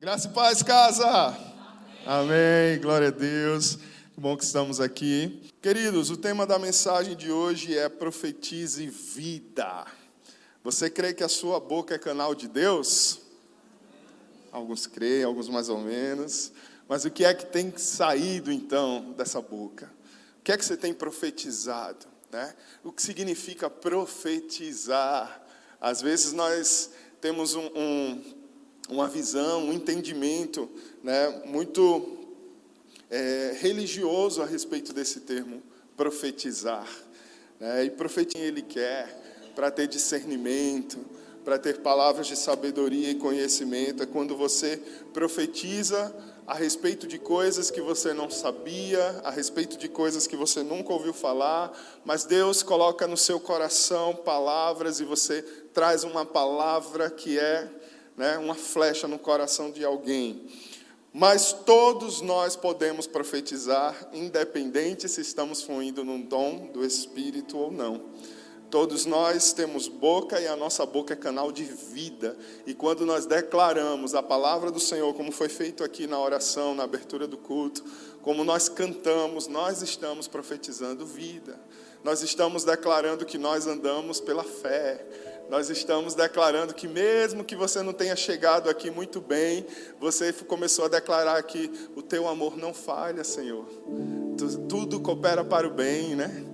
Graça 0.00 0.28
e 0.28 0.30
paz, 0.30 0.62
casa. 0.62 1.06
Amém. 1.06 1.52
Amém. 2.06 2.80
Glória 2.80 3.08
a 3.08 3.10
Deus. 3.10 3.76
Que 4.14 4.18
bom 4.18 4.34
que 4.34 4.42
estamos 4.42 4.80
aqui. 4.80 5.52
Queridos, 5.60 6.08
o 6.08 6.16
tema 6.16 6.46
da 6.46 6.58
mensagem 6.58 7.14
de 7.14 7.30
hoje 7.30 7.76
é 7.76 7.86
profetize 7.86 8.86
vida. 8.86 9.84
Você 10.64 10.88
crê 10.88 11.12
que 11.12 11.22
a 11.22 11.28
sua 11.28 11.60
boca 11.60 11.94
é 11.94 11.98
canal 11.98 12.34
de 12.34 12.48
Deus? 12.48 13.20
Alguns 14.50 14.86
creem, 14.86 15.22
alguns 15.22 15.50
mais 15.50 15.68
ou 15.68 15.78
menos. 15.78 16.50
Mas 16.88 17.04
o 17.04 17.10
que 17.10 17.22
é 17.22 17.34
que 17.34 17.44
tem 17.44 17.70
saído 17.76 18.50
então 18.50 19.12
dessa 19.18 19.42
boca? 19.42 19.92
O 20.38 20.42
que 20.42 20.50
é 20.50 20.56
que 20.56 20.64
você 20.64 20.78
tem 20.78 20.94
profetizado? 20.94 22.06
Né? 22.32 22.54
O 22.82 22.90
que 22.90 23.02
significa 23.02 23.68
profetizar? 23.68 25.42
Às 25.78 26.00
vezes 26.00 26.32
nós 26.32 26.90
temos 27.20 27.54
um, 27.54 27.66
um 27.76 28.39
uma 28.90 29.08
visão, 29.08 29.68
um 29.68 29.72
entendimento 29.72 30.68
né, 31.02 31.42
muito 31.46 32.18
é, 33.08 33.56
religioso 33.60 34.42
a 34.42 34.46
respeito 34.46 34.92
desse 34.92 35.20
termo, 35.20 35.62
profetizar. 35.96 36.88
Né? 37.58 37.84
E 37.84 37.90
profetizar 37.90 38.42
ele 38.42 38.62
quer 38.62 39.52
para 39.54 39.70
ter 39.70 39.86
discernimento, 39.86 40.98
para 41.44 41.58
ter 41.58 41.78
palavras 41.78 42.26
de 42.26 42.36
sabedoria 42.36 43.10
e 43.10 43.14
conhecimento. 43.14 44.02
É 44.02 44.06
quando 44.06 44.36
você 44.36 44.80
profetiza 45.12 46.14
a 46.46 46.54
respeito 46.54 47.06
de 47.06 47.18
coisas 47.18 47.70
que 47.70 47.80
você 47.80 48.12
não 48.12 48.28
sabia, 48.28 49.20
a 49.22 49.30
respeito 49.30 49.78
de 49.78 49.88
coisas 49.88 50.26
que 50.26 50.36
você 50.36 50.64
nunca 50.64 50.92
ouviu 50.92 51.12
falar, 51.12 51.72
mas 52.04 52.24
Deus 52.24 52.62
coloca 52.62 53.06
no 53.06 53.16
seu 53.16 53.38
coração 53.38 54.16
palavras 54.16 54.98
e 54.98 55.04
você 55.04 55.42
traz 55.72 56.02
uma 56.02 56.26
palavra 56.26 57.08
que 57.08 57.38
é 57.38 57.70
né, 58.16 58.38
uma 58.38 58.54
flecha 58.54 59.08
no 59.08 59.18
coração 59.18 59.70
de 59.70 59.84
alguém. 59.84 60.46
Mas 61.12 61.52
todos 61.52 62.20
nós 62.20 62.54
podemos 62.54 63.06
profetizar, 63.06 64.08
independente 64.12 65.08
se 65.08 65.20
estamos 65.20 65.62
fluindo 65.62 66.04
num 66.04 66.20
dom 66.20 66.66
do 66.72 66.84
Espírito 66.84 67.58
ou 67.58 67.72
não. 67.72 68.10
Todos 68.70 69.04
nós 69.04 69.52
temos 69.52 69.88
boca 69.88 70.40
e 70.40 70.46
a 70.46 70.54
nossa 70.54 70.86
boca 70.86 71.14
é 71.14 71.16
canal 71.16 71.50
de 71.50 71.64
vida. 71.64 72.36
E 72.64 72.72
quando 72.72 73.04
nós 73.04 73.26
declaramos 73.26 74.14
a 74.14 74.22
palavra 74.22 74.70
do 74.70 74.78
Senhor, 74.78 75.12
como 75.14 75.32
foi 75.32 75.48
feito 75.48 75.82
aqui 75.82 76.06
na 76.06 76.20
oração, 76.20 76.72
na 76.72 76.84
abertura 76.84 77.26
do 77.26 77.36
culto, 77.36 77.84
como 78.22 78.44
nós 78.44 78.68
cantamos, 78.68 79.48
nós 79.48 79.82
estamos 79.82 80.28
profetizando 80.28 81.04
vida. 81.04 81.58
Nós 82.04 82.22
estamos 82.22 82.62
declarando 82.62 83.26
que 83.26 83.36
nós 83.36 83.66
andamos 83.66 84.20
pela 84.20 84.44
fé 84.44 85.04
nós 85.50 85.68
estamos 85.68 86.14
declarando 86.14 86.72
que, 86.72 86.86
mesmo 86.86 87.42
que 87.44 87.56
você 87.56 87.82
não 87.82 87.92
tenha 87.92 88.14
chegado 88.14 88.70
aqui 88.70 88.88
muito 88.88 89.20
bem, 89.20 89.66
você 89.98 90.32
começou 90.32 90.84
a 90.84 90.88
declarar 90.88 91.42
que 91.42 91.68
o 91.96 92.02
teu 92.02 92.28
amor 92.28 92.56
não 92.56 92.72
falha, 92.72 93.24
Senhor. 93.24 93.66
Tudo 94.68 95.00
coopera 95.00 95.44
para 95.44 95.66
o 95.66 95.70
bem, 95.70 96.14
né? 96.14 96.44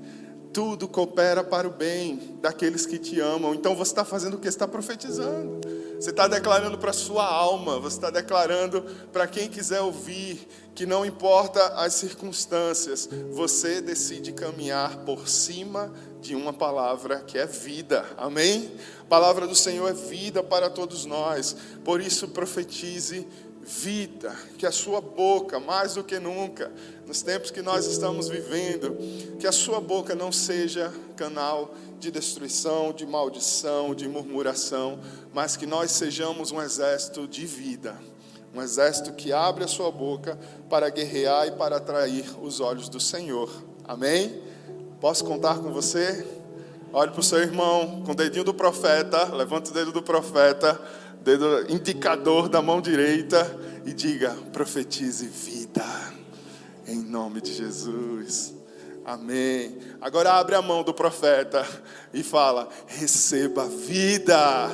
Tudo 0.57 0.89
coopera 0.89 1.45
para 1.45 1.69
o 1.69 1.71
bem 1.71 2.39
daqueles 2.41 2.87
que 2.87 2.99
te 2.99 3.21
amam. 3.21 3.55
Então 3.55 3.77
você 3.77 3.91
está 3.91 4.07
fazendo 4.07 4.39
o 4.39 4.39
que? 4.39 4.49
Está 4.49 4.67
profetizando. 4.67 5.61
Você 6.01 6.09
está 6.09 6.27
declarando 6.27 6.79
para 6.79 6.93
a 6.93 6.95
sua 6.95 7.27
alma, 7.27 7.79
você 7.79 7.98
está 7.98 8.09
declarando 8.09 8.81
para 9.13 9.27
quem 9.27 9.51
quiser 9.51 9.83
ouvir, 9.83 10.48
que 10.75 10.87
não 10.87 11.05
importa 11.05 11.63
as 11.75 11.93
circunstâncias, 11.93 13.07
você 13.33 13.83
decide 13.83 14.33
caminhar 14.33 15.05
por 15.05 15.29
cima 15.29 15.93
de 16.23 16.35
uma 16.35 16.55
palavra 16.55 17.20
que 17.20 17.37
é 17.37 17.45
vida. 17.45 18.07
Amém? 18.17 18.73
A 19.03 19.05
palavra 19.05 19.47
do 19.47 19.55
Senhor 19.55 19.91
é 19.91 19.93
vida 19.93 20.43
para 20.43 20.70
todos 20.70 21.05
nós. 21.05 21.55
Por 21.85 22.01
isso 22.01 22.29
profetize 22.29 23.29
vida, 23.67 24.33
que 24.57 24.65
a 24.65 24.70
sua 24.70 25.01
boca, 25.01 25.59
mais 25.59 25.95
do 25.95 26.05
que 26.05 26.20
nunca, 26.20 26.73
nos 27.07 27.23
tempos 27.23 27.51
que 27.51 27.62
nós 27.62 27.87
estamos 27.87 28.29
vivendo, 28.29 28.97
que 29.39 29.47
a 29.47 29.53
sua 29.53 29.81
boca 29.81 30.15
não 30.15 30.33
seja 30.33 30.93
canal 31.17 31.73
de 32.01 32.11
destruição, 32.11 32.92
de 32.92 33.07
maldição, 33.07 33.95
de 33.95 34.08
murmuração, 34.08 34.98
mas 35.33 35.57
que 35.57 35.67
nós 35.67 35.92
sejamos 35.92 36.51
um 36.51 36.61
exército 36.61 37.27
de 37.29 37.47
vida. 37.47 37.97
Um 38.53 38.61
exército 38.61 39.13
que 39.13 39.33
abre 39.33 39.64
a 39.64 39.69
sua 39.69 39.91
boca 39.91 40.39
para 40.69 40.89
guerrear 40.89 41.47
e 41.47 41.53
para 41.53 41.77
atrair 41.77 42.25
os 42.42 42.58
olhos 42.58 42.89
do 42.89 42.98
Senhor. 42.98 43.51
Amém? 43.85 44.42
Posso 45.01 45.25
contar 45.25 45.59
com 45.59 45.73
você? 45.73 46.27
Olhe 46.92 47.11
para 47.11 47.20
o 47.20 47.25
seu 47.25 47.39
irmão 47.39 48.03
com 48.05 48.13
o 48.13 48.14
dedinho 48.14 48.45
do 48.45 48.55
profeta, 48.55 49.35
levanta 49.35 49.70
o 49.70 49.75
dedo 49.75 49.92
do 49.92 50.03
profeta, 50.03 50.80
dedo 51.23 51.70
indicador 51.70 52.48
da 52.48 52.63
mão 52.63 52.80
direita 52.80 53.59
e 53.85 53.92
diga: 53.92 54.30
profetize 54.53 55.27
vida, 55.27 55.85
em 56.86 57.02
nome 57.02 57.41
de 57.41 57.52
Jesus. 57.52 58.55
Amém. 59.05 59.79
Agora 60.01 60.33
abre 60.33 60.55
a 60.57 60.63
mão 60.63 60.83
do 60.83 60.92
profeta 60.92 61.67
e 62.13 62.23
fala: 62.23 62.69
receba 62.86 63.67
vida, 63.67 64.69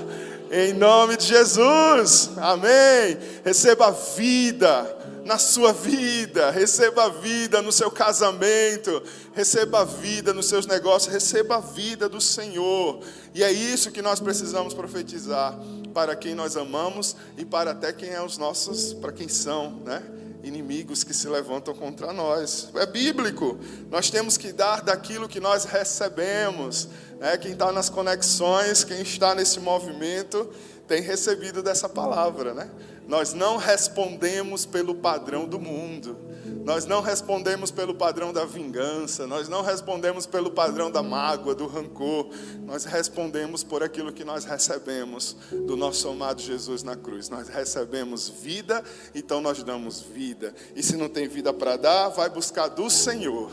em 0.50 0.72
nome 0.72 1.16
de 1.16 1.26
Jesus. 1.26 2.30
Amém. 2.38 3.18
Receba 3.44 3.90
vida 3.90 4.98
na 5.24 5.38
sua 5.38 5.72
vida, 5.72 6.50
receba 6.50 7.08
vida 7.10 7.62
no 7.62 7.70
seu 7.70 7.90
casamento, 7.90 9.02
receba 9.34 9.84
vida 9.84 10.32
nos 10.32 10.46
seus 10.46 10.66
negócios, 10.66 11.12
receba 11.12 11.56
a 11.56 11.60
vida 11.60 12.08
do 12.08 12.20
Senhor. 12.20 13.00
E 13.34 13.44
é 13.44 13.52
isso 13.52 13.92
que 13.92 14.02
nós 14.02 14.18
precisamos 14.18 14.74
profetizar 14.74 15.58
para 15.94 16.16
quem 16.16 16.34
nós 16.34 16.56
amamos 16.56 17.14
e 17.36 17.44
para 17.44 17.72
até 17.72 17.92
quem 17.92 18.10
é 18.10 18.22
os 18.22 18.38
nossos, 18.38 18.94
para 18.94 19.12
quem 19.12 19.28
são, 19.28 19.72
né? 19.84 20.02
Inimigos 20.42 21.04
que 21.04 21.14
se 21.14 21.28
levantam 21.28 21.74
contra 21.74 22.12
nós. 22.12 22.68
É 22.74 22.86
bíblico. 22.86 23.58
Nós 23.90 24.10
temos 24.10 24.36
que 24.36 24.52
dar 24.52 24.82
daquilo 24.82 25.28
que 25.28 25.38
nós 25.38 25.64
recebemos. 25.64 26.88
Né? 27.20 27.36
Quem 27.36 27.52
está 27.52 27.70
nas 27.70 27.88
conexões, 27.88 28.82
quem 28.82 29.00
está 29.02 29.34
nesse 29.34 29.60
movimento, 29.60 30.50
tem 30.88 31.00
recebido 31.00 31.62
dessa 31.62 31.88
palavra, 31.88 32.52
né? 32.52 32.68
Nós 33.06 33.32
não 33.32 33.56
respondemos 33.56 34.66
pelo 34.66 34.94
padrão 34.94 35.46
do 35.46 35.58
mundo. 35.58 36.16
Nós 36.64 36.86
não 36.86 37.00
respondemos 37.00 37.72
pelo 37.72 37.92
padrão 37.92 38.32
da 38.32 38.44
vingança, 38.44 39.26
nós 39.26 39.48
não 39.48 39.62
respondemos 39.62 40.26
pelo 40.26 40.50
padrão 40.52 40.92
da 40.92 41.02
mágoa, 41.02 41.56
do 41.56 41.66
rancor. 41.66 42.28
Nós 42.64 42.84
respondemos 42.84 43.64
por 43.64 43.82
aquilo 43.82 44.12
que 44.12 44.24
nós 44.24 44.44
recebemos 44.44 45.36
do 45.50 45.76
nosso 45.76 46.08
amado 46.08 46.40
Jesus 46.40 46.84
na 46.84 46.94
cruz. 46.94 47.28
Nós 47.28 47.48
recebemos 47.48 48.28
vida, 48.28 48.82
então 49.12 49.40
nós 49.40 49.62
damos 49.64 50.00
vida. 50.00 50.54
E 50.76 50.82
se 50.82 50.96
não 50.96 51.08
tem 51.08 51.26
vida 51.26 51.52
para 51.52 51.76
dar, 51.76 52.10
vai 52.10 52.30
buscar 52.30 52.68
do 52.68 52.88
Senhor, 52.88 53.50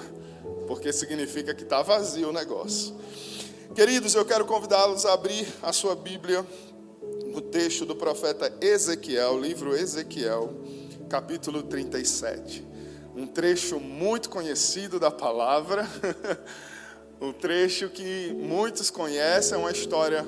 porque 0.67 0.93
significa 0.93 1.53
que 1.55 1.63
está 1.63 1.81
vazio 1.81 2.29
o 2.29 2.33
negócio. 2.33 2.95
Queridos, 3.73 4.13
eu 4.13 4.25
quero 4.25 4.45
convidá-los 4.45 5.05
a 5.05 5.13
abrir 5.13 5.47
a 5.63 5.73
sua 5.73 5.95
Bíblia 5.95 6.45
no 7.33 7.41
texto 7.41 7.85
do 7.85 7.95
profeta 7.95 8.53
Ezequiel, 8.61 9.39
livro 9.39 9.75
Ezequiel, 9.75 10.53
capítulo 11.09 11.63
37. 11.63 12.68
Um 13.19 13.27
trecho 13.27 13.81
muito 13.81 14.29
conhecido 14.29 14.97
da 14.97 15.11
palavra, 15.11 15.85
um 17.19 17.33
trecho 17.33 17.89
que 17.89 18.33
muitos 18.33 18.89
conhecem, 18.89 19.55
é 19.55 19.57
uma 19.57 19.71
história 19.71 20.23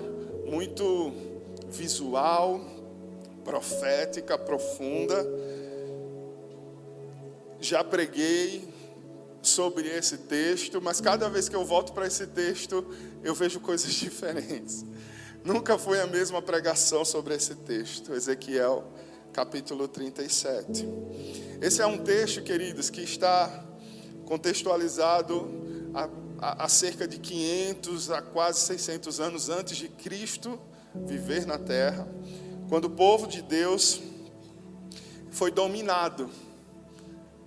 muito 0.45 1.13
visual, 1.69 2.59
profética, 3.45 4.37
profunda. 4.37 5.25
Já 7.61 7.81
preguei 7.81 8.67
sobre 9.41 9.87
esse 9.87 10.17
texto, 10.17 10.81
mas 10.81 10.99
cada 10.99 11.29
vez 11.29 11.47
que 11.47 11.55
eu 11.55 11.63
volto 11.63 11.93
para 11.93 12.05
esse 12.05 12.27
texto, 12.27 12.85
eu 13.23 13.33
vejo 13.33 13.61
coisas 13.61 13.93
diferentes. 13.95 14.83
Nunca 15.45 15.77
foi 15.77 16.01
a 16.01 16.07
mesma 16.07 16.41
pregação 16.41 17.05
sobre 17.05 17.35
esse 17.35 17.55
texto, 17.55 18.13
Ezequiel 18.13 18.85
capítulo 19.31 19.87
37. 19.87 20.87
Esse 21.61 21.81
é 21.81 21.85
um 21.85 21.97
texto, 21.97 22.43
queridos, 22.43 22.89
que 22.89 23.01
está 23.01 23.65
contextualizado 24.25 25.49
a, 25.93 26.09
a, 26.39 26.65
a, 26.65 26.67
cerca 26.67 27.07
de 27.07 27.17
500 27.17 28.11
a 28.11 28.21
quase 28.21 28.59
600 28.61 29.19
anos 29.19 29.49
antes 29.49 29.77
de 29.77 29.87
Cristo 29.87 30.59
viver 30.93 31.45
na 31.45 31.57
terra, 31.57 32.07
quando 32.67 32.85
o 32.85 32.89
povo 32.89 33.25
de 33.27 33.41
Deus 33.41 34.01
foi 35.29 35.49
dominado 35.49 36.29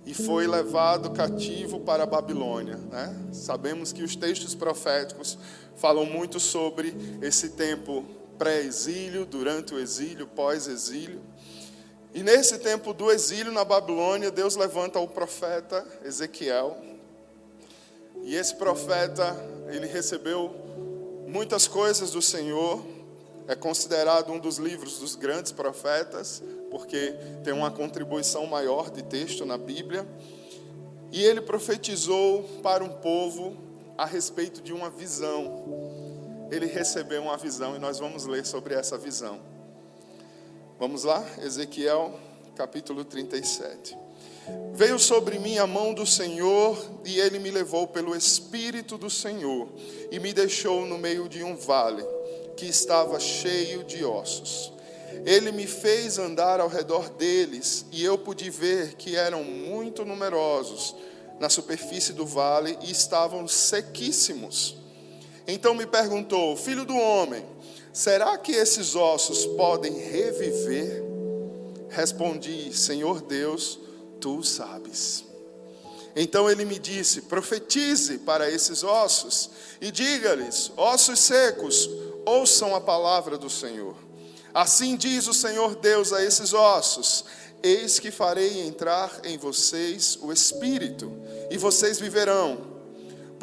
e 0.05 0.13
foi 0.13 0.47
levado 0.47 1.11
cativo 1.11 1.79
para 1.79 2.03
a 2.03 2.07
Babilônia. 2.07 2.77
Né? 2.77 3.15
Sabemos 3.31 3.91
que 3.91 4.01
os 4.03 4.15
textos 4.15 4.55
proféticos 4.55 5.37
falam 5.75 6.05
muito 6.05 6.39
sobre 6.39 6.95
esse 7.21 7.49
tempo 7.49 8.03
pré-exílio, 8.37 9.25
durante 9.25 9.73
o 9.73 9.79
exílio, 9.79 10.27
pós-exílio. 10.27 11.21
E 12.15 12.23
nesse 12.23 12.59
tempo 12.59 12.93
do 12.93 13.11
exílio 13.11 13.51
na 13.51 13.65
Babilônia, 13.65 14.31
Deus 14.31 14.55
levanta 14.55 14.97
o 14.99 15.05
profeta 15.05 15.85
Ezequiel. 16.01 16.77
E 18.23 18.33
esse 18.33 18.55
profeta, 18.55 19.35
ele 19.67 19.85
recebeu 19.85 20.55
muitas 21.27 21.67
coisas 21.67 22.11
do 22.11 22.21
Senhor, 22.21 22.81
é 23.49 23.53
considerado 23.53 24.31
um 24.31 24.39
dos 24.39 24.57
livros 24.57 24.97
dos 24.99 25.13
grandes 25.13 25.51
profetas, 25.51 26.41
porque 26.71 27.13
tem 27.43 27.51
uma 27.53 27.69
contribuição 27.69 28.47
maior 28.47 28.89
de 28.89 29.03
texto 29.03 29.45
na 29.45 29.57
Bíblia. 29.57 30.07
E 31.11 31.21
ele 31.21 31.41
profetizou 31.41 32.43
para 32.63 32.81
um 32.81 32.89
povo 32.89 33.57
a 33.97 34.05
respeito 34.05 34.61
de 34.61 34.71
uma 34.71 34.89
visão. 34.89 36.47
Ele 36.49 36.65
recebeu 36.65 37.23
uma 37.23 37.35
visão 37.35 37.75
e 37.75 37.79
nós 37.79 37.99
vamos 37.99 38.25
ler 38.25 38.45
sobre 38.45 38.73
essa 38.73 38.97
visão. 38.97 39.53
Vamos 40.77 41.05
lá? 41.05 41.25
Ezequiel, 41.41 42.19
capítulo 42.53 43.05
37. 43.05 43.97
Veio 44.73 44.99
sobre 44.99 45.39
mim 45.39 45.57
a 45.57 45.65
mão 45.65 45.93
do 45.93 46.05
Senhor, 46.05 46.77
e 47.05 47.17
ele 47.17 47.39
me 47.39 47.49
levou 47.49 47.87
pelo 47.87 48.13
Espírito 48.13 48.97
do 48.97 49.09
Senhor, 49.09 49.69
e 50.11 50.19
me 50.19 50.33
deixou 50.33 50.85
no 50.85 50.97
meio 50.97 51.29
de 51.29 51.41
um 51.43 51.55
vale 51.55 52.03
que 52.57 52.65
estava 52.65 53.17
cheio 53.21 53.85
de 53.85 54.03
ossos. 54.03 54.73
Ele 55.25 55.49
me 55.53 55.65
fez 55.65 56.19
andar 56.19 56.59
ao 56.59 56.67
redor 56.67 57.09
deles, 57.11 57.85
e 57.89 58.03
eu 58.03 58.17
pude 58.17 58.49
ver 58.49 58.95
que 58.95 59.15
eram 59.15 59.45
muito 59.45 60.03
numerosos 60.03 60.93
na 61.39 61.47
superfície 61.47 62.11
do 62.11 62.25
vale 62.25 62.77
e 62.81 62.91
estavam 62.91 63.47
sequíssimos. 63.47 64.75
Então 65.47 65.73
me 65.73 65.85
perguntou: 65.85 66.57
Filho 66.57 66.83
do 66.83 66.97
homem, 66.97 67.45
será 67.95 68.37
que 68.37 68.51
esses 68.51 68.93
ossos 68.93 69.45
podem 69.45 69.97
reviver? 69.97 71.01
Respondi: 71.89 72.75
Senhor 72.77 73.21
Deus, 73.21 73.79
tu 74.19 74.43
sabes. 74.43 75.23
Então 76.13 76.51
ele 76.51 76.65
me 76.65 76.77
disse: 76.77 77.21
Profetize 77.21 78.17
para 78.19 78.51
esses 78.51 78.83
ossos 78.83 79.49
e 79.79 79.91
diga-lhes: 79.91 80.71
Ossos 80.75 81.19
secos, 81.19 81.89
ouçam 82.25 82.75
a 82.75 82.81
palavra 82.81 83.37
do 83.37 83.49
Senhor. 83.49 83.95
Assim 84.53 84.97
diz 84.97 85.27
o 85.27 85.33
Senhor 85.33 85.75
Deus 85.75 86.11
a 86.11 86.21
esses 86.23 86.53
ossos: 86.53 87.23
Eis 87.63 87.97
que 87.97 88.11
farei 88.11 88.61
entrar 88.67 89.21
em 89.23 89.37
vocês 89.37 90.19
o 90.21 90.33
espírito, 90.33 91.11
e 91.49 91.57
vocês 91.57 91.97
viverão. 91.97 92.74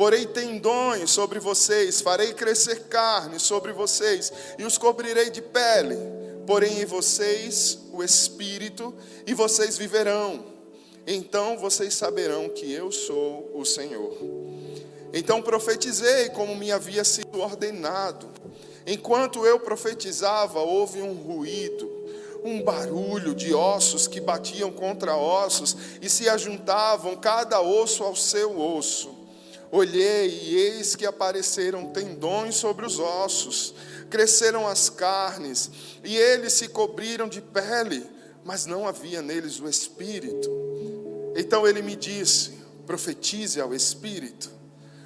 Porei 0.02 0.26
tendões 0.26 1.12
sobre 1.12 1.38
vocês, 1.38 2.00
farei 2.00 2.32
crescer 2.34 2.88
carne 2.88 3.38
sobre 3.38 3.72
vocês, 3.72 4.32
e 4.58 4.64
os 4.64 4.76
cobrirei 4.76 5.30
de 5.30 5.40
pele. 5.40 5.96
Porém 6.44 6.80
em 6.80 6.84
vocês 6.84 7.78
o 7.92 8.02
espírito, 8.02 8.92
e 9.24 9.32
vocês 9.32 9.78
viverão. 9.78 10.44
Então 11.06 11.56
vocês 11.56 11.94
saberão 11.94 12.48
que 12.48 12.72
eu 12.72 12.90
sou 12.90 13.48
o 13.54 13.64
Senhor. 13.64 14.18
Então 15.12 15.40
profetizei 15.40 16.30
como 16.30 16.56
me 16.56 16.72
havia 16.72 17.04
sido 17.04 17.40
ordenado. 17.40 18.26
Enquanto 18.84 19.46
eu 19.46 19.60
profetizava, 19.60 20.58
houve 20.58 21.00
um 21.00 21.12
ruído, 21.12 21.88
um 22.42 22.60
barulho 22.60 23.36
de 23.36 23.54
ossos 23.54 24.08
que 24.08 24.20
batiam 24.20 24.72
contra 24.72 25.16
ossos 25.16 25.76
e 26.02 26.08
se 26.08 26.28
ajuntavam 26.28 27.14
cada 27.14 27.60
osso 27.60 28.02
ao 28.02 28.16
seu 28.16 28.58
osso. 28.58 29.21
Olhei 29.74 30.28
e 30.28 30.54
eis 30.54 30.94
que 30.94 31.06
apareceram 31.06 31.86
tendões 31.86 32.56
sobre 32.56 32.84
os 32.84 32.98
ossos, 32.98 33.74
cresceram 34.10 34.68
as 34.68 34.90
carnes 34.90 35.70
e 36.04 36.14
eles 36.14 36.52
se 36.52 36.68
cobriram 36.68 37.26
de 37.26 37.40
pele, 37.40 38.06
mas 38.44 38.66
não 38.66 38.86
havia 38.86 39.22
neles 39.22 39.58
o 39.60 39.66
espírito. 39.66 40.50
Então 41.34 41.66
ele 41.66 41.80
me 41.80 41.96
disse: 41.96 42.52
profetize 42.86 43.62
ao 43.62 43.74
espírito. 43.74 44.50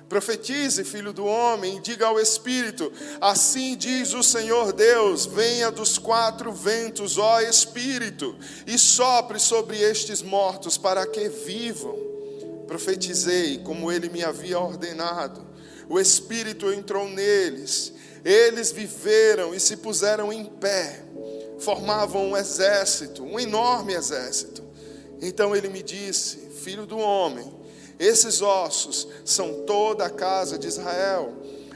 Profetize, 0.08 0.82
filho 0.82 1.12
do 1.12 1.24
homem, 1.24 1.76
e 1.76 1.80
diga 1.80 2.06
ao 2.06 2.20
Espírito: 2.20 2.92
Assim 3.20 3.76
diz 3.76 4.14
o 4.14 4.22
Senhor 4.22 4.72
Deus: 4.72 5.26
Venha 5.26 5.68
dos 5.68 5.98
quatro 5.98 6.52
ventos, 6.52 7.18
ó 7.18 7.40
Espírito, 7.40 8.36
e 8.68 8.78
sopre 8.78 9.40
sobre 9.40 9.80
estes 9.80 10.22
mortos, 10.22 10.78
para 10.78 11.04
que 11.06 11.28
vivam. 11.28 12.15
Profetizei 12.66 13.58
como 13.58 13.90
ele 13.90 14.08
me 14.08 14.24
havia 14.24 14.58
ordenado. 14.58 15.46
O 15.88 16.00
Espírito 16.00 16.72
entrou 16.72 17.08
neles, 17.08 17.92
eles 18.24 18.72
viveram 18.72 19.54
e 19.54 19.60
se 19.60 19.76
puseram 19.76 20.32
em 20.32 20.44
pé, 20.44 21.04
formavam 21.60 22.30
um 22.30 22.36
exército, 22.36 23.22
um 23.22 23.38
enorme 23.38 23.94
exército. 23.94 24.64
Então 25.20 25.54
ele 25.54 25.68
me 25.68 25.82
disse: 25.82 26.50
Filho 26.62 26.86
do 26.86 26.98
homem, 26.98 27.54
esses 27.98 28.42
ossos 28.42 29.06
são 29.24 29.64
toda 29.64 30.04
a 30.04 30.10
casa 30.10 30.58
de 30.58 30.66
Israel. 30.66 31.34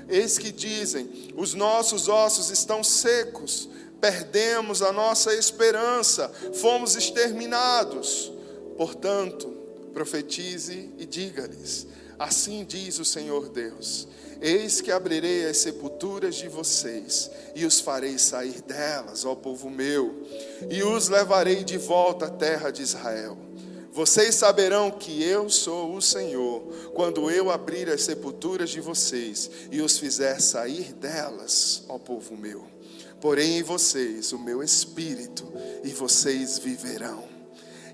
Eis 0.09 0.39
que 0.39 0.51
dizem: 0.51 1.33
os 1.37 1.55
nossos 1.55 2.09
ossos 2.09 2.51
estão 2.51 2.83
secos, 2.83 3.69
perdemos 4.01 4.83
a 4.83 4.91
nossa 4.91 5.33
esperança, 5.35 6.31
fomos 6.55 6.97
exterminados. 6.97 8.33
Portanto, 8.77 9.60
profetize 9.91 10.91
e 10.99 11.07
diga-lhes: 11.07 11.87
Assim 12.19 12.65
diz 12.65 12.99
o 12.99 13.05
Senhor 13.05 13.49
Deus: 13.49 14.09
Eis 14.41 14.81
que 14.81 14.91
abrirei 14.91 15.47
as 15.47 15.59
sepulturas 15.59 16.37
de 16.37 16.49
vocês 16.49 17.31
e 17.55 17.65
os 17.65 17.81
farei 17.81 18.19
sair 18.19 18.63
delas, 18.63 19.25
ó 19.25 19.35
povo 19.35 19.69
meu, 19.69 20.27
e 20.71 20.83
os 20.83 21.09
levarei 21.09 21.63
de 21.63 21.77
volta 21.77 22.27
à 22.27 22.31
terra 22.31 22.71
de 22.71 22.83
Israel 22.83 23.51
vocês 23.93 24.37
saberão 24.37 24.89
que 24.91 25.23
eu 25.23 25.51
sou 25.51 25.97
o 25.97 26.01
Senhor, 26.01 26.63
quando 26.95 27.29
eu 27.29 27.51
abrir 27.51 27.91
as 27.91 28.03
sepulturas 28.03 28.71
de 28.71 28.81
vocês 28.81 29.51
e 29.71 29.81
os 29.81 29.99
fizer 29.99 30.41
sair 30.41 30.93
delas, 30.93 31.83
ó 31.89 31.99
povo 31.99 32.37
meu. 32.37 32.65
Porém 33.21 33.59
em 33.59 33.63
vocês 33.63 34.33
o 34.33 34.39
meu 34.39 34.63
espírito, 34.63 35.53
e 35.83 35.89
vocês 35.89 36.59
viverão. 36.59 37.40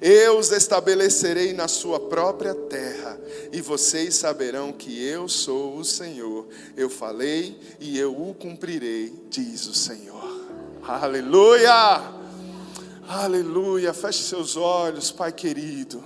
Eu 0.01 0.39
os 0.39 0.51
estabelecerei 0.51 1.53
na 1.53 1.69
sua 1.69 1.99
própria 1.99 2.55
terra, 2.55 3.19
e 3.53 3.61
vocês 3.61 4.15
saberão 4.15 4.73
que 4.73 5.05
eu 5.05 5.29
sou 5.29 5.77
o 5.77 5.85
Senhor. 5.85 6.47
Eu 6.77 6.91
falei 6.91 7.59
e 7.81 7.99
eu 7.99 8.13
o 8.13 8.35
cumprirei, 8.35 9.13
diz 9.31 9.67
o 9.67 9.75
Senhor. 9.75 10.47
Aleluia! 10.83 12.17
Aleluia. 13.09 13.95
Feche 13.95 14.25
seus 14.25 14.57
olhos, 14.57 15.13
Pai 15.13 15.31
querido. 15.31 16.05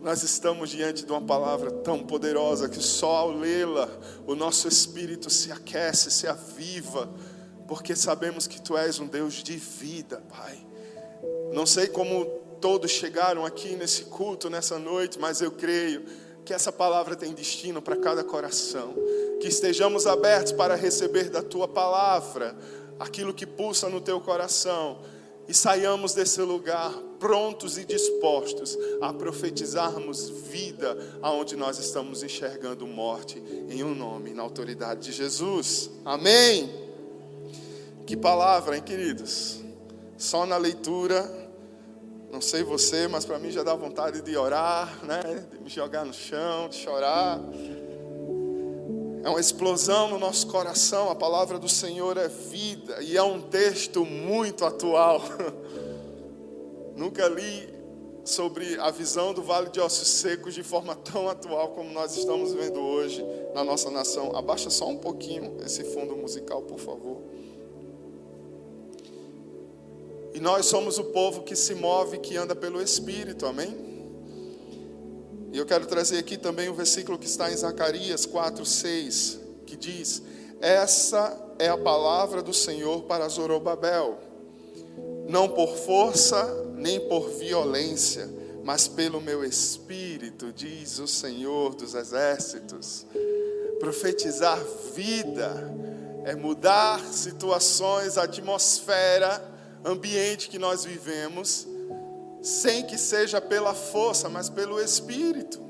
Nós 0.00 0.22
estamos 0.24 0.70
diante 0.70 1.04
de 1.04 1.10
uma 1.12 1.20
palavra 1.20 1.70
tão 1.70 2.04
poderosa 2.04 2.68
que 2.68 2.82
só 2.82 3.16
ao 3.16 3.30
lê-la 3.30 3.88
o 4.26 4.34
nosso 4.34 4.66
espírito 4.66 5.30
se 5.30 5.52
aquece, 5.52 6.10
se 6.10 6.26
aviva, 6.26 7.08
porque 7.66 7.94
sabemos 7.94 8.46
que 8.46 8.60
Tu 8.60 8.76
és 8.76 8.98
um 8.98 9.06
Deus 9.06 9.34
de 9.34 9.56
vida, 9.56 10.22
Pai. 10.28 10.58
Não 11.52 11.66
sei 11.66 11.86
como 11.86 12.26
todos 12.60 12.90
chegaram 12.90 13.44
aqui 13.44 13.76
nesse 13.76 14.04
culto, 14.04 14.50
nessa 14.50 14.78
noite, 14.78 15.18
mas 15.18 15.40
eu 15.40 15.50
creio 15.50 16.04
que 16.44 16.54
essa 16.54 16.72
palavra 16.72 17.14
tem 17.14 17.34
destino 17.34 17.82
para 17.82 17.96
cada 17.96 18.24
coração. 18.24 18.94
Que 19.40 19.48
estejamos 19.48 20.06
abertos 20.06 20.52
para 20.52 20.74
receber 20.74 21.30
da 21.30 21.42
Tua 21.42 21.68
palavra 21.68 22.56
aquilo 22.98 23.34
que 23.34 23.46
pulsa 23.46 23.88
no 23.88 24.00
Teu 24.00 24.20
coração 24.20 25.00
e 25.48 25.54
saiamos 25.54 26.12
desse 26.12 26.42
lugar 26.42 26.92
prontos 27.18 27.78
e 27.78 27.84
dispostos 27.84 28.76
a 29.00 29.12
profetizarmos 29.12 30.28
vida 30.28 30.96
aonde 31.22 31.56
nós 31.56 31.78
estamos 31.78 32.22
enxergando 32.22 32.86
morte 32.86 33.42
em 33.68 33.82
um 33.82 33.94
nome, 33.94 34.34
na 34.34 34.42
autoridade 34.42 35.06
de 35.06 35.12
Jesus. 35.12 35.90
Amém. 36.04 36.70
Que 38.06 38.16
palavra, 38.16 38.76
hein, 38.76 38.82
queridos? 38.82 39.60
Só 40.18 40.44
na 40.44 40.56
leitura, 40.56 41.47
não 42.30 42.40
sei 42.40 42.62
você, 42.62 43.08
mas 43.08 43.24
para 43.24 43.38
mim 43.38 43.50
já 43.50 43.62
dá 43.62 43.74
vontade 43.74 44.20
de 44.20 44.36
orar, 44.36 45.04
né? 45.04 45.46
De 45.50 45.58
me 45.58 45.68
jogar 45.68 46.04
no 46.04 46.12
chão, 46.12 46.68
de 46.68 46.76
chorar. 46.76 47.40
É 49.24 49.28
uma 49.28 49.40
explosão 49.40 50.08
no 50.08 50.18
nosso 50.18 50.46
coração. 50.46 51.10
A 51.10 51.14
palavra 51.14 51.58
do 51.58 51.68
Senhor 51.68 52.16
é 52.16 52.28
vida 52.28 53.02
e 53.02 53.16
é 53.16 53.22
um 53.22 53.40
texto 53.40 54.04
muito 54.04 54.64
atual. 54.64 55.22
Nunca 56.94 57.26
li 57.28 57.78
sobre 58.24 58.78
a 58.78 58.90
visão 58.90 59.32
do 59.32 59.42
Vale 59.42 59.70
de 59.70 59.80
Ossos 59.80 60.08
Secos 60.08 60.54
de 60.54 60.62
forma 60.62 60.94
tão 60.94 61.28
atual 61.28 61.68
como 61.68 61.90
nós 61.90 62.16
estamos 62.16 62.52
vendo 62.52 62.78
hoje 62.78 63.24
na 63.54 63.64
nossa 63.64 63.90
nação. 63.90 64.36
Abaixa 64.36 64.68
só 64.68 64.86
um 64.86 64.98
pouquinho 64.98 65.56
esse 65.64 65.82
fundo 65.82 66.14
musical, 66.14 66.62
por 66.62 66.78
favor. 66.78 67.22
E 70.34 70.40
nós 70.40 70.66
somos 70.66 70.98
o 70.98 71.04
povo 71.04 71.42
que 71.42 71.56
se 71.56 71.74
move, 71.74 72.18
que 72.18 72.36
anda 72.36 72.54
pelo 72.54 72.80
Espírito, 72.80 73.46
amém? 73.46 73.88
E 75.52 75.56
eu 75.56 75.64
quero 75.64 75.86
trazer 75.86 76.18
aqui 76.18 76.36
também 76.36 76.68
o 76.68 76.74
versículo 76.74 77.18
que 77.18 77.26
está 77.26 77.50
em 77.50 77.56
Zacarias 77.56 78.26
4, 78.26 78.64
6, 78.64 79.40
que 79.66 79.76
diz: 79.76 80.22
Essa 80.60 81.36
é 81.58 81.68
a 81.68 81.78
palavra 81.78 82.42
do 82.42 82.52
Senhor 82.52 83.02
para 83.04 83.28
Zorobabel, 83.28 84.18
não 85.26 85.48
por 85.48 85.76
força 85.76 86.66
nem 86.76 87.00
por 87.08 87.30
violência, 87.30 88.28
mas 88.62 88.86
pelo 88.86 89.20
meu 89.20 89.42
espírito, 89.42 90.52
diz 90.52 90.98
o 90.98 91.08
Senhor 91.08 91.74
dos 91.74 91.94
exércitos. 91.94 93.06
Profetizar 93.80 94.62
vida 94.94 95.74
é 96.24 96.34
mudar 96.34 97.02
situações, 97.06 98.18
atmosfera, 98.18 99.42
ambiente 99.84 100.48
que 100.48 100.58
nós 100.58 100.84
vivemos, 100.84 101.66
sem 102.42 102.86
que 102.86 102.96
seja 102.96 103.40
pela 103.40 103.74
força, 103.74 104.28
mas 104.28 104.48
pelo 104.48 104.80
Espírito. 104.80 105.60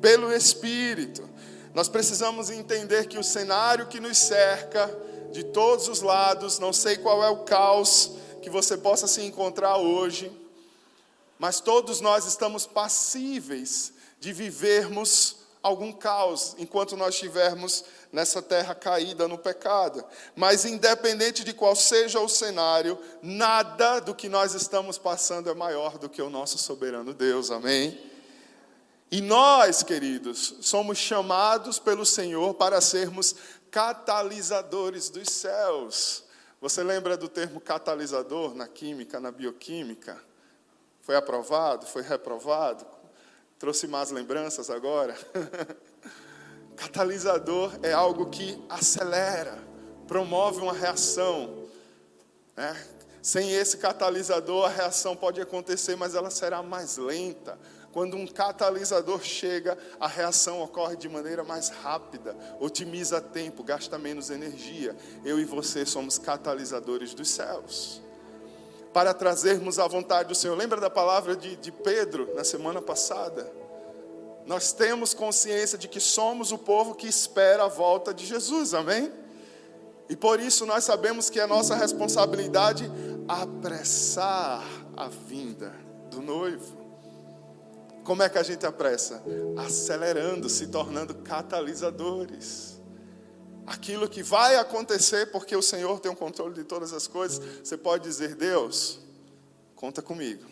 Pelo 0.00 0.32
Espírito. 0.32 1.28
Nós 1.74 1.88
precisamos 1.88 2.50
entender 2.50 3.06
que 3.06 3.18
o 3.18 3.22
cenário 3.22 3.86
que 3.86 4.00
nos 4.00 4.18
cerca, 4.18 4.90
de 5.30 5.44
todos 5.44 5.88
os 5.88 6.00
lados, 6.00 6.58
não 6.58 6.72
sei 6.72 6.96
qual 6.96 7.22
é 7.22 7.28
o 7.28 7.44
caos 7.44 8.12
que 8.42 8.50
você 8.50 8.76
possa 8.76 9.06
se 9.06 9.22
encontrar 9.22 9.76
hoje, 9.76 10.32
mas 11.38 11.60
todos 11.60 12.00
nós 12.00 12.26
estamos 12.26 12.66
passíveis 12.66 13.92
de 14.18 14.32
vivermos 14.32 15.36
algum 15.62 15.92
caos 15.92 16.54
enquanto 16.58 16.96
nós 16.96 17.14
estivermos 17.14 17.84
nessa 18.12 18.40
terra 18.42 18.74
caída 18.74 19.28
no 19.28 19.38
pecado. 19.38 20.04
Mas 20.34 20.64
independente 20.64 21.44
de 21.44 21.52
qual 21.52 21.76
seja 21.76 22.20
o 22.20 22.28
cenário, 22.28 22.98
nada 23.22 24.00
do 24.00 24.14
que 24.14 24.28
nós 24.28 24.54
estamos 24.54 24.98
passando 24.98 25.50
é 25.50 25.54
maior 25.54 25.98
do 25.98 26.08
que 26.08 26.22
o 26.22 26.30
nosso 26.30 26.58
soberano 26.58 27.12
Deus. 27.12 27.50
Amém? 27.50 28.10
E 29.10 29.20
nós, 29.20 29.82
queridos, 29.82 30.54
somos 30.60 30.96
chamados 30.96 31.78
pelo 31.78 32.06
Senhor 32.06 32.54
para 32.54 32.80
sermos 32.80 33.34
catalisadores 33.70 35.10
dos 35.10 35.28
céus. 35.28 36.24
Você 36.60 36.82
lembra 36.82 37.16
do 37.16 37.28
termo 37.28 37.60
catalisador 37.60 38.54
na 38.54 38.68
química, 38.68 39.18
na 39.18 39.30
bioquímica? 39.30 40.16
Foi 41.02 41.16
aprovado? 41.16 41.86
Foi 41.86 42.02
reprovado? 42.02 42.86
Trouxe 43.60 43.86
mais 43.86 44.10
lembranças 44.10 44.70
agora? 44.70 45.14
Catalisador 46.74 47.78
é 47.82 47.92
algo 47.92 48.30
que 48.30 48.58
acelera, 48.70 49.62
promove 50.08 50.62
uma 50.62 50.72
reação. 50.72 51.68
Né? 52.56 52.86
Sem 53.20 53.52
esse 53.52 53.76
catalisador, 53.76 54.64
a 54.64 54.70
reação 54.70 55.14
pode 55.14 55.42
acontecer, 55.42 55.94
mas 55.94 56.14
ela 56.14 56.30
será 56.30 56.62
mais 56.62 56.96
lenta, 56.96 57.58
quando 57.92 58.16
um 58.16 58.26
catalisador 58.26 59.22
chega, 59.22 59.76
a 60.00 60.08
reação 60.08 60.62
ocorre 60.62 60.96
de 60.96 61.10
maneira 61.10 61.44
mais 61.44 61.68
rápida, 61.68 62.34
otimiza 62.58 63.20
tempo, 63.20 63.62
gasta 63.62 63.98
menos 63.98 64.30
energia. 64.30 64.96
Eu 65.22 65.38
e 65.38 65.44
você 65.44 65.84
somos 65.84 66.16
catalisadores 66.16 67.12
dos 67.12 67.28
céus. 67.28 68.00
Para 68.92 69.14
trazermos 69.14 69.78
a 69.78 69.86
vontade 69.86 70.28
do 70.28 70.34
Senhor. 70.34 70.56
Lembra 70.56 70.80
da 70.80 70.90
palavra 70.90 71.36
de, 71.36 71.56
de 71.56 71.70
Pedro 71.70 72.34
na 72.34 72.44
semana 72.44 72.82
passada? 72.82 73.50
Nós 74.46 74.72
temos 74.72 75.14
consciência 75.14 75.78
de 75.78 75.86
que 75.86 76.00
somos 76.00 76.50
o 76.50 76.58
povo 76.58 76.94
que 76.94 77.06
espera 77.06 77.64
a 77.64 77.68
volta 77.68 78.12
de 78.12 78.26
Jesus, 78.26 78.74
amém? 78.74 79.12
E 80.08 80.16
por 80.16 80.40
isso 80.40 80.66
nós 80.66 80.82
sabemos 80.82 81.30
que 81.30 81.38
é 81.38 81.46
nossa 81.46 81.76
responsabilidade 81.76 82.90
apressar 83.28 84.64
a 84.96 85.06
vinda 85.06 85.72
do 86.10 86.20
noivo. 86.20 86.76
Como 88.02 88.24
é 88.24 88.28
que 88.28 88.38
a 88.38 88.42
gente 88.42 88.66
apressa? 88.66 89.22
Acelerando, 89.56 90.48
se 90.48 90.66
tornando 90.66 91.14
catalisadores. 91.14 92.79
Aquilo 93.66 94.08
que 94.08 94.22
vai 94.22 94.56
acontecer, 94.56 95.30
porque 95.30 95.54
o 95.54 95.62
Senhor 95.62 96.00
tem 96.00 96.10
o 96.10 96.16
controle 96.16 96.54
de 96.54 96.64
todas 96.64 96.92
as 96.92 97.06
coisas, 97.06 97.40
você 97.62 97.76
pode 97.76 98.04
dizer: 98.04 98.34
Deus, 98.34 98.98
conta 99.76 100.02
comigo. 100.02 100.44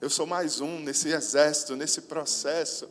Eu 0.00 0.10
sou 0.10 0.26
mais 0.26 0.60
um 0.60 0.80
nesse 0.80 1.08
exército, 1.08 1.76
nesse 1.76 2.02
processo, 2.02 2.88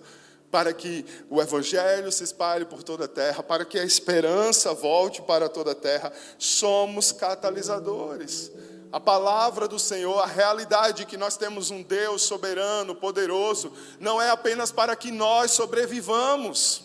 para 0.50 0.74
que 0.74 1.06
o 1.30 1.42
Evangelho 1.42 2.12
se 2.12 2.24
espalhe 2.24 2.66
por 2.66 2.84
toda 2.84 3.06
a 3.06 3.08
terra, 3.08 3.44
para 3.44 3.66
que 3.66 3.78
a 3.80 3.84
esperança 3.84 4.74
volte 4.74 5.22
para 5.22 5.48
toda 5.48 5.72
a 5.72 5.76
terra. 5.76 6.12
Somos 6.38 7.12
catalisadores 7.12 8.52
a 8.94 9.00
palavra 9.00 9.68
do 9.68 9.80
Senhor, 9.80 10.20
a 10.20 10.28
realidade 10.28 11.08
que 11.08 11.18
nós 11.18 11.36
temos 11.36 11.72
um 11.72 11.82
Deus 11.82 12.22
soberano, 12.22 12.94
poderoso, 12.94 13.74
não 14.00 14.22
é 14.22 14.30
apenas 14.30 14.72
para 14.72 14.96
que 14.96 15.10
nós 15.10 15.50
sobrevivamos, 15.50 16.84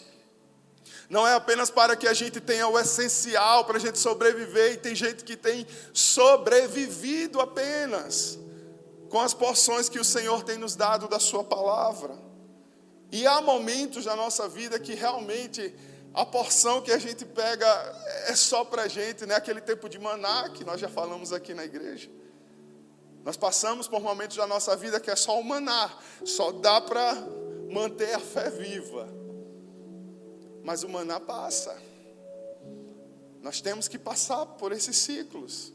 não 1.08 1.26
é 1.26 1.34
apenas 1.34 1.70
para 1.70 1.96
que 1.96 2.06
a 2.06 2.12
gente 2.12 2.40
tenha 2.40 2.68
o 2.68 2.78
essencial 2.78 3.64
para 3.64 3.78
a 3.78 3.80
gente 3.80 3.98
sobreviver, 3.98 4.74
e 4.74 4.76
tem 4.76 4.94
gente 4.94 5.24
que 5.24 5.36
tem 5.36 5.66
sobrevivido 5.92 7.40
apenas 7.40 8.38
com 9.08 9.20
as 9.20 9.32
porções 9.32 9.88
que 9.88 9.98
o 9.98 10.04
Senhor 10.04 10.42
tem 10.42 10.58
nos 10.58 10.76
dado 10.76 11.08
da 11.08 11.18
Sua 11.18 11.42
palavra. 11.42 12.14
E 13.10 13.26
há 13.26 13.40
momentos 13.40 14.04
na 14.04 14.14
nossa 14.14 14.46
vida 14.48 14.78
que 14.78 14.94
realmente 14.94 15.74
a 16.12 16.26
porção 16.26 16.82
que 16.82 16.92
a 16.92 16.98
gente 16.98 17.24
pega 17.24 17.66
é 18.26 18.34
só 18.34 18.64
para 18.64 18.82
a 18.82 18.88
gente, 18.88 19.24
né? 19.24 19.34
aquele 19.34 19.62
tempo 19.62 19.88
de 19.88 19.98
maná 19.98 20.50
que 20.50 20.62
nós 20.62 20.78
já 20.78 20.88
falamos 20.88 21.32
aqui 21.32 21.54
na 21.54 21.64
igreja. 21.64 22.10
Nós 23.24 23.36
passamos 23.36 23.88
por 23.88 24.00
momentos 24.00 24.36
da 24.36 24.46
nossa 24.46 24.76
vida 24.76 25.00
que 25.00 25.10
é 25.10 25.16
só 25.16 25.38
o 25.38 25.44
maná, 25.44 25.90
só 26.24 26.52
dá 26.52 26.80
para 26.80 27.14
manter 27.70 28.14
a 28.14 28.20
fé 28.20 28.50
viva. 28.50 29.17
Mas 30.68 30.82
o 30.82 30.88
maná 30.90 31.18
passa. 31.18 31.74
Nós 33.40 33.58
temos 33.58 33.88
que 33.88 33.98
passar 33.98 34.44
por 34.44 34.70
esses 34.70 34.98
ciclos. 34.98 35.72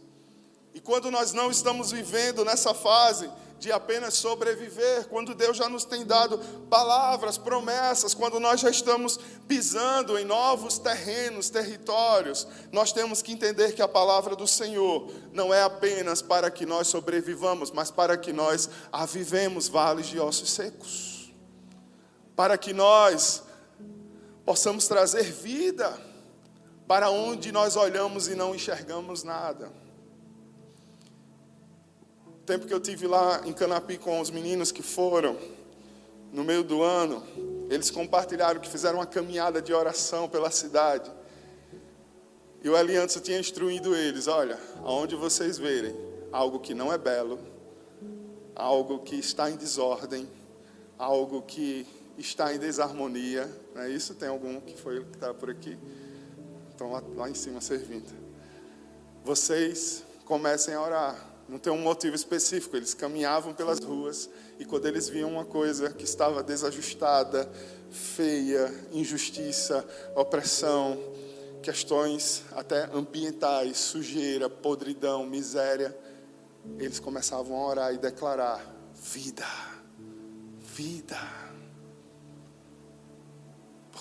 E 0.71 0.79
quando 0.79 1.09
nós 1.09 1.33
não 1.33 1.49
estamos 1.49 1.89
vivendo 1.91 2.45
nessa 2.45 2.75
fase, 2.75 3.27
de 3.57 3.71
apenas 3.71 4.13
sobreviver, 4.13 5.07
quando 5.07 5.33
Deus 5.33 5.57
já 5.57 5.67
nos 5.67 5.83
tem 5.83 6.05
dado 6.05 6.37
palavras, 6.69 7.39
promessas, 7.39 8.13
quando 8.13 8.39
nós 8.39 8.59
já 8.59 8.69
estamos 8.69 9.19
pisando 9.47 10.15
em 10.15 10.25
novos 10.25 10.77
terrenos, 10.77 11.49
territórios, 11.49 12.47
nós 12.71 12.93
temos 12.93 13.23
que 13.23 13.31
entender 13.31 13.73
que 13.73 13.81
a 13.81 13.87
palavra 13.87 14.35
do 14.35 14.47
Senhor 14.47 15.11
não 15.31 15.51
é 15.51 15.63
apenas 15.63 16.21
para 16.21 16.51
que 16.51 16.67
nós 16.67 16.85
sobrevivamos, 16.85 17.71
mas 17.71 17.89
para 17.89 18.15
que 18.15 18.31
nós 18.31 18.69
avivemos 18.91 19.67
vales 19.67 20.05
de 20.05 20.19
ossos 20.19 20.51
secos, 20.51 21.33
para 22.35 22.59
que 22.59 22.73
nós 22.73 23.41
possamos 24.45 24.87
trazer 24.87 25.23
vida 25.23 25.97
para 26.87 27.09
onde 27.09 27.51
nós 27.51 27.75
olhamos 27.75 28.27
e 28.27 28.35
não 28.35 28.53
enxergamos 28.53 29.23
nada 29.23 29.71
tempo 32.45 32.67
que 32.67 32.73
eu 32.73 32.79
tive 32.79 33.07
lá 33.07 33.41
em 33.45 33.53
Canapi 33.53 33.97
com 33.97 34.19
os 34.19 34.29
meninos 34.29 34.71
que 34.71 34.83
foram, 34.83 35.37
no 36.31 36.43
meio 36.43 36.63
do 36.63 36.81
ano, 36.81 37.23
eles 37.69 37.89
compartilharam 37.89 38.59
que 38.59 38.67
fizeram 38.67 38.99
uma 38.99 39.05
caminhada 39.05 39.61
de 39.61 39.73
oração 39.73 40.27
pela 40.27 40.51
cidade. 40.51 41.09
E 42.61 42.69
o 42.69 42.77
Eli 42.77 42.97
antes 42.97 43.19
tinha 43.21 43.39
instruído 43.39 43.95
eles: 43.95 44.27
olha, 44.27 44.59
aonde 44.83 45.15
vocês 45.15 45.57
verem 45.57 45.95
algo 46.31 46.59
que 46.59 46.73
não 46.73 46.91
é 46.91 46.97
belo, 46.97 47.39
algo 48.55 48.99
que 48.99 49.15
está 49.15 49.49
em 49.49 49.55
desordem, 49.55 50.27
algo 50.97 51.41
que 51.43 51.87
está 52.17 52.53
em 52.53 52.59
desarmonia, 52.59 53.49
não 53.73 53.81
é 53.81 53.89
isso? 53.89 54.13
Tem 54.15 54.29
algum 54.29 54.59
que 54.61 54.79
foi 54.79 55.03
que 55.03 55.15
está 55.15 55.33
por 55.33 55.49
aqui? 55.49 55.77
Estão 56.71 56.91
lá, 56.91 57.03
lá 57.15 57.29
em 57.29 57.35
cima 57.35 57.61
servindo. 57.61 58.11
Vocês 59.23 60.03
comecem 60.25 60.73
a 60.73 60.81
orar 60.81 61.33
não 61.47 61.59
tem 61.59 61.71
um 61.71 61.77
motivo 61.77 62.15
específico. 62.15 62.75
Eles 62.75 62.93
caminhavam 62.93 63.53
pelas 63.53 63.79
ruas 63.79 64.29
e 64.59 64.65
quando 64.65 64.87
eles 64.87 65.09
viam 65.09 65.29
uma 65.29 65.45
coisa 65.45 65.89
que 65.91 66.03
estava 66.03 66.41
desajustada, 66.41 67.49
feia, 67.91 68.73
injustiça, 68.91 69.85
opressão, 70.15 70.97
questões 71.61 72.43
até 72.53 72.85
ambientais, 72.93 73.77
sujeira, 73.77 74.49
podridão, 74.49 75.25
miséria, 75.25 75.95
eles 76.79 76.99
começavam 76.99 77.57
a 77.57 77.67
orar 77.67 77.93
e 77.93 77.97
declarar: 77.97 78.59
vida, 78.95 79.45
vida. 80.75 81.42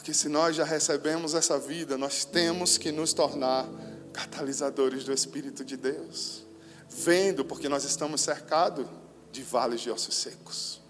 Porque 0.03 0.13
se 0.13 0.29
nós 0.29 0.57
já 0.57 0.65
recebemos 0.65 1.33
essa 1.33 1.57
vida, 1.61 1.97
nós 1.97 2.25
temos 2.25 2.77
que 2.77 2.91
nos 2.91 3.13
tornar 3.13 3.69
catalisadores 4.13 5.05
do 5.05 5.13
Espírito 5.13 5.65
de 5.65 5.77
Deus 5.77 6.43
vendo, 6.89 7.45
porque 7.45 7.69
nós 7.69 7.85
estamos 7.85 8.21
cercados 8.21 8.85
de 9.31 9.45
vales 9.45 9.81
de 9.81 9.93
ossos 9.93 10.17
secos. 10.17 10.81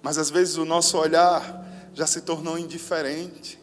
Mas 0.00 0.16
às 0.16 0.30
vezes 0.30 0.56
o 0.56 0.64
nosso 0.64 0.96
olhar 0.96 1.66
já 1.92 2.06
se 2.06 2.20
tornou 2.20 2.56
indiferente. 2.56 3.58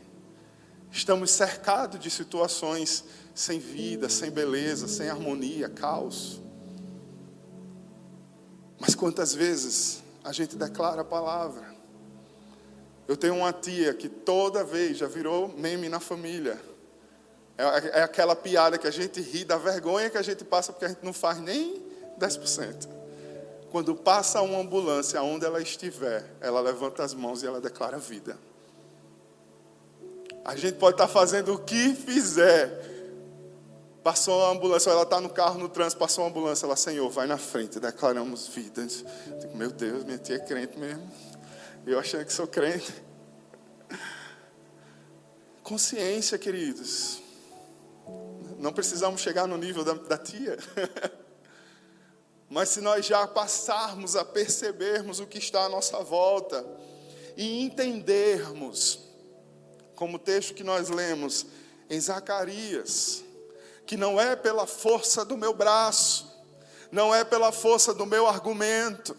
Estamos 0.92 1.32
cercados 1.32 1.98
de 1.98 2.10
situações 2.10 3.06
sem 3.34 3.58
vida, 3.58 4.10
sem 4.10 4.30
beleza, 4.30 4.86
sem 4.86 5.08
harmonia, 5.08 5.70
caos. 5.70 6.42
Mas 8.78 8.96
quantas 8.96 9.34
vezes 9.34 10.04
a 10.22 10.34
gente 10.34 10.58
declara 10.58 11.04
a 11.04 11.06
palavra? 11.06 11.71
Eu 13.08 13.18
tenho 13.18 13.36
uma 13.36 13.52
tia 13.52 13.94
que 13.94 14.08
toda 14.08 14.64
vez 14.64 14.98
já 14.98 15.08
virou 15.08 15.48
meme 15.50 15.90
na 15.90 16.00
família. 16.00 16.60
É, 17.58 18.00
é 18.00 18.04
aquela 18.04 18.36
piada 18.36 18.78
que 18.78 18.88
a 18.88 18.92
gente 18.92 19.22
ri 19.22 19.44
da 19.44 19.58
vergonha 19.58 20.10
que 20.10 20.18
a 20.18 20.22
gente 20.22 20.44
passa 20.44 20.72
porque 20.72 20.86
a 20.86 20.90
gente 20.90 21.04
não 21.04 21.14
faz 21.14 21.40
nem 21.40 21.82
10%. 22.20 22.88
Quando 23.72 23.96
passa 23.96 24.42
uma 24.42 24.60
ambulância 24.60 25.20
aonde 25.20 25.46
ela 25.46 25.62
estiver, 25.62 26.26
ela 26.42 26.60
levanta 26.60 27.04
as 27.04 27.14
mãos 27.14 27.42
e 27.42 27.48
ela 27.48 27.62
declara 27.62 27.98
vida. 27.98 28.38
A 30.44 30.56
gente 30.56 30.76
pode 30.76 30.96
estar 30.96 31.08
fazendo 31.08 31.54
o 31.54 31.60
que 31.60 31.94
fizer. 31.94 32.90
Passou 34.04 34.40
uma 34.40 34.52
ambulância, 34.52 34.90
ela 34.90 35.04
está 35.04 35.22
no 35.22 35.30
carro, 35.30 35.60
no 35.60 35.70
trânsito, 35.70 36.00
passou 36.00 36.24
uma 36.24 36.30
ambulância, 36.32 36.66
ela, 36.66 36.76
Senhor, 36.76 37.08
vai 37.12 37.28
na 37.28 37.38
frente, 37.38 37.80
declaramos 37.80 38.48
vidas. 38.48 39.06
Digo, 39.40 39.56
meu 39.56 39.70
Deus, 39.70 40.04
minha 40.04 40.18
tia 40.18 40.38
é 40.38 40.40
crente 40.40 40.78
mesmo. 40.80 41.10
Eu 41.86 41.98
achando 41.98 42.26
que 42.26 42.32
sou 42.32 42.46
crente. 42.46 42.94
Consciência, 45.64 46.38
queridos. 46.38 47.22
Não 48.60 48.72
precisamos 48.72 49.22
chegar 49.22 49.48
no 49.48 49.58
nível 49.58 49.84
da, 49.84 49.94
da 49.94 50.18
tia. 50.18 50.58
Mas 52.48 52.70
se 52.70 52.82
nós 52.82 53.06
já 53.06 53.26
passarmos 53.26 54.16
a 54.16 54.24
percebermos 54.24 55.20
o 55.20 55.26
que 55.26 55.40
está 55.40 55.64
à 55.64 55.70
nossa 55.70 56.04
volta 56.04 56.64
e 57.36 57.64
entendermos, 57.64 59.00
como 59.96 60.18
o 60.18 60.20
texto 60.20 60.54
que 60.54 60.64
nós 60.64 60.90
lemos 60.90 61.48
em 61.90 62.00
Zacarias, 62.00 63.24
que 63.88 63.98
não 63.98 64.22
é 64.22 64.36
pela 64.36 64.68
força 64.68 65.26
do 65.26 65.36
meu 65.36 65.54
braço, 65.54 66.32
não 66.92 67.16
é 67.16 67.24
pela 67.24 67.52
força 67.52 67.92
do 67.92 68.06
meu 68.06 68.28
argumento, 68.28 69.18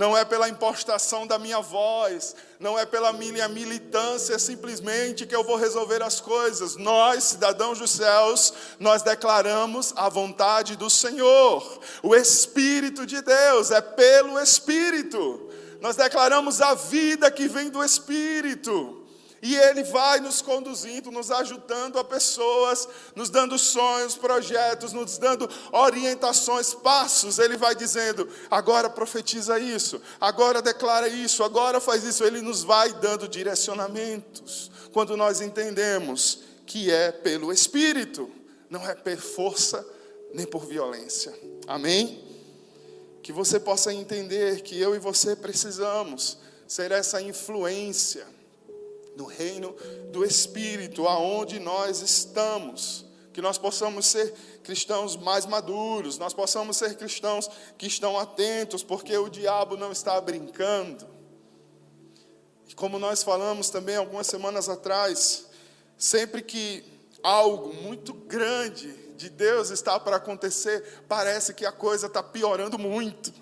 não 0.00 0.16
é 0.16 0.24
pela 0.24 0.48
impostação 0.48 1.26
da 1.26 1.38
minha 1.38 1.60
voz, 1.60 2.34
não 2.58 2.78
é 2.78 2.86
pela 2.86 3.12
minha 3.12 3.46
militância 3.48 4.38
simplesmente 4.38 5.26
que 5.26 5.36
eu 5.36 5.44
vou 5.44 5.56
resolver 5.56 6.02
as 6.02 6.22
coisas. 6.22 6.74
Nós, 6.74 7.24
cidadãos 7.24 7.78
dos 7.78 7.90
céus, 7.90 8.54
nós 8.78 9.02
declaramos 9.02 9.92
a 9.94 10.08
vontade 10.08 10.74
do 10.74 10.88
Senhor. 10.88 11.80
O 12.02 12.16
Espírito 12.16 13.04
de 13.04 13.20
Deus 13.20 13.70
é 13.70 13.82
pelo 13.82 14.40
Espírito. 14.40 15.50
Nós 15.82 15.96
declaramos 15.96 16.62
a 16.62 16.72
vida 16.72 17.30
que 17.30 17.46
vem 17.46 17.68
do 17.68 17.84
Espírito. 17.84 18.99
E 19.42 19.56
Ele 19.56 19.82
vai 19.84 20.20
nos 20.20 20.42
conduzindo, 20.42 21.10
nos 21.10 21.30
ajudando 21.30 21.98
a 21.98 22.04
pessoas, 22.04 22.86
nos 23.14 23.30
dando 23.30 23.58
sonhos, 23.58 24.14
projetos, 24.14 24.92
nos 24.92 25.16
dando 25.16 25.48
orientações, 25.72 26.74
passos. 26.74 27.38
Ele 27.38 27.56
vai 27.56 27.74
dizendo: 27.74 28.28
agora 28.50 28.90
profetiza 28.90 29.58
isso, 29.58 30.00
agora 30.20 30.60
declara 30.60 31.08
isso, 31.08 31.42
agora 31.42 31.80
faz 31.80 32.04
isso. 32.04 32.22
Ele 32.22 32.42
nos 32.42 32.62
vai 32.62 32.92
dando 32.92 33.26
direcionamentos. 33.26 34.70
Quando 34.92 35.16
nós 35.16 35.40
entendemos 35.40 36.40
que 36.66 36.90
é 36.90 37.10
pelo 37.10 37.50
Espírito, 37.50 38.30
não 38.68 38.86
é 38.86 38.94
por 38.94 39.16
força 39.16 39.86
nem 40.34 40.46
por 40.46 40.66
violência. 40.66 41.32
Amém? 41.66 42.22
Que 43.22 43.32
você 43.32 43.58
possa 43.58 43.92
entender 43.92 44.60
que 44.60 44.78
eu 44.78 44.94
e 44.94 44.98
você 44.98 45.34
precisamos 45.34 46.36
ser 46.66 46.92
essa 46.92 47.22
influência 47.22 48.26
no 49.20 49.26
reino 49.26 49.76
do 50.10 50.24
Espírito, 50.24 51.06
aonde 51.06 51.60
nós 51.60 52.00
estamos. 52.00 53.04
Que 53.32 53.42
nós 53.42 53.58
possamos 53.58 54.06
ser 54.06 54.32
cristãos 54.64 55.14
mais 55.16 55.46
maduros, 55.46 56.18
nós 56.18 56.32
possamos 56.32 56.76
ser 56.78 56.96
cristãos 56.96 57.48
que 57.78 57.86
estão 57.86 58.18
atentos, 58.18 58.82
porque 58.82 59.16
o 59.16 59.28
diabo 59.28 59.76
não 59.76 59.92
está 59.92 60.20
brincando. 60.20 61.06
E 62.66 62.74
como 62.74 62.98
nós 62.98 63.22
falamos 63.22 63.68
também 63.68 63.96
algumas 63.96 64.26
semanas 64.26 64.68
atrás, 64.68 65.46
sempre 65.96 66.42
que 66.42 66.82
algo 67.22 67.74
muito 67.74 68.14
grande 68.14 68.92
de 69.16 69.28
Deus 69.28 69.70
está 69.70 70.00
para 70.00 70.16
acontecer, 70.16 71.04
parece 71.06 71.52
que 71.52 71.66
a 71.66 71.72
coisa 71.72 72.06
está 72.06 72.22
piorando 72.22 72.78
muito. 72.78 73.32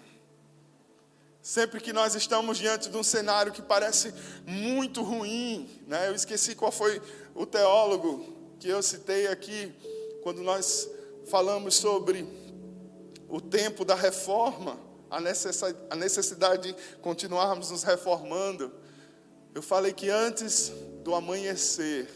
Sempre 1.49 1.81
que 1.81 1.95
nós 1.95 2.15
estamos 2.15 2.59
diante 2.59 2.91
de 2.91 2.97
um 2.99 3.03
cenário 3.03 3.51
que 3.51 3.63
parece 3.63 4.13
muito 4.45 5.03
ruim, 5.03 5.67
né? 5.87 6.09
eu 6.09 6.15
esqueci 6.15 6.55
qual 6.55 6.71
foi 6.71 7.01
o 7.35 7.47
teólogo 7.47 8.37
que 8.61 8.69
eu 8.69 8.83
citei 8.83 9.29
aqui, 9.29 9.73
quando 10.23 10.43
nós 10.43 10.87
falamos 11.25 11.75
sobre 11.77 12.29
o 13.31 13.41
tempo 13.41 13.83
da 13.83 13.95
reforma, 13.95 14.79
a 15.09 15.97
necessidade 15.97 16.75
de 16.75 16.77
continuarmos 17.01 17.71
nos 17.71 17.83
reformando. 17.83 18.71
Eu 19.55 19.63
falei 19.63 19.95
que 19.95 20.11
antes 20.11 20.71
do 21.03 21.15
amanhecer, 21.15 22.11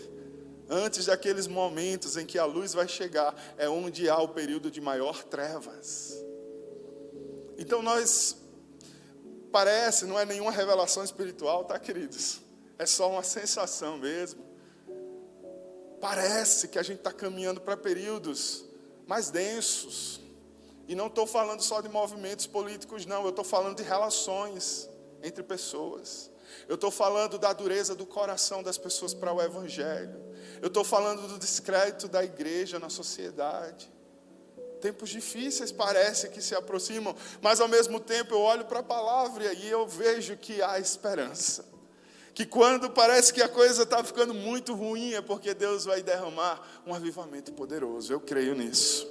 antes 0.69 1.07
daqueles 1.07 1.47
momentos 1.47 2.19
em 2.19 2.27
que 2.27 2.39
a 2.39 2.45
luz 2.45 2.75
vai 2.75 2.87
chegar, 2.87 3.35
é 3.57 3.67
onde 3.67 4.11
há 4.11 4.19
o 4.19 4.29
período 4.29 4.71
de 4.71 4.83
maior 4.83 5.25
trevas. 5.25 6.23
Então 7.57 7.81
nós 7.81 8.42
Parece, 9.53 10.07
não 10.07 10.19
é 10.19 10.25
nenhuma 10.25 10.51
revelação 10.51 11.05
espiritual, 11.05 11.65
tá, 11.65 11.79
queridos? 11.79 12.41
É 12.79 12.87
só 12.87 13.11
uma 13.11 13.23
sensação 13.23 13.99
mesmo. 13.99 14.43
Parece 16.01 16.69
que 16.69 16.79
a 16.79 16.83
gente 16.83 16.99
está 16.99 17.13
caminhando 17.13 17.61
para 17.61 17.77
períodos 17.77 18.65
mais 19.07 19.31
densos. 19.31 20.21
E 20.89 20.95
não 20.95 21.07
estou 21.07 21.27
falando 21.27 21.63
só 21.63 21.81
de 21.81 21.89
movimentos 21.89 22.47
políticos, 22.47 23.07
não. 23.07 23.23
Eu 23.23 23.31
estou 23.31 23.45
falando 23.45 23.77
de 23.77 23.83
relações 23.83 24.89
entre 25.23 25.43
pessoas. 25.43 26.31
Eu 26.67 26.75
estou 26.75 26.91
falando 26.91 27.39
da 27.39 27.53
dureza 27.53 27.95
do 27.95 28.07
coração 28.07 28.63
das 28.63 28.79
pessoas 28.79 29.15
para 29.15 29.33
o 29.33 29.41
Evangelho. 29.41 30.19
Eu 30.61 30.69
estou 30.69 30.83
falando 30.83 31.29
do 31.29 31.39
descrédito 31.39 32.09
da 32.09 32.25
igreja 32.25 32.79
na 32.79 32.89
sociedade. 32.89 33.93
Tempos 34.83 35.11
difíceis 35.11 35.71
parece 35.71 36.29
que 36.29 36.43
se 36.43 36.57
aproximam, 36.57 37.15
mas 37.41 37.61
ao 37.61 37.69
mesmo 37.69 38.01
tempo 38.01 38.35
eu 38.35 38.41
olho 38.41 38.65
para 38.65 38.81
a 38.81 38.83
palavra 38.83 39.53
e 39.53 39.71
eu 39.71 39.87
vejo 39.87 40.37
que 40.37 40.61
há 40.61 40.81
esperança. 40.81 41.65
Que 42.35 42.45
quando 42.45 42.91
parece 42.91 43.33
que 43.33 43.41
a 43.41 43.49
coisa 43.49 43.85
está 43.85 44.03
ficando 44.03 44.35
muito 44.35 44.75
ruim, 44.75 45.15
é 45.15 45.21
porque 45.21 45.55
Deus 45.55 45.85
vai 45.85 46.03
derramar 46.03 46.61
um 46.85 46.93
avivamento 46.93 47.53
poderoso. 47.53 48.13
Eu 48.13 48.19
creio 48.19 48.57
nisso. 48.57 49.09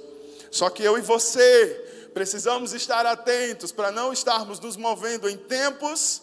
Só 0.50 0.68
que 0.68 0.82
eu 0.82 0.98
e 0.98 1.00
você 1.00 2.10
precisamos 2.12 2.74
estar 2.74 3.06
atentos 3.06 3.72
para 3.72 3.90
não 3.90 4.12
estarmos 4.12 4.60
nos 4.60 4.76
movendo 4.76 5.26
em 5.26 5.38
tempos 5.38 6.20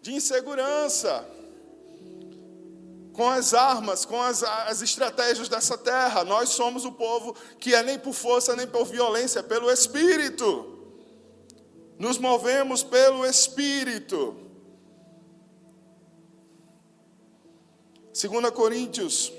de 0.00 0.12
insegurança 0.12 1.26
com 3.16 3.28
as 3.28 3.54
armas, 3.54 4.04
com 4.04 4.20
as, 4.20 4.42
as 4.42 4.82
estratégias 4.82 5.48
dessa 5.48 5.78
terra. 5.78 6.22
Nós 6.22 6.50
somos 6.50 6.84
o 6.84 6.92
povo 6.92 7.34
que 7.58 7.74
é 7.74 7.82
nem 7.82 7.98
por 7.98 8.12
força 8.12 8.54
nem 8.54 8.66
por 8.66 8.84
violência, 8.84 9.40
é 9.40 9.42
pelo 9.42 9.70
Espírito. 9.70 10.74
Nos 11.98 12.18
movemos 12.18 12.82
pelo 12.82 13.24
Espírito. 13.24 14.36
2 18.12 18.50
Coríntios, 18.50 19.32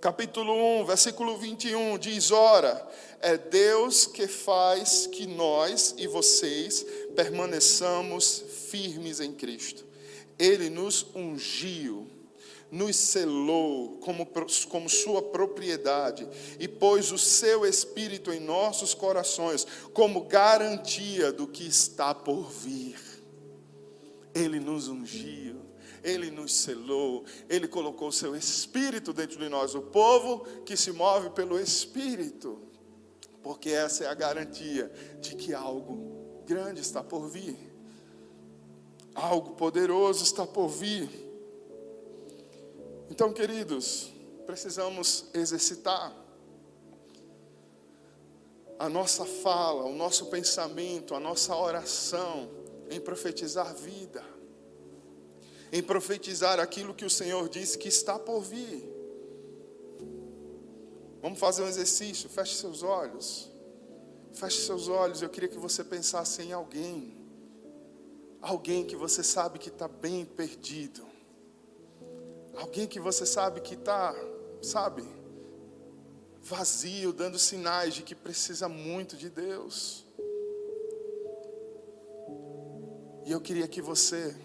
capítulo 0.00 0.80
1, 0.80 0.86
versículo 0.86 1.36
21, 1.36 1.98
diz: 1.98 2.30
Ora, 2.30 2.88
é 3.20 3.36
Deus 3.36 4.06
que 4.06 4.26
faz 4.26 5.06
que 5.06 5.26
nós 5.26 5.94
e 5.98 6.06
vocês 6.06 6.86
permaneçamos 7.14 8.42
firmes 8.70 9.20
em 9.20 9.32
Cristo. 9.32 9.84
Ele 10.38 10.70
nos 10.70 11.06
ungiu 11.14 12.17
nos 12.70 12.96
selou 12.96 13.98
como, 13.98 14.26
como 14.68 14.88
sua 14.88 15.22
propriedade 15.22 16.28
e 16.58 16.68
pôs 16.68 17.10
o 17.12 17.18
seu 17.18 17.64
Espírito 17.64 18.32
em 18.32 18.40
nossos 18.40 18.94
corações 18.94 19.66
como 19.92 20.24
garantia 20.24 21.32
do 21.32 21.46
que 21.46 21.66
está 21.66 22.14
por 22.14 22.50
vir. 22.50 22.98
Ele 24.34 24.60
nos 24.60 24.88
ungiu, 24.88 25.56
ele 26.04 26.30
nos 26.30 26.52
selou, 26.54 27.24
ele 27.48 27.66
colocou 27.66 28.08
o 28.08 28.12
seu 28.12 28.36
Espírito 28.36 29.12
dentro 29.12 29.38
de 29.38 29.48
nós, 29.48 29.74
o 29.74 29.82
povo 29.82 30.44
que 30.64 30.76
se 30.76 30.92
move 30.92 31.30
pelo 31.30 31.58
Espírito, 31.58 32.60
porque 33.42 33.70
essa 33.70 34.04
é 34.04 34.06
a 34.08 34.14
garantia 34.14 34.92
de 35.20 35.34
que 35.34 35.54
algo 35.54 36.42
grande 36.44 36.82
está 36.82 37.02
por 37.02 37.28
vir, 37.28 37.56
algo 39.14 39.52
poderoso 39.52 40.22
está 40.22 40.46
por 40.46 40.68
vir. 40.68 41.27
Então, 43.10 43.32
queridos, 43.32 44.12
precisamos 44.46 45.24
exercitar 45.32 46.14
a 48.78 48.88
nossa 48.88 49.24
fala, 49.24 49.84
o 49.84 49.94
nosso 49.94 50.26
pensamento, 50.26 51.14
a 51.14 51.20
nossa 51.20 51.56
oração 51.56 52.50
em 52.90 53.00
profetizar 53.00 53.74
vida, 53.74 54.22
em 55.72 55.82
profetizar 55.82 56.60
aquilo 56.60 56.94
que 56.94 57.04
o 57.04 57.10
Senhor 57.10 57.48
disse 57.48 57.78
que 57.78 57.88
está 57.88 58.18
por 58.18 58.42
vir. 58.42 58.88
Vamos 61.20 61.38
fazer 61.38 61.62
um 61.62 61.68
exercício, 61.68 62.28
feche 62.28 62.56
seus 62.56 62.82
olhos. 62.82 63.50
Feche 64.34 64.60
seus 64.60 64.86
olhos, 64.86 65.22
eu 65.22 65.30
queria 65.30 65.48
que 65.48 65.58
você 65.58 65.82
pensasse 65.82 66.42
em 66.42 66.52
alguém. 66.52 67.16
Alguém 68.40 68.84
que 68.84 68.94
você 68.94 69.24
sabe 69.24 69.58
que 69.58 69.68
está 69.68 69.88
bem 69.88 70.24
perdido 70.24 71.07
Alguém 72.58 72.88
que 72.88 72.98
você 72.98 73.24
sabe 73.24 73.60
que 73.60 73.74
está, 73.74 74.12
sabe, 74.60 75.04
vazio, 76.42 77.12
dando 77.12 77.38
sinais 77.38 77.94
de 77.94 78.02
que 78.02 78.16
precisa 78.16 78.68
muito 78.68 79.16
de 79.16 79.30
Deus. 79.30 80.04
E 83.24 83.30
eu 83.30 83.40
queria 83.40 83.68
que 83.68 83.80
você 83.80 84.36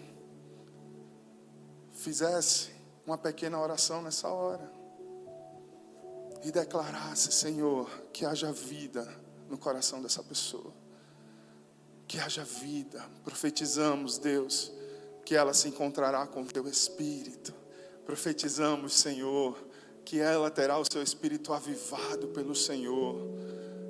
fizesse 1.90 2.70
uma 3.04 3.18
pequena 3.18 3.58
oração 3.58 4.00
nessa 4.00 4.28
hora 4.28 4.70
e 6.44 6.52
declarasse, 6.52 7.32
Senhor, 7.32 7.90
que 8.12 8.24
haja 8.24 8.52
vida 8.52 9.04
no 9.48 9.58
coração 9.58 10.00
dessa 10.00 10.22
pessoa. 10.22 10.72
Que 12.06 12.20
haja 12.20 12.44
vida. 12.44 13.04
Profetizamos, 13.24 14.18
Deus, 14.18 14.70
que 15.24 15.34
ela 15.34 15.52
se 15.52 15.66
encontrará 15.68 16.24
com 16.28 16.42
o 16.42 16.46
teu 16.46 16.68
espírito. 16.68 17.63
Profetizamos, 18.04 18.94
Senhor, 18.94 19.56
que 20.04 20.20
ela 20.20 20.50
terá 20.50 20.78
o 20.78 20.84
seu 20.84 21.02
espírito 21.02 21.52
avivado 21.52 22.28
pelo 22.28 22.54
Senhor 22.54 23.34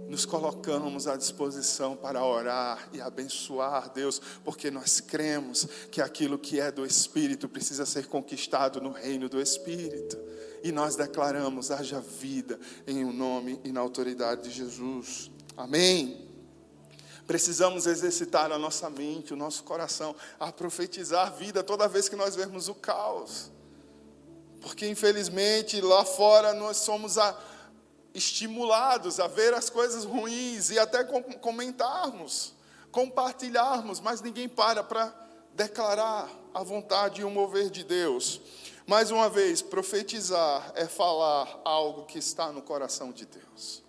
nos 0.09 0.25
colocamos 0.25 1.07
à 1.07 1.17
disposição 1.17 1.97
para 1.97 2.25
orar 2.25 2.89
e 2.93 3.01
abençoar 3.01 3.91
Deus, 3.93 4.21
porque 4.45 4.71
nós 4.71 5.01
cremos 5.01 5.67
que 5.91 6.01
aquilo 6.01 6.39
que 6.39 6.61
é 6.61 6.71
do 6.71 6.85
Espírito 6.85 7.49
precisa 7.49 7.87
ser 7.87 8.07
conquistado 8.07 8.81
no 8.81 8.91
reino 8.91 9.29
do 9.29 9.41
Espírito. 9.41 10.19
E 10.63 10.71
nós 10.73 10.97
declaramos: 10.97 11.71
haja 11.71 12.01
vida 12.01 12.59
em 12.87 13.05
o 13.05 13.09
um 13.09 13.13
nome 13.13 13.61
e 13.65 13.73
na 13.73 13.81
autoridade 13.81 14.45
de 14.45 14.51
Jesus. 14.51 15.31
Amém. 15.57 16.29
Precisamos 17.27 17.87
exercitar 17.87 18.53
a 18.53 18.59
nossa 18.59 18.91
mente, 18.91 19.33
o 19.33 19.37
nosso 19.37 19.65
coração, 19.65 20.15
a 20.39 20.53
profetizar 20.53 21.35
vida 21.35 21.63
toda 21.63 21.89
vez 21.89 22.09
que 22.09 22.17
nós 22.17 22.37
vemos 22.37 22.69
o 22.69 22.75
caos. 22.75 23.51
Porque 24.65 24.89
infelizmente 24.89 25.79
lá 25.83 26.07
fora 26.07 26.55
nós 26.55 26.79
somos 26.79 27.19
a 27.19 27.39
estimulados 28.15 29.21
a 29.21 29.27
ver 29.27 29.53
as 29.53 29.69
coisas 29.69 30.07
ruins 30.07 30.71
e 30.71 30.79
até 30.79 31.05
comentarmos, 31.05 32.55
compartilharmos, 32.91 34.01
mas 34.01 34.23
ninguém 34.23 34.49
para 34.49 34.83
para 34.83 35.15
declarar 35.53 36.31
a 36.55 36.63
vontade 36.63 37.21
e 37.21 37.25
o 37.25 37.31
mover 37.31 37.69
de 37.69 37.85
Deus. 37.85 38.41
Mais 38.87 39.11
uma 39.11 39.29
vez, 39.29 39.61
profetizar 39.61 40.73
é 40.75 40.87
falar 40.87 41.61
algo 41.63 42.07
que 42.07 42.19
está 42.19 42.51
no 42.51 42.63
coração 42.63 43.13
de 43.13 43.27
Deus. 43.27 43.83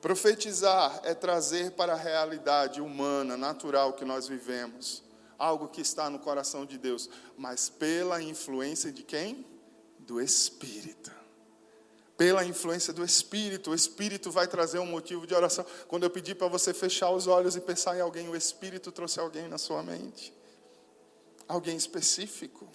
Profetizar 0.00 1.00
é 1.02 1.12
trazer 1.12 1.72
para 1.72 1.94
a 1.94 1.96
realidade 1.96 2.80
humana, 2.80 3.36
natural 3.36 3.94
que 3.94 4.04
nós 4.04 4.28
vivemos, 4.28 5.02
algo 5.36 5.66
que 5.66 5.80
está 5.80 6.08
no 6.08 6.20
coração 6.20 6.64
de 6.64 6.78
Deus, 6.78 7.10
mas 7.36 7.68
pela 7.68 8.22
influência 8.22 8.92
de 8.92 9.02
quem? 9.02 9.57
Do 10.08 10.20
Espírito 10.20 11.18
pela 12.18 12.44
influência 12.44 12.92
do 12.92 13.04
Espírito. 13.04 13.70
O 13.70 13.74
Espírito 13.74 14.28
vai 14.28 14.48
trazer 14.48 14.80
um 14.80 14.86
motivo 14.86 15.24
de 15.24 15.32
oração. 15.32 15.64
Quando 15.86 16.02
eu 16.02 16.10
pedi 16.10 16.34
para 16.34 16.48
você 16.48 16.74
fechar 16.74 17.10
os 17.10 17.28
olhos 17.28 17.54
e 17.54 17.60
pensar 17.60 17.96
em 17.96 18.00
alguém, 18.00 18.28
o 18.28 18.34
Espírito 18.34 18.90
trouxe 18.90 19.20
alguém 19.20 19.48
na 19.48 19.56
sua 19.56 19.84
mente. 19.84 20.34
Alguém 21.46 21.76
específico. 21.76 22.68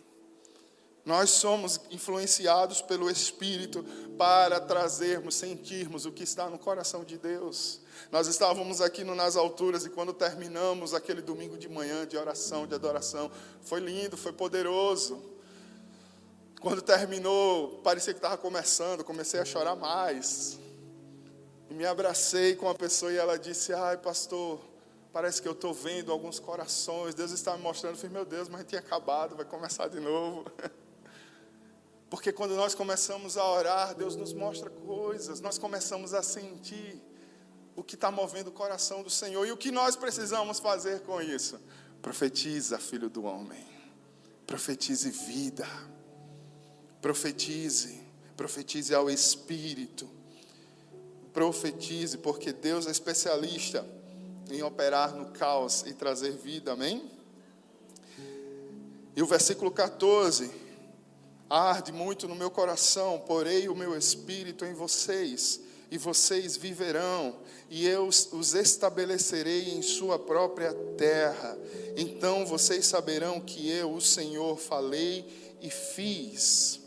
Nós 1.06 1.32
somos 1.32 1.82
influenciados 1.92 2.82
pelo 2.82 3.10
Espírito 3.10 3.84
para 4.18 4.62
trazermos, 4.62 5.36
sentirmos 5.36 6.06
o 6.06 6.14
que 6.14 6.24
está 6.24 6.50
no 6.50 6.58
coração 6.58 7.04
de 7.04 7.18
Deus. 7.18 7.82
Nós 8.10 8.28
estávamos 8.28 8.80
aqui 8.80 9.04
no 9.04 9.14
Nas 9.14 9.36
Alturas 9.36 9.86
e 9.86 9.90
quando 9.90 10.14
terminamos 10.14 10.94
aquele 10.94 11.22
domingo 11.22 11.58
de 11.58 11.68
manhã 11.68 12.08
de 12.08 12.16
oração, 12.16 12.66
de 12.66 12.74
adoração, 12.74 13.30
foi 13.62 13.82
lindo, 13.82 14.16
foi 14.16 14.32
poderoso. 14.32 15.33
Quando 16.64 16.82
terminou, 16.82 17.82
parecia 17.84 18.14
que 18.14 18.20
estava 18.20 18.38
começando, 18.38 19.04
comecei 19.04 19.38
a 19.38 19.44
chorar 19.44 19.76
mais. 19.76 20.58
E 21.70 21.74
me 21.74 21.86
abracei 21.86 22.56
com 22.56 22.70
a 22.70 22.74
pessoa 22.74 23.12
e 23.12 23.18
ela 23.18 23.38
disse: 23.38 23.74
Ai, 23.74 23.98
pastor, 23.98 24.62
parece 25.12 25.42
que 25.42 25.48
eu 25.48 25.52
estou 25.52 25.74
vendo 25.74 26.10
alguns 26.10 26.40
corações. 26.40 27.14
Deus 27.14 27.32
está 27.32 27.58
me 27.58 27.64
mostrando. 27.64 27.96
Eu 27.96 27.98
falei: 27.98 28.14
Meu 28.14 28.24
Deus, 28.24 28.48
mas 28.48 28.66
tinha 28.66 28.80
acabado, 28.80 29.36
vai 29.36 29.44
começar 29.44 29.90
de 29.90 30.00
novo. 30.00 30.46
Porque 32.10 32.32
quando 32.32 32.56
nós 32.56 32.74
começamos 32.74 33.36
a 33.36 33.46
orar, 33.46 33.94
Deus 33.94 34.16
nos 34.16 34.32
mostra 34.32 34.70
coisas, 34.70 35.42
nós 35.42 35.58
começamos 35.58 36.14
a 36.14 36.24
sentir 36.24 37.04
o 37.76 37.84
que 37.84 37.96
está 37.96 38.10
movendo 38.10 38.48
o 38.48 38.54
coração 38.54 39.04
do 39.04 39.10
Senhor. 39.10 39.46
E 39.46 39.52
o 39.52 39.58
que 39.58 39.70
nós 39.70 39.98
precisamos 39.98 40.62
fazer 40.62 41.02
com 41.02 41.22
isso? 41.22 41.60
Profetiza, 42.02 42.80
filho 42.80 43.10
do 43.10 43.26
homem. 43.26 43.68
Profetize 44.48 45.12
vida. 45.12 45.68
Profetize, 47.04 48.00
profetize 48.38 48.96
ao 48.96 49.10
Espírito. 49.10 50.10
Profetize, 51.34 52.18
porque 52.18 52.54
Deus 52.54 52.88
é 52.88 52.92
especialista 52.92 53.86
em 54.50 54.64
operar 54.64 55.14
no 55.14 55.26
caos 55.32 55.84
e 55.86 55.94
trazer 55.94 56.32
vida, 56.32 56.72
amém? 56.72 57.12
E 59.18 59.22
o 59.22 59.26
versículo 59.26 59.70
14: 59.70 60.50
Arde 61.50 61.92
muito 61.92 62.26
no 62.26 62.36
meu 62.36 62.50
coração, 62.50 63.22
porei 63.28 63.68
o 63.68 63.76
meu 63.76 63.98
espírito 63.98 64.64
em 64.64 64.74
vocês, 64.74 65.60
e 65.92 65.98
vocês 65.98 66.56
viverão, 66.56 67.36
e 67.70 67.86
eu 67.86 68.08
os 68.08 68.54
estabelecerei 68.54 69.74
em 69.74 69.82
sua 69.82 70.18
própria 70.18 70.74
terra. 70.98 71.58
Então 71.98 72.46
vocês 72.46 72.86
saberão 72.86 73.42
que 73.42 73.70
eu, 73.70 73.94
o 73.94 74.00
Senhor, 74.00 74.58
falei 74.58 75.58
e 75.62 75.70
fiz 75.70 76.82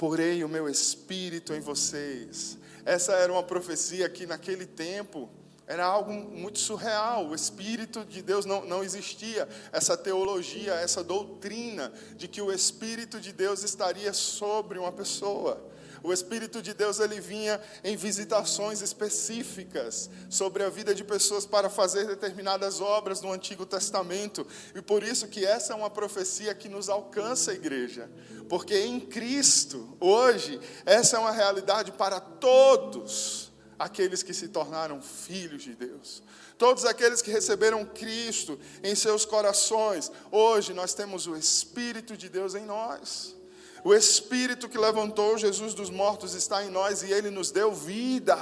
porei 0.00 0.42
o 0.42 0.48
meu 0.48 0.66
espírito 0.66 1.52
em 1.52 1.60
vocês. 1.60 2.56
Essa 2.86 3.12
era 3.12 3.30
uma 3.30 3.42
profecia 3.42 4.08
que 4.08 4.24
naquele 4.24 4.64
tempo 4.64 5.28
era 5.66 5.84
algo 5.84 6.10
muito 6.10 6.58
surreal. 6.58 7.28
O 7.28 7.34
Espírito 7.34 8.02
de 8.06 8.22
Deus 8.22 8.46
não, 8.46 8.64
não 8.64 8.82
existia. 8.82 9.46
Essa 9.70 9.98
teologia, 9.98 10.72
essa 10.72 11.04
doutrina 11.04 11.92
de 12.16 12.26
que 12.28 12.40
o 12.40 12.50
Espírito 12.50 13.20
de 13.20 13.30
Deus 13.30 13.62
estaria 13.62 14.14
sobre 14.14 14.78
uma 14.78 14.90
pessoa. 14.90 15.62
O 16.02 16.12
Espírito 16.12 16.62
de 16.62 16.72
Deus 16.72 16.98
ele 16.98 17.20
vinha 17.20 17.60
em 17.84 17.96
visitações 17.96 18.80
específicas 18.80 20.10
sobre 20.28 20.62
a 20.62 20.70
vida 20.70 20.94
de 20.94 21.04
pessoas 21.04 21.44
para 21.44 21.68
fazer 21.68 22.06
determinadas 22.06 22.80
obras 22.80 23.20
no 23.20 23.32
Antigo 23.32 23.66
Testamento. 23.66 24.46
E 24.74 24.80
por 24.80 25.02
isso 25.02 25.28
que 25.28 25.44
essa 25.44 25.72
é 25.72 25.76
uma 25.76 25.90
profecia 25.90 26.54
que 26.54 26.68
nos 26.68 26.88
alcança 26.88 27.50
a 27.50 27.54
igreja. 27.54 28.10
Porque 28.48 28.76
em 28.78 28.98
Cristo, 29.00 29.96
hoje, 30.00 30.60
essa 30.86 31.16
é 31.16 31.20
uma 31.20 31.32
realidade 31.32 31.92
para 31.92 32.18
todos 32.18 33.50
aqueles 33.78 34.22
que 34.22 34.34
se 34.34 34.48
tornaram 34.48 35.00
filhos 35.00 35.62
de 35.62 35.74
Deus. 35.74 36.22
Todos 36.58 36.84
aqueles 36.84 37.22
que 37.22 37.30
receberam 37.30 37.86
Cristo 37.86 38.60
em 38.82 38.94
seus 38.94 39.24
corações, 39.24 40.12
hoje 40.30 40.74
nós 40.74 40.92
temos 40.92 41.26
o 41.26 41.34
Espírito 41.34 42.14
de 42.16 42.28
Deus 42.28 42.54
em 42.54 42.66
nós. 42.66 43.39
O 43.82 43.94
Espírito 43.94 44.68
que 44.68 44.76
levantou 44.76 45.38
Jesus 45.38 45.72
dos 45.74 45.88
mortos 45.88 46.34
está 46.34 46.64
em 46.64 46.70
nós 46.70 47.02
e 47.02 47.10
ele 47.10 47.30
nos 47.30 47.50
deu 47.50 47.72
vida. 47.72 48.36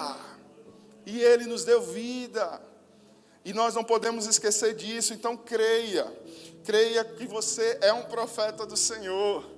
E 1.07 1.21
ele 1.21 1.47
nos 1.47 1.65
deu 1.65 1.81
vida. 1.81 2.61
E 3.45 3.53
nós 3.53 3.75
não 3.75 3.85
podemos 3.85 4.27
esquecer 4.27 4.75
disso, 4.75 5.15
então 5.15 5.37
creia. 5.37 6.07
Creia 6.65 7.05
que 7.05 7.27
você 7.27 7.79
é 7.81 7.93
um 7.93 8.03
profeta 8.03 8.67
do 8.67 8.77
Senhor. 8.77 9.49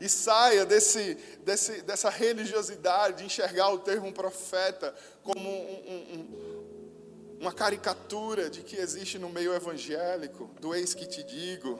E 0.00 0.08
saia 0.08 0.64
desse, 0.64 1.14
desse, 1.44 1.82
dessa 1.82 2.10
religiosidade 2.10 3.18
de 3.18 3.24
enxergar 3.24 3.70
o 3.70 3.78
termo 3.78 4.12
profeta 4.12 4.94
como 5.22 5.48
um, 5.48 5.82
um, 5.88 7.38
uma 7.40 7.52
caricatura 7.52 8.50
de 8.50 8.62
que 8.62 8.76
existe 8.76 9.18
no 9.18 9.28
meio 9.28 9.54
evangélico, 9.54 10.50
do 10.60 10.74
eis 10.74 10.94
que 10.94 11.06
te 11.06 11.22
digo. 11.22 11.78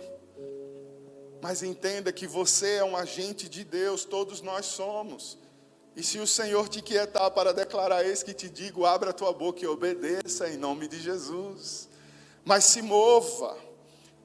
Mas 1.41 1.63
entenda 1.63 2.13
que 2.13 2.27
você 2.27 2.77
é 2.77 2.85
um 2.85 2.97
agente 2.97 3.49
de 3.49 3.65
Deus, 3.65 4.05
todos 4.05 4.41
nós 4.41 4.67
somos. 4.67 5.39
E 5.95 6.03
se 6.03 6.19
o 6.19 6.27
Senhor 6.27 6.69
te 6.69 6.83
quietar 6.83 7.31
para 7.31 7.53
declarar 7.53 8.05
eis 8.05 8.23
que 8.23 8.35
te 8.35 8.49
digo, 8.49 8.85
abra 8.85 9.11
a 9.11 9.13
tua 9.13 9.33
boca 9.33 9.65
e 9.65 9.67
obedeça 9.67 10.49
em 10.49 10.57
nome 10.57 10.89
de 10.89 11.01
Jesus. 11.01 11.89
Mas 12.45 12.65
se 12.65 12.83
mova 12.83 13.57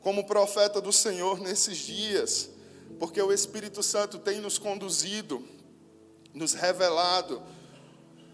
como 0.02 0.26
profeta 0.26 0.82
do 0.82 0.91
Senhor 0.91 1.39
nesses 1.39 1.78
dias, 1.78 2.49
porque 2.99 3.21
o 3.21 3.32
Espírito 3.32 3.82
Santo 3.82 4.19
tem 4.19 4.39
nos 4.39 4.58
conduzido, 4.58 5.43
nos 6.34 6.54
revelado, 6.54 7.41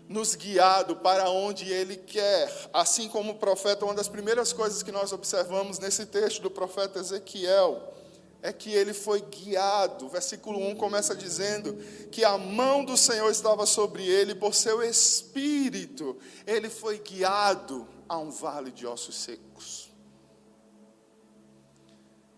nos 0.07 0.35
guiado 0.35 0.95
para 0.97 1.29
onde 1.29 1.69
Ele 1.71 1.95
quer. 1.95 2.69
Assim 2.73 3.07
como 3.07 3.33
o 3.33 3.35
profeta, 3.35 3.85
uma 3.85 3.93
das 3.93 4.07
primeiras 4.07 4.51
coisas 4.51 4.81
que 4.81 4.91
nós 4.91 5.13
observamos 5.13 5.79
nesse 5.79 6.05
texto 6.05 6.41
do 6.41 6.49
profeta 6.49 6.99
Ezequiel 6.99 7.98
é 8.41 8.53
que 8.53 8.71
ele 8.71 8.93
foi 8.93 9.21
guiado. 9.21 10.07
Versículo 10.09 10.59
1 10.59 10.75
começa 10.75 11.15
dizendo 11.15 11.75
que 12.11 12.23
a 12.23 12.37
mão 12.37 12.83
do 12.85 12.95
Senhor 12.95 13.29
estava 13.29 13.65
sobre 13.65 14.05
ele, 14.05 14.33
por 14.35 14.53
seu 14.55 14.81
espírito, 14.81 16.17
ele 16.47 16.69
foi 16.69 16.99
guiado 16.99 17.87
a 18.07 18.17
um 18.17 18.31
vale 18.31 18.71
de 18.71 18.87
ossos 18.87 19.15
secos. 19.15 19.89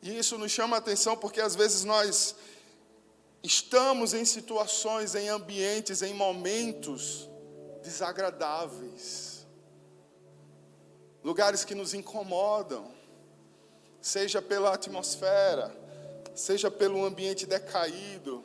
E 0.01 0.17
isso 0.17 0.37
nos 0.37 0.51
chama 0.51 0.77
a 0.77 0.79
atenção 0.79 1.15
porque 1.15 1.39
às 1.39 1.55
vezes 1.55 1.83
nós 1.83 2.35
estamos 3.43 4.13
em 4.13 4.25
situações, 4.25 5.13
em 5.15 5.29
ambientes, 5.29 6.01
em 6.01 6.13
momentos 6.13 7.29
desagradáveis, 7.83 9.45
lugares 11.23 11.63
que 11.63 11.75
nos 11.75 11.93
incomodam, 11.93 12.91
seja 13.99 14.41
pela 14.41 14.73
atmosfera, 14.73 15.75
seja 16.41 16.71
pelo 16.71 17.05
ambiente 17.05 17.45
decaído, 17.45 18.43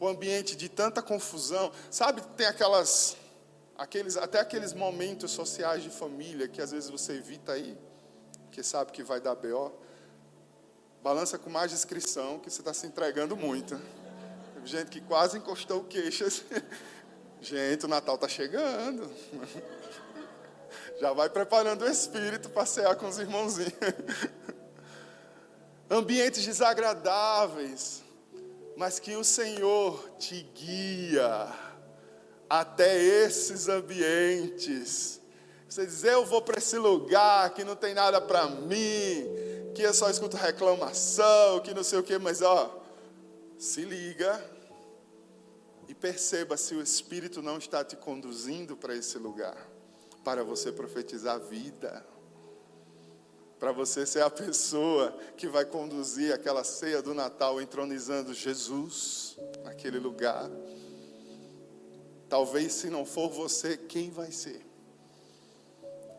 um 0.00 0.06
ambiente 0.06 0.54
de 0.54 0.68
tanta 0.68 1.02
confusão. 1.02 1.72
Sabe, 1.90 2.22
tem 2.36 2.46
aquelas, 2.46 3.16
aqueles, 3.76 4.16
até 4.16 4.38
aqueles 4.38 4.72
momentos 4.72 5.32
sociais 5.32 5.82
de 5.82 5.90
família 5.90 6.46
que 6.46 6.62
às 6.62 6.70
vezes 6.70 6.88
você 6.88 7.14
evita 7.14 7.52
aí, 7.52 7.76
que 8.52 8.62
sabe 8.62 8.92
que 8.92 9.02
vai 9.02 9.20
dar 9.20 9.34
BO. 9.34 9.72
Balança 11.02 11.36
com 11.36 11.50
mais 11.50 11.70
descrição, 11.70 12.38
que 12.38 12.50
você 12.50 12.60
está 12.60 12.72
se 12.72 12.86
entregando 12.86 13.36
muito. 13.36 13.78
Gente 14.64 14.90
que 14.90 15.00
quase 15.00 15.36
encostou 15.36 15.84
queixas. 15.84 16.44
Gente, 17.42 17.84
o 17.84 17.88
Natal 17.88 18.14
está 18.14 18.28
chegando. 18.28 19.10
Já 21.00 21.12
vai 21.12 21.28
preparando 21.28 21.82
o 21.82 21.88
espírito 21.88 22.48
para 22.48 22.64
cear 22.64 22.94
com 22.94 23.06
os 23.08 23.18
irmãozinhos. 23.18 23.72
Ambientes 25.90 26.44
desagradáveis, 26.44 28.02
mas 28.76 28.98
que 28.98 29.14
o 29.16 29.24
Senhor 29.24 30.10
te 30.18 30.42
guia 30.54 31.52
até 32.48 33.00
esses 33.02 33.68
ambientes. 33.68 35.20
Você 35.68 35.86
diz, 35.86 36.04
eu 36.04 36.24
vou 36.24 36.40
para 36.40 36.58
esse 36.58 36.78
lugar 36.78 37.52
que 37.52 37.64
não 37.64 37.76
tem 37.76 37.94
nada 37.94 38.20
para 38.20 38.48
mim, 38.48 39.26
que 39.74 39.82
eu 39.82 39.92
só 39.92 40.08
escuto 40.08 40.36
reclamação, 40.36 41.60
que 41.60 41.74
não 41.74 41.82
sei 41.82 41.98
o 41.98 42.02
que, 42.02 42.16
mas 42.18 42.42
ó, 42.42 42.80
se 43.58 43.82
liga 43.82 44.42
e 45.88 45.94
perceba 45.94 46.56
se 46.56 46.74
o 46.74 46.82
Espírito 46.82 47.42
não 47.42 47.58
está 47.58 47.84
te 47.84 47.96
conduzindo 47.96 48.76
para 48.76 48.94
esse 48.94 49.18
lugar 49.18 49.56
para 50.24 50.42
você 50.42 50.72
profetizar 50.72 51.38
vida, 51.38 52.04
para 53.64 53.72
você 53.72 54.04
ser 54.04 54.22
a 54.22 54.28
pessoa 54.28 55.16
que 55.38 55.48
vai 55.48 55.64
conduzir 55.64 56.34
aquela 56.34 56.62
ceia 56.62 57.00
do 57.00 57.14
Natal 57.14 57.62
entronizando 57.62 58.34
Jesus 58.34 59.38
naquele 59.64 59.98
lugar. 59.98 60.50
Talvez 62.28 62.74
se 62.74 62.90
não 62.90 63.06
for 63.06 63.30
você, 63.30 63.78
quem 63.78 64.10
vai 64.10 64.30
ser? 64.30 64.60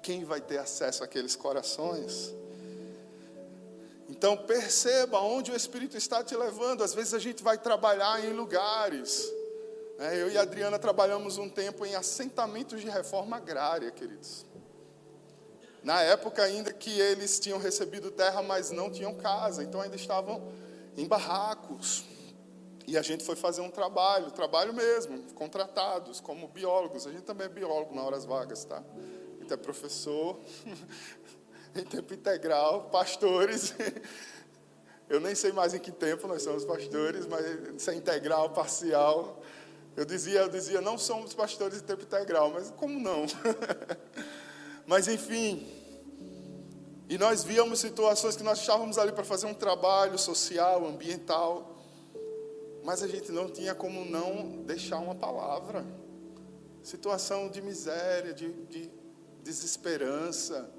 Quem 0.02 0.24
vai 0.24 0.42
ter 0.42 0.58
acesso 0.58 1.04
àqueles 1.04 1.36
corações? 1.36 2.34
Então 4.10 4.36
perceba 4.36 5.20
onde 5.20 5.52
o 5.52 5.56
Espírito 5.56 5.96
está 5.96 6.24
te 6.24 6.36
levando. 6.36 6.84
Às 6.84 6.96
vezes 6.96 7.14
a 7.14 7.20
gente 7.20 7.44
vai 7.44 7.60
trabalhar 7.60 8.26
em 8.26 8.34
lugares 8.34 9.32
é, 10.00 10.20
eu 10.20 10.32
e 10.32 10.38
a 10.38 10.42
Adriana 10.42 10.80
trabalhamos 10.80 11.38
um 11.38 11.48
tempo 11.48 11.86
em 11.86 11.94
assentamentos 11.94 12.82
de 12.82 12.90
reforma 12.90 13.38
agrária, 13.38 13.92
queridos. 13.92 14.46
Na 15.86 16.02
época 16.02 16.42
ainda 16.42 16.74
que 16.74 17.00
eles 17.00 17.40
tinham 17.40 17.60
recebido 17.60 18.10
terra, 18.10 18.42
mas 18.42 18.72
não 18.72 18.90
tinham 18.90 19.14
casa, 19.14 19.64
então 19.64 19.80
ainda 19.80 19.96
estavam 19.96 20.52
em 20.98 21.08
barracos. 21.08 22.04
E 22.88 22.98
a 22.98 23.04
gente 23.04 23.24
foi 23.24 23.36
fazer 23.36 23.62
um 23.62 23.70
trabalho, 23.70 24.32
trabalho 24.32 24.74
mesmo, 24.74 25.22
contratados 25.34 26.20
como 26.20 26.48
biólogos. 26.48 27.06
A 27.06 27.12
gente 27.12 27.22
também 27.22 27.46
é 27.46 27.50
biólogo 27.50 27.94
na 27.94 28.02
horas 28.02 28.26
vagas, 28.26 28.66
tá? 28.66 28.82
A 29.38 29.42
gente 29.42 29.54
é 29.54 29.58
professor, 29.58 30.40
em 31.76 31.84
tempo 31.84 32.16
integral, 32.16 32.90
pastores. 32.90 33.76
Eu 35.08 35.20
nem 35.20 35.36
sei 35.36 35.52
mais 35.52 35.76
em 35.76 35.80
que 35.80 35.92
tempo 35.92 36.28
nós 36.28 36.42
somos 36.42 36.66
pastores, 36.66 37.28
mas 37.28 37.80
se 37.80 37.92
é 37.92 37.94
integral, 37.94 38.50
parcial. 38.50 39.40
Eu 39.96 40.04
dizia, 40.04 40.40
eu 40.40 40.50
dizia, 40.50 40.82
não 40.82 40.98
somos 40.98 41.32
pastores 41.36 41.78
de 41.78 41.84
tempo 41.84 42.02
integral, 42.02 42.50
mas 42.50 42.72
como 42.72 43.00
não? 43.00 43.28
mas 44.88 45.08
enfim, 45.08 45.68
e 47.08 47.18
nós 47.18 47.44
víamos 47.44 47.80
situações 47.80 48.36
que 48.36 48.44
nós 48.44 48.60
estávamos 48.60 48.98
ali 48.98 49.12
para 49.12 49.24
fazer 49.24 49.46
um 49.46 49.54
trabalho 49.54 50.18
social, 50.18 50.86
ambiental, 50.88 51.76
mas 52.84 53.04
a 53.04 53.08
gente 53.08 53.32
não 53.32 53.50
tinha 53.50 53.76
como 53.76 54.04
não 54.06 54.64
deixar 54.64 54.98
uma 54.98 55.14
palavra. 55.14 55.86
Situação 56.84 57.50
de 57.50 57.62
miséria, 57.62 58.34
de, 58.34 58.52
de 58.66 58.92
desesperança, 59.44 60.70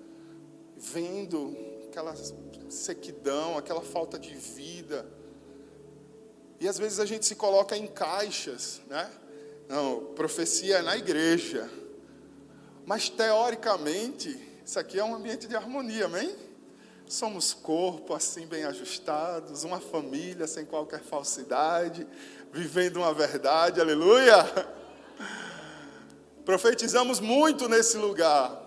vendo 0.76 1.56
aquela 1.88 2.14
sequidão, 2.68 3.56
aquela 3.56 3.80
falta 3.80 4.18
de 4.18 4.34
vida. 4.34 5.06
E 6.58 6.68
às 6.68 6.78
vezes 6.78 6.98
a 6.98 7.06
gente 7.06 7.24
se 7.24 7.34
coloca 7.34 7.76
em 7.76 7.86
caixas, 7.86 8.80
né? 8.88 9.10
Não, 9.68 10.12
profecia 10.14 10.78
é 10.78 10.82
na 10.82 10.96
igreja. 10.96 11.68
Mas 12.86 13.10
teoricamente, 13.10 14.40
isso 14.64 14.78
aqui 14.78 14.98
é 14.98 15.04
um 15.04 15.14
ambiente 15.14 15.46
de 15.46 15.54
harmonia, 15.54 16.06
amém? 16.06 16.34
Somos 17.06 17.52
corpo 17.52 18.14
assim 18.14 18.46
bem 18.46 18.64
ajustados, 18.64 19.64
uma 19.64 19.80
família 19.80 20.46
sem 20.46 20.64
qualquer 20.64 21.02
falsidade, 21.02 22.06
vivendo 22.52 22.96
uma 22.98 23.12
verdade, 23.12 23.80
aleluia! 23.80 24.36
Profetizamos 26.44 27.20
muito 27.20 27.68
nesse 27.68 27.98
lugar, 27.98 28.62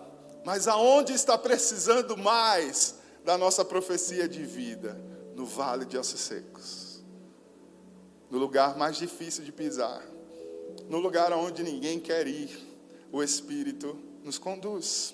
mas 0.46 0.68
aonde 0.68 1.14
está 1.14 1.38
precisando 1.38 2.16
mais 2.18 2.96
da 3.24 3.38
nossa 3.38 3.64
profecia 3.64 4.28
de 4.28 4.44
vida? 4.44 5.00
No 5.34 5.46
vale 5.46 5.86
de 5.86 5.98
ossos 5.98 6.20
secos 6.20 6.90
no 8.30 8.38
lugar 8.38 8.78
mais 8.78 8.98
difícil 8.98 9.44
de 9.44 9.52
pisar, 9.52 10.04
no 10.88 11.00
lugar 11.00 11.34
onde 11.34 11.64
ninguém 11.64 12.00
quer 12.00 12.28
ir, 12.28 12.68
o 13.12 13.24
Espírito 13.24 13.98
nos 14.24 14.38
conduz. 14.38 15.14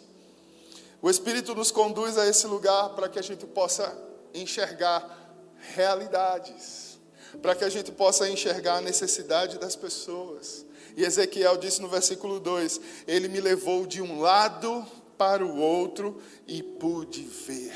O 1.01 1.09
Espírito 1.09 1.53
nos 1.53 1.71
conduz 1.71 2.17
a 2.17 2.27
esse 2.27 2.47
lugar 2.47 2.89
para 2.95 3.09
que 3.09 3.19
a 3.19 3.21
gente 3.21 3.45
possa 3.45 3.95
enxergar 4.33 5.35
realidades, 5.75 6.99
para 7.41 7.55
que 7.55 7.63
a 7.63 7.69
gente 7.69 7.91
possa 7.91 8.29
enxergar 8.29 8.77
a 8.77 8.81
necessidade 8.81 9.57
das 9.59 9.75
pessoas. 9.75 10.65
E 10.95 11.03
Ezequiel 11.03 11.57
disse 11.57 11.81
no 11.81 11.89
versículo 11.89 12.39
2: 12.39 12.81
Ele 13.07 13.27
me 13.27 13.39
levou 13.39 13.85
de 13.85 14.01
um 14.01 14.19
lado 14.19 14.85
para 15.17 15.45
o 15.45 15.57
outro 15.57 16.21
e 16.47 16.63
pude 16.63 17.23
ver. 17.23 17.75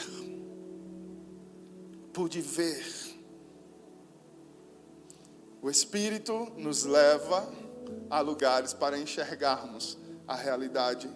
Pude 2.14 2.42
ver 2.42 3.10
o 5.62 5.70
Espírito 5.70 6.48
nos 6.56 6.86
leva 6.86 7.48
a 8.10 8.22
lugares 8.22 8.74
para 8.74 8.98
enxergarmos 8.98 9.98
a 10.26 10.34
realidade 10.36 11.10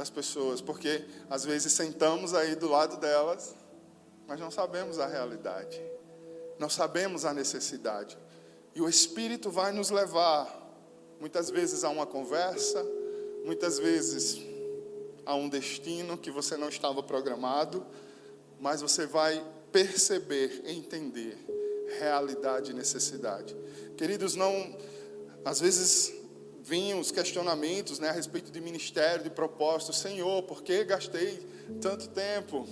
das 0.00 0.08
pessoas, 0.08 0.62
porque 0.62 1.04
às 1.28 1.44
vezes 1.44 1.74
sentamos 1.74 2.32
aí 2.32 2.54
do 2.54 2.68
lado 2.68 2.96
delas, 2.96 3.54
mas 4.26 4.40
não 4.40 4.50
sabemos 4.50 4.98
a 4.98 5.06
realidade, 5.06 5.78
não 6.58 6.70
sabemos 6.70 7.26
a 7.26 7.34
necessidade. 7.34 8.16
E 8.74 8.80
o 8.80 8.88
Espírito 8.88 9.50
vai 9.50 9.72
nos 9.72 9.90
levar, 9.90 10.48
muitas 11.20 11.50
vezes, 11.50 11.84
a 11.84 11.90
uma 11.90 12.06
conversa, 12.06 12.82
muitas 13.44 13.78
vezes 13.78 14.40
a 15.26 15.34
um 15.34 15.50
destino 15.50 16.16
que 16.16 16.30
você 16.30 16.56
não 16.56 16.70
estava 16.70 17.02
programado, 17.02 17.86
mas 18.58 18.80
você 18.80 19.04
vai 19.04 19.44
perceber, 19.70 20.62
entender 20.64 21.36
realidade 21.98 22.70
e 22.70 22.74
necessidade. 22.74 23.54
Queridos, 23.98 24.34
não, 24.34 24.78
às 25.44 25.60
vezes 25.60 26.19
vinham 26.62 27.00
os 27.00 27.10
questionamentos 27.10 27.98
né, 27.98 28.08
a 28.08 28.12
respeito 28.12 28.50
de 28.50 28.60
ministério, 28.60 29.24
de 29.24 29.30
propósito. 29.30 29.92
Senhor, 29.92 30.42
por 30.42 30.62
que 30.62 30.84
gastei 30.84 31.38
tanto 31.80 32.08
tempo 32.08 32.66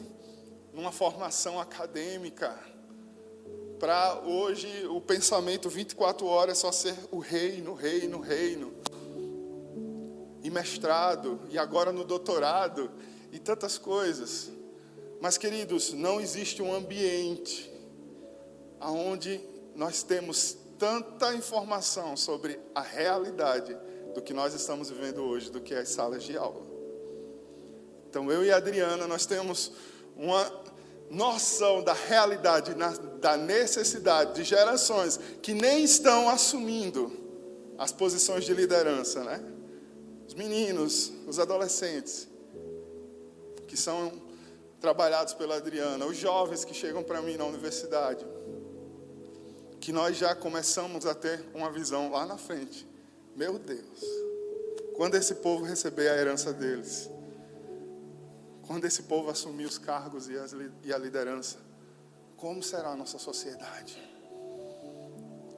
numa 0.73 0.93
formação 0.93 1.59
acadêmica? 1.59 2.59
Para 3.79 4.21
hoje 4.21 4.87
o 4.89 5.01
pensamento 5.01 5.69
24 5.69 6.27
horas 6.27 6.59
é 6.59 6.61
só 6.61 6.73
ser 6.73 6.97
o 7.11 7.19
reino, 7.19 7.75
reino, 7.75 8.21
reino. 8.21 8.75
E 10.43 10.51
mestrado, 10.51 11.41
e 11.51 11.59
agora 11.59 11.93
no 11.93 12.05
doutorado, 12.05 12.91
e 13.33 13.39
tantas 13.39 13.79
coisas. 13.79 14.51
Mas, 15.21 15.37
queridos, 15.37 15.93
não 15.93 16.21
existe 16.21 16.63
um 16.63 16.73
ambiente 16.73 17.71
aonde 18.81 19.41
nós 19.75 20.03
temos 20.03 20.57
tanta 20.79 21.35
informação 21.35 22.17
sobre 22.17 22.59
a 22.75 22.81
realidade 22.81 23.77
do 24.15 24.23
que 24.23 24.33
nós 24.33 24.55
estamos 24.55 24.89
vivendo 24.89 25.23
hoje, 25.23 25.51
do 25.51 25.61
que 25.61 25.75
as 25.75 25.89
salas 25.89 26.23
de 26.23 26.37
aula. 26.37 26.63
Então, 28.09 28.31
eu 28.31 28.45
e 28.45 28.51
a 28.51 28.57
Adriana, 28.57 29.07
nós 29.07 29.27
temos 29.27 29.73
uma 30.17 30.51
noção 31.11 31.83
da 31.83 31.93
realidade, 31.93 32.75
da 33.21 33.37
necessidade 33.37 34.35
de 34.35 34.45
gerações 34.45 35.19
que 35.43 35.53
nem 35.53 35.85
estão 35.85 36.29
assumindo 36.29 37.13
as 37.77 37.93
posições 37.93 38.45
de 38.45 38.55
liderança, 38.55 39.23
né? 39.25 39.43
Os 40.27 40.35
meninos, 40.35 41.13
os 41.27 41.39
adolescentes, 41.39 42.29
que 43.67 43.77
são 43.77 44.13
trabalhados 44.81 45.35
pela 45.35 45.57
Adriana, 45.57 46.07
os 46.07 46.17
jovens 46.17 46.65
que 46.65 46.75
chegam 46.75 47.03
para 47.03 47.21
mim 47.21 47.37
na 47.37 47.45
universidade 47.45 48.25
que 49.89 49.93
nós 49.93 50.19
já 50.19 50.35
começamos 50.35 51.07
a 51.07 51.15
ter 51.15 51.43
uma 51.55 51.73
visão 51.73 52.11
lá 52.11 52.27
na 52.27 52.37
frente. 52.37 52.87
Meu 53.35 53.59
Deus, 53.59 54.05
quando 54.95 55.15
esse 55.15 55.37
povo 55.37 55.65
receber 55.65 56.11
a 56.11 56.15
herança 56.15 56.53
deles, 56.53 57.09
quando 58.67 58.85
esse 58.85 59.05
povo 59.05 59.31
assumir 59.31 59.65
os 59.65 59.79
cargos 59.79 60.29
e, 60.29 60.93
a 60.93 60.99
liderança, 60.99 61.57
como 62.37 62.63
será 62.63 62.91
a 62.91 62.97
nossa 62.97 63.19
sociedade? 63.19 63.99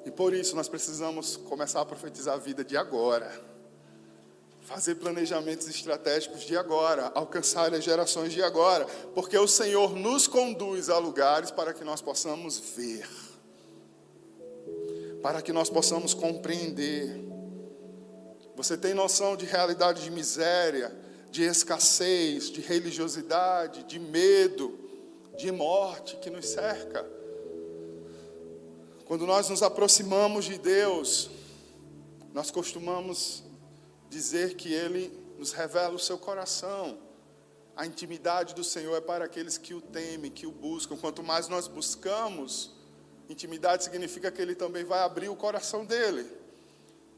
E 0.07 0.13
por 0.13 0.33
isso 0.33 0.55
nós 0.55 0.69
precisamos 0.69 1.37
começar 1.37 1.81
a 1.81 1.85
profetizar 1.85 2.35
a 2.37 2.39
vida 2.39 2.65
de 2.65 2.77
agora. 2.77 3.33
Fazer 4.61 4.95
planejamentos 4.95 5.67
estratégicos 5.67 6.43
de 6.43 6.57
agora, 6.57 7.11
alcançar 7.17 7.75
as 7.75 7.83
gerações 7.83 8.33
de 8.33 8.45
agora, 8.45 8.87
porque 9.13 9.37
o 9.37 9.49
Senhor 9.49 9.97
nos 9.97 10.29
conduz 10.29 10.89
a 10.89 10.99
lugares 10.99 11.51
para 11.51 11.75
que 11.75 11.83
nós 11.83 12.01
possamos 12.01 12.61
ver, 12.77 13.09
para 15.23 15.43
que 15.43 15.53
nós 15.53 15.69
possamos 15.69 16.15
compreender. 16.15 17.25
Você 18.57 18.77
tem 18.77 18.95
noção 18.95 19.37
de 19.37 19.47
realidade 19.47 20.03
de 20.03 20.11
miséria, 20.11 20.95
de 21.31 21.43
escassez, 21.43 22.51
de 22.51 22.61
religiosidade, 22.61 23.85
de 23.85 23.99
medo, 23.99 24.79
de 25.37 25.51
morte 25.53 26.17
que 26.17 26.29
nos 26.29 26.47
cerca? 26.47 27.09
Quando 29.07 29.27
nós 29.27 29.49
nos 29.49 29.63
aproximamos 29.63 30.45
de 30.45 30.59
Deus, 30.59 31.31
nós 32.33 32.51
costumamos 32.51 33.43
dizer 34.09 34.55
que 34.55 34.73
Ele 34.73 35.13
nos 35.39 35.53
revela 35.53 35.95
o 35.95 35.99
seu 35.99 36.19
coração. 36.19 36.99
A 37.75 37.87
intimidade 37.87 38.55
do 38.55 38.63
Senhor 38.63 38.95
é 38.97 39.01
para 39.01 39.25
aqueles 39.25 39.57
que 39.57 39.73
o 39.73 39.81
temem, 39.81 40.31
que 40.31 40.47
o 40.47 40.53
buscam. 40.53 40.97
Quanto 40.97 41.23
mais 41.23 41.49
nós 41.49 41.67
buscamos, 41.67 42.80
intimidade 43.33 43.85
significa 43.85 44.31
que 44.31 44.41
Ele 44.43 44.55
também 44.55 44.85
vai 44.85 45.01
abrir 45.01 45.29
o 45.29 45.37
coração 45.37 45.85
dele. 45.85 46.27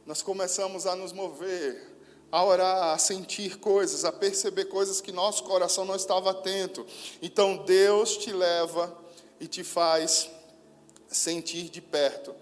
Nós 0.05 0.21
começamos 0.23 0.87
a 0.87 0.95
nos 0.97 1.13
mover, 1.13 1.91
a 2.31 2.45
orar, 2.45 2.95
a 2.95 2.99
sentir 2.99 3.59
coisas, 3.59 4.05
a 4.05 4.13
perceber 4.13 4.67
coisas 4.67 5.01
que 5.01 5.13
nosso 5.13 5.45
coração 5.45 5.85
não 5.85 5.95
estava 5.95 6.31
atento. 6.31 6.85
Então 7.21 7.59
Deus 7.65 8.17
te 8.17 8.33
leva 8.33 8.97
e 9.41 9.47
te 9.47 9.63
faz 9.63 10.31
sentir 11.09 11.69
de 11.69 11.81
perto, 11.81 12.35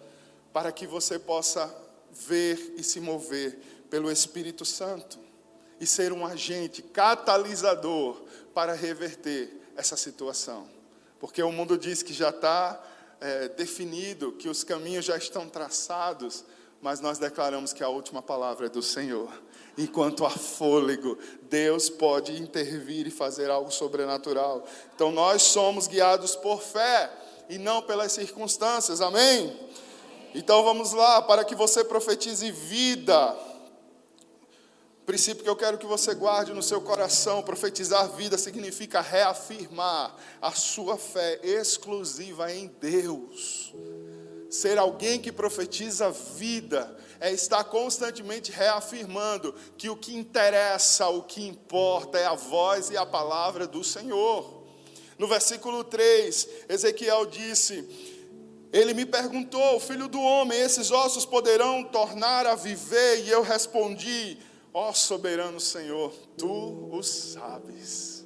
para 0.53 0.73
que 0.73 0.87
você 0.87 1.19
possa 1.19 1.75
ver 2.13 2.75
e 2.77 2.83
se 2.83 3.01
mover 3.01 3.59
pelo 3.89 4.11
Espírito 4.11 4.65
Santo 4.65 5.19
e 5.81 5.87
ser 5.87 6.13
um 6.13 6.27
agente 6.27 6.83
catalisador 6.83 8.23
para 8.55 8.75
reverter 8.75 9.51
essa 9.77 9.97
situação. 9.97 10.69
Porque 11.19 11.43
o 11.43 11.53
mundo 11.53 11.77
diz 11.77 12.03
que 12.03 12.13
já 12.13 12.31
está 12.31 12.81
é, 13.21 13.49
definido, 13.49 14.33
que 14.33 14.49
os 14.49 14.65
caminhos 14.65 15.05
já 15.05 15.17
estão 15.17 15.49
traçados, 15.49 16.45
mas 16.81 17.01
nós 17.01 17.19
declaramos 17.19 17.73
que 17.73 17.85
a 17.85 17.89
última 17.89 18.23
palavra 18.23 18.67
é 18.67 18.71
do 18.71 18.83
Senhor. 18.83 19.31
Enquanto 19.77 20.25
há 20.25 20.31
fôlego, 20.31 21.19
Deus 21.43 21.89
pode 21.89 22.41
intervir 22.41 23.07
e 23.07 23.11
fazer 23.11 23.51
algo 23.51 23.71
sobrenatural. 23.71 24.67
Então 24.95 25.13
nós 25.13 25.43
somos 25.43 25.87
guiados 25.87 26.35
por 26.37 26.63
fé 26.63 27.11
e 27.49 27.59
não 27.59 27.83
pelas 27.83 28.13
circunstâncias, 28.13 29.01
amém? 29.01 29.59
Então 30.35 30.63
vamos 30.63 30.93
lá, 30.93 31.21
para 31.21 31.45
que 31.45 31.55
você 31.55 31.85
profetize 31.85 32.51
vida. 32.51 33.37
Princípio 35.11 35.43
que 35.43 35.51
eu 35.51 35.57
quero 35.57 35.77
que 35.77 35.87
você 35.87 36.15
guarde 36.15 36.53
no 36.53 36.63
seu 36.63 36.81
coração: 36.81 37.43
profetizar 37.43 38.09
vida 38.11 38.39
significa 38.39 39.01
reafirmar 39.01 40.15
a 40.41 40.53
sua 40.53 40.97
fé 40.97 41.41
exclusiva 41.43 42.53
em 42.53 42.69
Deus. 42.81 43.75
Ser 44.49 44.79
alguém 44.79 45.21
que 45.21 45.33
profetiza 45.33 46.13
vida 46.13 46.97
é 47.19 47.33
estar 47.33 47.65
constantemente 47.65 48.53
reafirmando 48.53 49.53
que 49.77 49.91
o 49.91 49.97
que 49.97 50.17
interessa, 50.17 51.09
o 51.09 51.25
que 51.25 51.45
importa 51.45 52.17
é 52.17 52.27
a 52.27 52.37
voz 52.37 52.91
e 52.91 52.97
a 52.97 53.05
palavra 53.05 53.67
do 53.67 53.83
Senhor. 53.83 54.63
No 55.19 55.27
versículo 55.27 55.83
3, 55.83 56.49
Ezequiel 56.69 57.27
disse: 57.27 57.85
Ele 58.73 58.95
me 58.95 59.05
perguntou, 59.05 59.81
filho 59.81 60.07
do 60.07 60.21
homem, 60.21 60.61
esses 60.61 60.93
ossos 60.93 61.27
poderão 61.27 61.83
tornar 61.83 62.47
a 62.47 62.55
viver? 62.55 63.25
E 63.25 63.29
eu 63.29 63.43
respondi: 63.43 64.39
Ó 64.73 64.91
oh, 64.91 64.93
soberano 64.93 65.59
Senhor, 65.59 66.13
tu 66.37 66.89
o 66.93 67.03
sabes. 67.03 68.25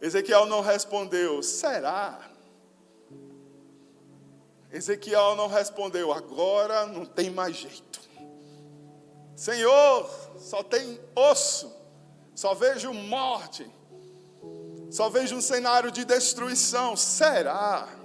Ezequiel 0.00 0.46
não 0.46 0.60
respondeu: 0.60 1.42
Será? 1.42 2.30
Ezequiel 4.72 5.36
não 5.36 5.48
respondeu: 5.48 6.12
Agora 6.12 6.86
não 6.86 7.04
tem 7.04 7.30
mais 7.30 7.56
jeito. 7.56 8.00
Senhor, 9.34 10.10
só 10.38 10.62
tem 10.62 10.98
osso, 11.14 11.72
só 12.34 12.54
vejo 12.54 12.92
morte. 12.92 13.70
Só 14.90 15.10
vejo 15.10 15.36
um 15.36 15.40
cenário 15.40 15.90
de 15.90 16.04
destruição. 16.04 16.96
Será? 16.96 17.97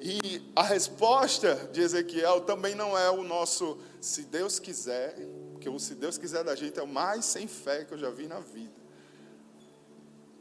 E 0.00 0.50
a 0.56 0.62
resposta 0.62 1.68
de 1.72 1.82
Ezequiel 1.82 2.40
também 2.40 2.74
não 2.74 2.96
é 2.96 3.10
o 3.10 3.22
nosso 3.22 3.78
se 4.00 4.22
Deus 4.22 4.58
quiser, 4.58 5.14
porque 5.52 5.68
o 5.68 5.78
se 5.78 5.94
Deus 5.94 6.16
quiser 6.16 6.42
da 6.42 6.56
gente 6.56 6.78
é 6.78 6.82
o 6.82 6.88
mais 6.88 7.26
sem 7.26 7.46
fé 7.46 7.84
que 7.84 7.92
eu 7.92 7.98
já 7.98 8.08
vi 8.08 8.26
na 8.26 8.40
vida. 8.40 8.80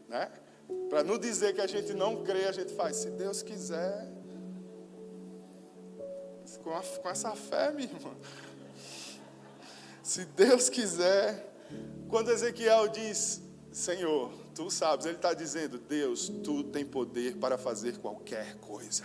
Né? 0.07 0.31
Para 0.89 1.03
não 1.03 1.17
dizer 1.17 1.53
que 1.53 1.59
a 1.59 1.67
gente 1.67 1.93
não 1.93 2.23
crê, 2.23 2.45
a 2.45 2.53
gente 2.53 2.73
faz, 2.73 2.95
se 2.97 3.09
Deus 3.09 3.43
quiser. 3.43 4.07
Com, 6.63 6.73
a, 6.73 6.81
com 6.81 7.09
essa 7.09 7.35
fé, 7.35 7.71
minha 7.71 7.89
irmã. 7.91 8.15
Se 10.01 10.23
Deus 10.25 10.69
quiser. 10.69 11.47
Quando 12.07 12.31
Ezequiel 12.31 12.87
diz, 12.87 13.41
Senhor, 13.71 14.31
tu 14.55 14.71
sabes, 14.71 15.05
ele 15.05 15.17
está 15.17 15.33
dizendo, 15.33 15.77
Deus, 15.77 16.29
tu 16.43 16.63
tem 16.63 16.85
poder 16.85 17.35
para 17.35 17.57
fazer 17.57 17.97
qualquer 17.97 18.55
coisa. 18.55 19.03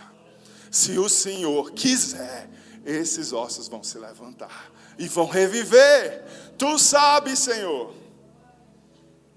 Se 0.71 0.97
o 0.97 1.07
Senhor 1.09 1.71
quiser, 1.71 2.49
esses 2.85 3.33
ossos 3.33 3.67
vão 3.67 3.83
se 3.83 3.97
levantar 3.97 4.71
e 4.97 5.07
vão 5.07 5.25
reviver. 5.25 6.23
Tu 6.57 6.79
sabes, 6.79 7.39
Senhor. 7.39 7.93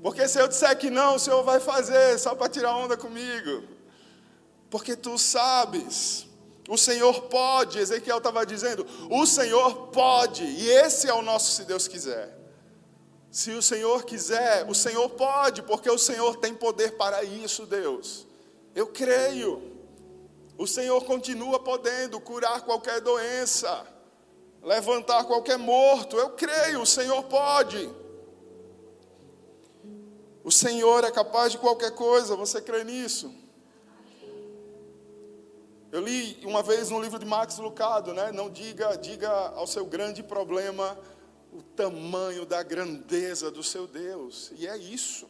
Porque 0.03 0.29
se 0.29 0.39
eu 0.39 0.47
disser 0.47 0.77
que 0.79 0.91
não, 0.91 1.17
o 1.17 1.19
Senhor 1.19 1.43
vai 1.43 1.59
fazer 1.59 2.19
só 2.19 2.35
para 2.35 2.49
tirar 2.49 2.77
onda 2.77 2.97
comigo. 2.97 3.65
Porque 4.71 4.95
tu 4.95 5.19
sabes. 5.19 6.27
O 6.69 6.77
Senhor 6.77 7.23
pode, 7.23 7.79
Ezequiel 7.79 8.19
estava 8.19 8.45
dizendo, 8.45 8.87
o 9.11 9.25
Senhor 9.25 9.87
pode, 9.87 10.45
e 10.45 10.69
esse 10.69 11.09
é 11.09 11.15
o 11.15 11.23
nosso 11.23 11.53
se 11.53 11.65
Deus 11.65 11.89
quiser. 11.89 12.37
Se 13.31 13.53
o 13.53 13.63
Senhor 13.63 14.05
quiser, 14.05 14.67
o 14.69 14.75
Senhor 14.75 15.09
pode, 15.11 15.63
porque 15.63 15.91
o 15.91 15.97
Senhor 15.97 16.37
tem 16.37 16.55
poder 16.55 16.93
para 16.99 17.25
isso, 17.25 17.65
Deus. 17.65 18.27
Eu 18.75 18.87
creio. 18.87 19.78
O 20.59 20.67
Senhor 20.67 21.05
continua 21.05 21.61
podendo 21.61 22.21
curar 22.21 22.63
qualquer 22.63 23.01
doença, 23.01 23.87
levantar 24.61 25.23
qualquer 25.23 25.57
morto. 25.57 26.17
Eu 26.17 26.31
creio, 26.31 26.83
o 26.83 26.87
Senhor 26.87 27.23
pode. 27.23 27.89
O 30.43 30.51
Senhor 30.51 31.05
é 31.05 31.13
capaz 31.13 31.53
de 31.53 31.59
qualquer 31.59 31.93
coisa, 31.93 32.35
você 32.35 32.61
crê 32.61 32.83
nisso? 32.83 33.33
Eu 35.93 36.01
li 36.01 36.41
uma 36.45 36.63
vez 36.63 36.91
no 36.91 37.01
livro 37.01 37.21
de 37.21 37.25
Max 37.25 37.59
Lucado, 37.59 38.13
né? 38.13 38.33
Não 38.33 38.51
diga, 38.51 38.97
diga 38.97 39.31
ao 39.31 39.67
seu 39.67 39.87
grande 39.87 40.25
problema 40.25 40.99
o 41.53 41.63
tamanho 41.63 42.45
da 42.45 42.65
grandeza 42.65 43.49
do 43.49 43.63
seu 43.63 43.87
Deus. 43.87 44.53
E 44.57 44.67
é 44.67 44.77
isso. 44.77 45.29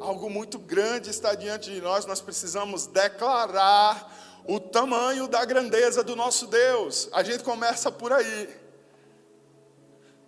Algo 0.00 0.28
muito 0.28 0.58
grande 0.58 1.10
está 1.10 1.34
diante 1.34 1.70
de 1.70 1.80
nós, 1.80 2.04
nós 2.06 2.20
precisamos 2.20 2.86
declarar 2.86 4.42
o 4.46 4.60
tamanho 4.60 5.26
da 5.26 5.44
grandeza 5.44 6.02
do 6.02 6.14
nosso 6.14 6.46
Deus. 6.46 7.08
A 7.12 7.22
gente 7.22 7.42
começa 7.42 7.90
por 7.90 8.12
aí. 8.12 8.48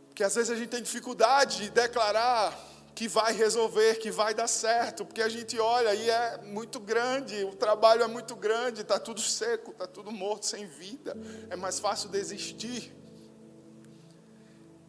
Porque 0.09 0.25
às 0.25 0.35
vezes 0.35 0.51
a 0.51 0.57
gente 0.57 0.69
tem 0.69 0.83
dificuldade 0.83 1.65
de 1.65 1.71
declarar 1.71 2.59
que 2.95 3.07
vai 3.07 3.35
resolver, 3.35 3.97
que 3.97 4.11
vai 4.11 4.33
dar 4.33 4.49
certo, 4.49 5.05
porque 5.05 5.21
a 5.21 5.29
gente 5.29 5.59
olha 5.61 5.95
e 5.95 6.09
é 6.09 6.39
muito 6.45 6.81
grande, 6.81 7.45
o 7.45 7.55
trabalho 7.55 8.03
é 8.03 8.07
muito 8.07 8.35
grande, 8.35 8.81
está 8.81 8.99
tudo 8.99 9.21
seco, 9.21 9.73
está 9.73 9.87
tudo 9.87 10.11
morto, 10.11 10.47
sem 10.47 10.67
vida. 10.67 11.15
É 11.51 11.57
mais 11.57 11.79
fácil 11.79 12.09
desistir. 12.09 12.97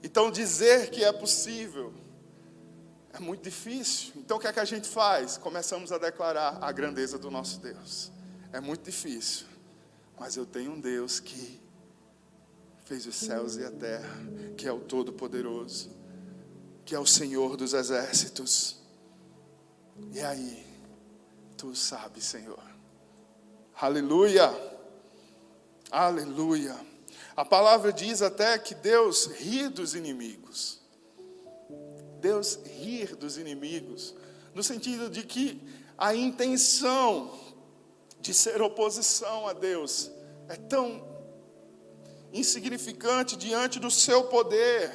Então, 0.01 0.32
dizer 0.32 0.89
que 0.89 1.03
é 1.03 1.11
possível 1.11 1.93
é 3.14 3.20
muito 3.20 3.43
difícil. 3.43 4.14
Então, 4.16 4.38
o 4.38 4.39
que 4.39 4.47
é 4.47 4.53
que 4.53 4.60
a 4.60 4.66
gente 4.66 4.88
faz? 4.88 5.38
Começamos 5.38 5.91
a 5.91 5.97
declarar 5.97 6.58
a 6.62 6.72
grandeza 6.72 7.18
do 7.18 7.32
nosso 7.32 7.60
Deus. 7.60 8.12
É 8.51 8.60
muito 8.60 8.84
difícil, 8.84 9.45
mas 10.20 10.36
eu 10.36 10.45
tenho 10.45 10.72
um 10.72 10.80
Deus 10.80 11.20
que 11.20 11.62
fez 12.86 13.05
os 13.05 13.16
céus 13.16 13.58
e 13.58 13.66
a 13.66 13.72
terra, 13.72 14.18
que 14.55 14.68
é 14.68 14.72
o 14.72 14.80
Todo-Poderoso, 14.80 15.91
que 16.86 16.95
é 16.95 16.99
o 16.99 17.05
Senhor 17.05 17.58
dos 17.58 17.74
exércitos. 17.74 18.78
E 20.14 20.22
aí, 20.22 20.66
tu 21.58 21.76
sabes, 21.76 22.24
Senhor. 22.24 22.64
Aleluia! 23.76 24.49
Aleluia! 25.91 26.76
A 27.36 27.45
palavra 27.45 27.93
diz 27.93 28.22
até 28.22 28.58
que 28.58 28.74
Deus 28.74 29.26
ri 29.26 29.68
dos 29.68 29.93
inimigos. 29.93 30.76
Deus 32.18 32.59
rir 32.65 33.15
dos 33.15 33.38
inimigos, 33.38 34.13
no 34.53 34.63
sentido 34.63 35.09
de 35.09 35.24
que 35.24 35.61
a 35.97 36.15
intenção 36.15 37.32
de 38.20 38.34
ser 38.34 38.61
oposição 38.61 39.47
a 39.47 39.53
Deus 39.53 40.11
é 40.49 40.55
tão 40.55 41.05
insignificante 42.34 43.36
diante 43.36 43.80
do 43.80 43.89
seu 43.89 44.26
poder 44.26 44.91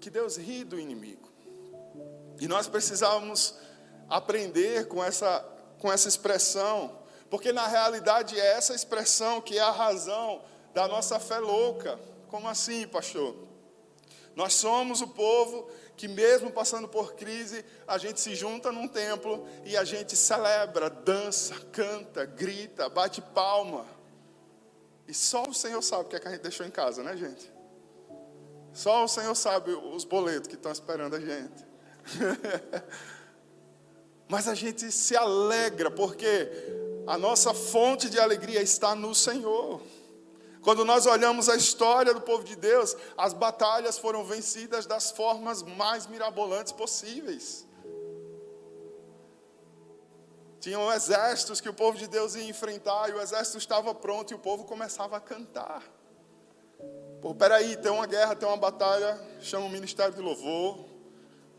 que 0.00 0.10
Deus 0.10 0.36
ri 0.36 0.64
do 0.64 0.78
inimigo. 0.78 1.30
E 2.40 2.48
nós 2.48 2.66
precisamos 2.66 3.54
aprender 4.08 4.88
com 4.88 5.02
essa, 5.02 5.40
com 5.78 5.92
essa 5.92 6.08
expressão, 6.08 6.98
porque 7.30 7.52
na 7.52 7.66
realidade 7.66 8.38
é 8.38 8.52
essa 8.54 8.74
expressão 8.74 9.40
que 9.40 9.58
é 9.58 9.60
a 9.60 9.70
razão 9.70 10.42
da 10.74 10.88
nossa 10.88 11.20
fé 11.20 11.38
louca. 11.38 11.98
Como 12.28 12.48
assim, 12.48 12.86
pastor? 12.88 13.36
Nós 14.34 14.54
somos 14.54 15.00
o 15.00 15.08
povo 15.08 15.68
que, 15.96 16.08
mesmo 16.08 16.50
passando 16.50 16.88
por 16.88 17.14
crise, 17.14 17.64
a 17.86 17.98
gente 17.98 18.20
se 18.20 18.34
junta 18.34 18.72
num 18.72 18.88
templo 18.88 19.46
e 19.64 19.76
a 19.76 19.84
gente 19.84 20.16
celebra, 20.16 20.88
dança, 20.88 21.54
canta, 21.70 22.24
grita, 22.24 22.88
bate 22.88 23.20
palma. 23.20 23.86
E 25.06 25.14
só 25.14 25.44
o 25.44 25.54
Senhor 25.54 25.82
sabe 25.82 26.04
o 26.04 26.08
que, 26.08 26.16
é 26.16 26.20
que 26.20 26.28
a 26.28 26.30
gente 26.30 26.42
deixou 26.42 26.64
em 26.64 26.70
casa, 26.70 27.02
né, 27.02 27.16
gente? 27.16 27.52
Só 28.72 29.04
o 29.04 29.08
Senhor 29.08 29.34
sabe 29.34 29.72
os 29.72 30.04
boletos 30.04 30.48
que 30.48 30.54
estão 30.54 30.72
esperando 30.72 31.16
a 31.16 31.20
gente. 31.20 31.66
Mas 34.28 34.48
a 34.48 34.54
gente 34.54 34.90
se 34.90 35.14
alegra 35.14 35.90
porque 35.90 36.48
a 37.06 37.18
nossa 37.18 37.52
fonte 37.52 38.08
de 38.08 38.18
alegria 38.18 38.62
está 38.62 38.94
no 38.94 39.14
Senhor. 39.14 39.82
Quando 40.62 40.84
nós 40.84 41.06
olhamos 41.06 41.48
a 41.48 41.56
história 41.56 42.14
do 42.14 42.20
povo 42.20 42.44
de 42.44 42.54
Deus, 42.54 42.96
as 43.18 43.32
batalhas 43.32 43.98
foram 43.98 44.24
vencidas 44.24 44.86
das 44.86 45.10
formas 45.10 45.62
mais 45.62 46.06
mirabolantes 46.06 46.72
possíveis. 46.72 47.66
Tinham 50.60 50.92
exércitos 50.92 51.60
que 51.60 51.68
o 51.68 51.74
povo 51.74 51.98
de 51.98 52.06
Deus 52.06 52.36
ia 52.36 52.48
enfrentar, 52.48 53.10
e 53.10 53.12
o 53.12 53.20
exército 53.20 53.58
estava 53.58 53.92
pronto, 53.92 54.30
e 54.30 54.36
o 54.36 54.38
povo 54.38 54.62
começava 54.64 55.16
a 55.16 55.20
cantar. 55.20 55.82
Pô, 57.20 57.34
peraí, 57.34 57.76
tem 57.76 57.90
uma 57.90 58.06
guerra, 58.06 58.36
tem 58.36 58.46
uma 58.46 58.56
batalha, 58.56 59.20
chama 59.40 59.66
o 59.66 59.70
ministério 59.70 60.14
de 60.14 60.20
louvor, 60.20 60.84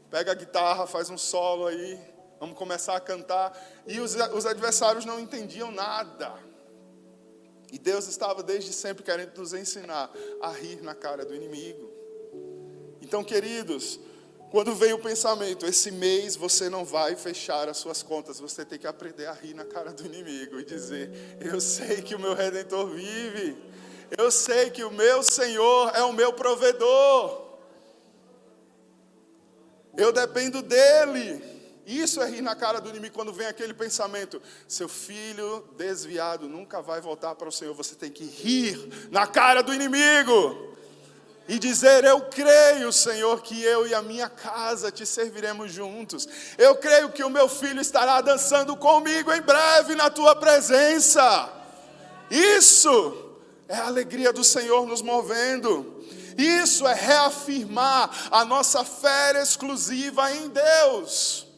pega 0.09 0.31
a 0.31 0.35
guitarra, 0.35 0.87
faz 0.87 1.09
um 1.09 1.17
solo 1.17 1.67
aí, 1.67 1.99
vamos 2.39 2.57
começar 2.57 2.95
a 2.95 3.01
cantar. 3.01 3.51
E 3.85 3.99
os, 3.99 4.15
os 4.15 4.45
adversários 4.45 5.03
não 5.03 5.19
entendiam 5.19 5.69
nada. 5.69 6.52
E 7.73 7.79
Deus 7.79 8.07
estava 8.07 8.43
desde 8.43 8.71
sempre 8.71 9.01
querendo 9.03 9.35
nos 9.35 9.51
ensinar 9.51 10.13
a 10.39 10.49
rir 10.49 10.83
na 10.83 10.93
cara 10.93 11.25
do 11.25 11.33
inimigo. 11.33 11.91
Então, 13.01 13.23
queridos, 13.23 13.99
quando 14.51 14.75
vem 14.75 14.93
o 14.93 14.99
pensamento, 14.99 15.65
esse 15.65 15.89
mês 15.89 16.35
você 16.35 16.69
não 16.69 16.85
vai 16.85 17.15
fechar 17.15 17.67
as 17.67 17.77
suas 17.77 18.03
contas, 18.03 18.39
você 18.39 18.63
tem 18.63 18.77
que 18.77 18.85
aprender 18.85 19.25
a 19.25 19.33
rir 19.33 19.55
na 19.55 19.65
cara 19.65 19.91
do 19.91 20.05
inimigo 20.05 20.59
e 20.59 20.63
dizer: 20.63 21.09
Eu 21.41 21.59
sei 21.59 22.03
que 22.03 22.13
o 22.13 22.19
meu 22.19 22.35
redentor 22.35 22.85
vive. 22.91 23.57
Eu 24.15 24.29
sei 24.29 24.69
que 24.69 24.83
o 24.83 24.91
meu 24.91 25.23
Senhor 25.23 25.91
é 25.95 26.03
o 26.03 26.13
meu 26.13 26.31
provedor. 26.31 27.57
Eu 29.97 30.11
dependo 30.11 30.61
dele. 30.61 31.52
Isso 31.85 32.21
é 32.21 32.29
rir 32.29 32.41
na 32.41 32.55
cara 32.55 32.79
do 32.79 32.89
inimigo 32.89 33.13
quando 33.13 33.33
vem 33.33 33.47
aquele 33.47 33.73
pensamento: 33.73 34.41
seu 34.67 34.87
filho 34.87 35.65
desviado 35.77 36.47
nunca 36.47 36.81
vai 36.81 37.01
voltar 37.01 37.35
para 37.35 37.49
o 37.49 37.51
Senhor. 37.51 37.73
Você 37.73 37.95
tem 37.95 38.09
que 38.09 38.23
rir 38.23 39.09
na 39.11 39.27
cara 39.27 39.61
do 39.61 39.73
inimigo 39.73 40.73
e 41.47 41.59
dizer: 41.59 42.05
Eu 42.05 42.21
creio, 42.21 42.91
Senhor, 42.93 43.41
que 43.41 43.61
eu 43.61 43.85
e 43.85 43.93
a 43.93 44.01
minha 44.01 44.29
casa 44.29 44.91
te 44.91 45.05
serviremos 45.05 45.73
juntos. 45.73 46.27
Eu 46.57 46.75
creio 46.75 47.11
que 47.11 47.23
o 47.23 47.29
meu 47.29 47.49
filho 47.49 47.81
estará 47.81 48.21
dançando 48.21 48.75
comigo 48.77 49.31
em 49.33 49.41
breve 49.41 49.95
na 49.95 50.09
tua 50.09 50.35
presença. 50.35 51.51
Isso 52.31 53.35
é 53.67 53.75
a 53.75 53.87
alegria 53.87 54.31
do 54.31 54.43
Senhor 54.43 54.85
nos 54.87 55.01
movendo. 55.01 56.01
Isso 56.37 56.87
é 56.87 56.93
reafirmar 56.93 58.09
a 58.31 58.43
nossa 58.45 58.83
fé 58.83 59.39
exclusiva 59.41 60.31
em 60.31 60.49
Deus. 60.49 61.52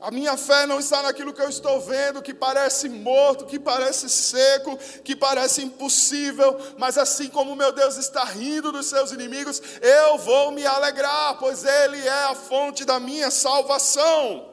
A 0.00 0.10
minha 0.10 0.34
fé 0.34 0.64
não 0.64 0.80
está 0.80 1.02
naquilo 1.02 1.32
que 1.32 1.42
eu 1.42 1.48
estou 1.48 1.78
vendo, 1.80 2.22
que 2.22 2.32
parece 2.32 2.88
morto, 2.88 3.44
que 3.44 3.58
parece 3.58 4.08
seco, 4.08 4.78
que 5.04 5.14
parece 5.14 5.62
impossível, 5.62 6.58
mas 6.78 6.96
assim 6.96 7.28
como 7.28 7.54
meu 7.54 7.70
Deus 7.70 7.98
está 7.98 8.24
rindo 8.24 8.72
dos 8.72 8.86
seus 8.86 9.12
inimigos, 9.12 9.60
eu 9.82 10.16
vou 10.16 10.52
me 10.52 10.64
alegrar, 10.64 11.36
pois 11.38 11.64
Ele 11.64 11.98
é 11.98 12.24
a 12.24 12.34
fonte 12.34 12.86
da 12.86 12.98
minha 12.98 13.30
salvação. 13.30 14.48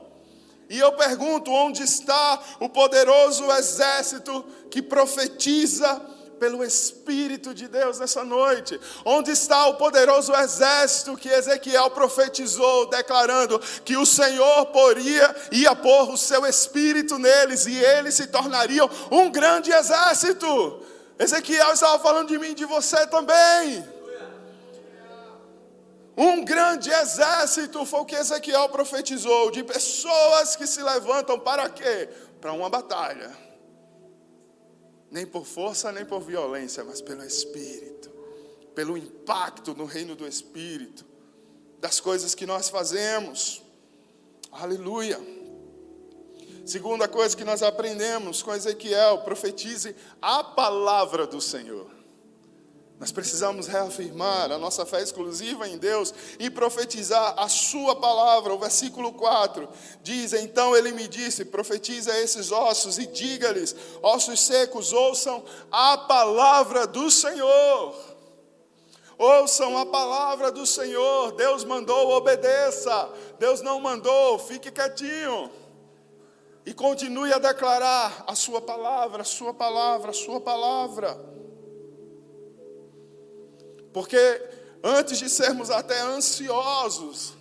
E 0.70 0.78
eu 0.78 0.92
pergunto: 0.94 1.50
onde 1.50 1.82
está 1.82 2.40
o 2.60 2.68
poderoso 2.68 3.50
exército 3.54 4.44
que 4.70 4.82
profetiza 4.82 6.02
pelo 6.40 6.64
Espírito 6.64 7.54
de 7.54 7.68
Deus 7.68 8.00
nessa 8.00 8.24
noite? 8.24 8.80
Onde 9.06 9.32
está 9.32 9.68
o 9.68 9.76
poderoso 9.76 10.34
exército 10.36 11.18
que 11.18 11.30
Ezequiel 11.30 11.90
profetizou, 11.92 12.90
declarando 12.90 13.60
que 13.84 13.98
o 13.98 14.06
Senhor 14.06 14.68
poria, 14.68 15.36
ia 15.52 15.76
pôr 15.76 16.10
o 16.10 16.18
seu 16.18 16.46
Espírito 16.46 17.20
neles 17.20 17.66
e 17.66 17.76
eles 17.76 18.16
se 18.16 18.28
tornariam 18.28 18.90
um 19.12 19.30
grande 19.30 19.72
exército? 19.72 20.82
Ezequiel 21.20 21.74
estava 21.74 22.00
falando 22.00 22.28
de 22.28 22.38
mim 22.38 22.52
e 22.52 22.56
de 22.56 22.66
você 22.66 23.06
também. 23.08 23.98
Um 26.16 26.44
grande 26.44 26.92
exército 26.92 27.86
foi 27.86 28.00
o 28.00 28.06
que 28.06 28.16
Ezequiel 28.16 28.70
profetizou, 28.70 29.52
de 29.52 29.64
pessoas 29.64 30.56
que 30.56 30.66
se 30.66 30.82
levantam 30.82 31.40
para 31.40 31.70
quê? 31.70 32.10
Para 32.42 32.54
uma 32.54 32.70
batalha. 32.70 33.47
Nem 35.10 35.26
por 35.26 35.46
força, 35.46 35.92
nem 35.92 36.06
por 36.06 36.22
violência, 36.22 36.84
mas 36.84 37.02
pelo 37.02 37.24
Espírito, 37.24 38.12
pelo 38.76 38.98
impacto 38.98 39.74
no 39.74 39.86
reino 39.86 40.16
do 40.16 40.28
Espírito, 40.28 41.06
das 41.80 42.00
coisas 42.00 42.36
que 42.36 42.46
nós 42.46 42.70
fazemos. 42.70 43.62
Aleluia. 44.52 45.20
Segunda 46.66 47.08
coisa 47.08 47.36
que 47.36 47.46
nós 47.46 47.64
aprendemos 47.64 48.44
com 48.44 48.54
Ezequiel, 48.54 49.20
profetize 49.20 49.96
a 50.22 50.44
palavra 50.44 51.26
do 51.26 51.40
Senhor. 51.40 51.97
Nós 53.00 53.12
precisamos 53.12 53.68
reafirmar 53.68 54.52
a 54.52 54.58
nossa 54.58 54.84
fé 54.84 55.04
exclusiva 55.04 55.68
em 55.68 55.78
Deus 55.78 56.12
e 56.40 56.50
profetizar 56.50 57.36
a 57.38 57.48
Sua 57.48 57.96
palavra. 57.96 58.54
O 58.54 58.58
versículo 58.58 59.14
4 59.14 59.70
diz: 60.02 60.34
Então 60.34 60.76
ele 60.76 60.92
me 60.92 61.08
disse: 61.08 61.46
Profetiza 61.46 62.12
a 62.12 62.20
esses 62.20 62.52
ossos 62.52 62.98
e 62.98 63.06
diga-lhes, 63.06 63.76
ossos 64.02 64.40
secos, 64.40 64.94
ouçam 64.94 65.44
a 65.72 65.98
palavra 66.00 66.88
do 66.88 67.12
Senhor. 67.12 67.94
Ouçam 69.16 69.78
a 69.78 69.86
palavra 69.86 70.52
do 70.52 70.66
Senhor. 70.66 71.34
Deus 71.34 71.64
mandou, 71.64 72.12
obedeça. 72.12 73.12
Deus 73.38 73.62
não 73.62 73.80
mandou, 73.80 74.40
fique 74.40 74.72
quietinho. 74.72 75.52
E 76.66 76.74
continue 76.74 77.32
a 77.32 77.38
declarar 77.38 78.24
a 78.28 78.34
Sua 78.34 78.60
palavra, 78.60 79.22
a 79.22 79.26
Sua 79.26 79.54
palavra, 79.54 80.10
a 80.10 80.14
Sua 80.14 80.42
palavra. 80.42 81.37
Porque 83.98 84.40
antes 84.84 85.18
de 85.18 85.28
sermos 85.28 85.72
até 85.72 86.00
ansiosos 86.02 87.34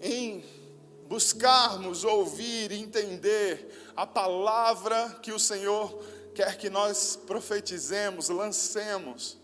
em 0.00 0.44
buscarmos 1.08 2.04
ouvir, 2.04 2.70
entender 2.70 3.90
a 3.96 4.06
palavra 4.06 5.18
que 5.20 5.32
o 5.32 5.40
Senhor 5.40 6.00
quer 6.32 6.56
que 6.56 6.70
nós 6.70 7.16
profetizemos, 7.26 8.28
lancemos, 8.28 9.36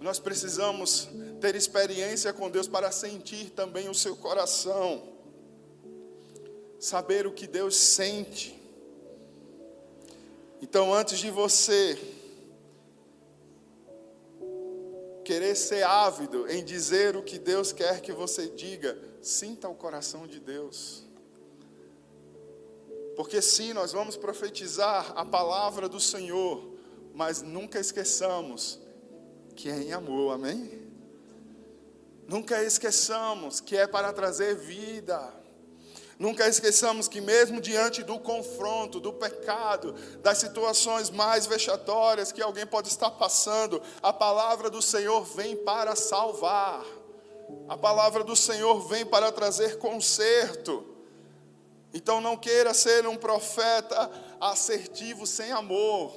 nós 0.00 0.18
precisamos 0.18 1.08
ter 1.40 1.54
experiência 1.54 2.32
com 2.32 2.50
Deus 2.50 2.66
para 2.66 2.90
sentir 2.90 3.50
também 3.50 3.88
o 3.88 3.94
seu 3.94 4.16
coração, 4.16 5.04
saber 6.80 7.28
o 7.28 7.32
que 7.32 7.46
Deus 7.46 7.76
sente. 7.76 8.60
Então, 10.60 10.92
antes 10.92 11.20
de 11.20 11.30
você 11.30 12.21
querer 15.32 15.56
ser 15.56 15.82
ávido 15.82 16.46
em 16.46 16.62
dizer 16.62 17.16
o 17.16 17.22
que 17.22 17.38
Deus 17.38 17.72
quer 17.72 18.02
que 18.02 18.12
você 18.12 18.48
diga, 18.50 18.98
sinta 19.22 19.66
o 19.66 19.74
coração 19.74 20.26
de 20.26 20.38
Deus. 20.38 21.06
Porque 23.16 23.40
sim, 23.40 23.72
nós 23.72 23.92
vamos 23.92 24.14
profetizar 24.14 25.14
a 25.16 25.24
palavra 25.24 25.88
do 25.88 25.98
Senhor, 25.98 26.70
mas 27.14 27.40
nunca 27.40 27.80
esqueçamos 27.80 28.78
que 29.56 29.70
é 29.70 29.78
em 29.78 29.92
amor, 29.94 30.34
amém? 30.34 30.82
Nunca 32.28 32.62
esqueçamos 32.62 33.58
que 33.58 33.74
é 33.74 33.86
para 33.86 34.12
trazer 34.12 34.54
vida. 34.54 35.32
Nunca 36.22 36.46
esqueçamos 36.46 37.08
que, 37.08 37.20
mesmo 37.20 37.60
diante 37.60 38.04
do 38.04 38.16
confronto, 38.16 39.00
do 39.00 39.12
pecado, 39.12 39.92
das 40.20 40.38
situações 40.38 41.10
mais 41.10 41.48
vexatórias 41.48 42.30
que 42.30 42.40
alguém 42.40 42.64
pode 42.64 42.86
estar 42.86 43.10
passando, 43.10 43.82
a 44.00 44.12
palavra 44.12 44.70
do 44.70 44.80
Senhor 44.80 45.24
vem 45.24 45.56
para 45.56 45.96
salvar, 45.96 46.86
a 47.68 47.76
palavra 47.76 48.22
do 48.22 48.36
Senhor 48.36 48.86
vem 48.86 49.04
para 49.04 49.32
trazer 49.32 49.78
conserto. 49.78 50.86
Então 51.92 52.20
não 52.20 52.36
queira 52.36 52.72
ser 52.72 53.04
um 53.04 53.16
profeta 53.16 54.08
assertivo 54.40 55.26
sem 55.26 55.50
amor. 55.50 56.14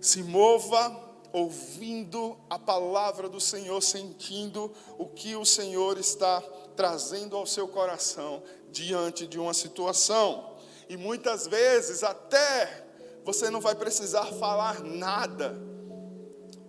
Se 0.00 0.24
mova 0.24 1.04
ouvindo 1.32 2.36
a 2.50 2.58
palavra 2.58 3.28
do 3.28 3.40
Senhor, 3.40 3.80
sentindo 3.80 4.72
o 4.98 5.06
que 5.06 5.36
o 5.36 5.44
Senhor 5.44 5.98
está 5.98 6.42
trazendo 6.76 7.36
ao 7.36 7.46
seu 7.46 7.66
coração 7.66 8.42
diante 8.70 9.26
de 9.26 9.38
uma 9.38 9.54
situação. 9.54 10.56
E 10.88 10.96
muitas 10.96 11.46
vezes 11.46 12.04
até 12.04 12.84
você 13.24 13.50
não 13.50 13.60
vai 13.60 13.74
precisar 13.74 14.26
falar 14.26 14.80
nada 14.80 15.58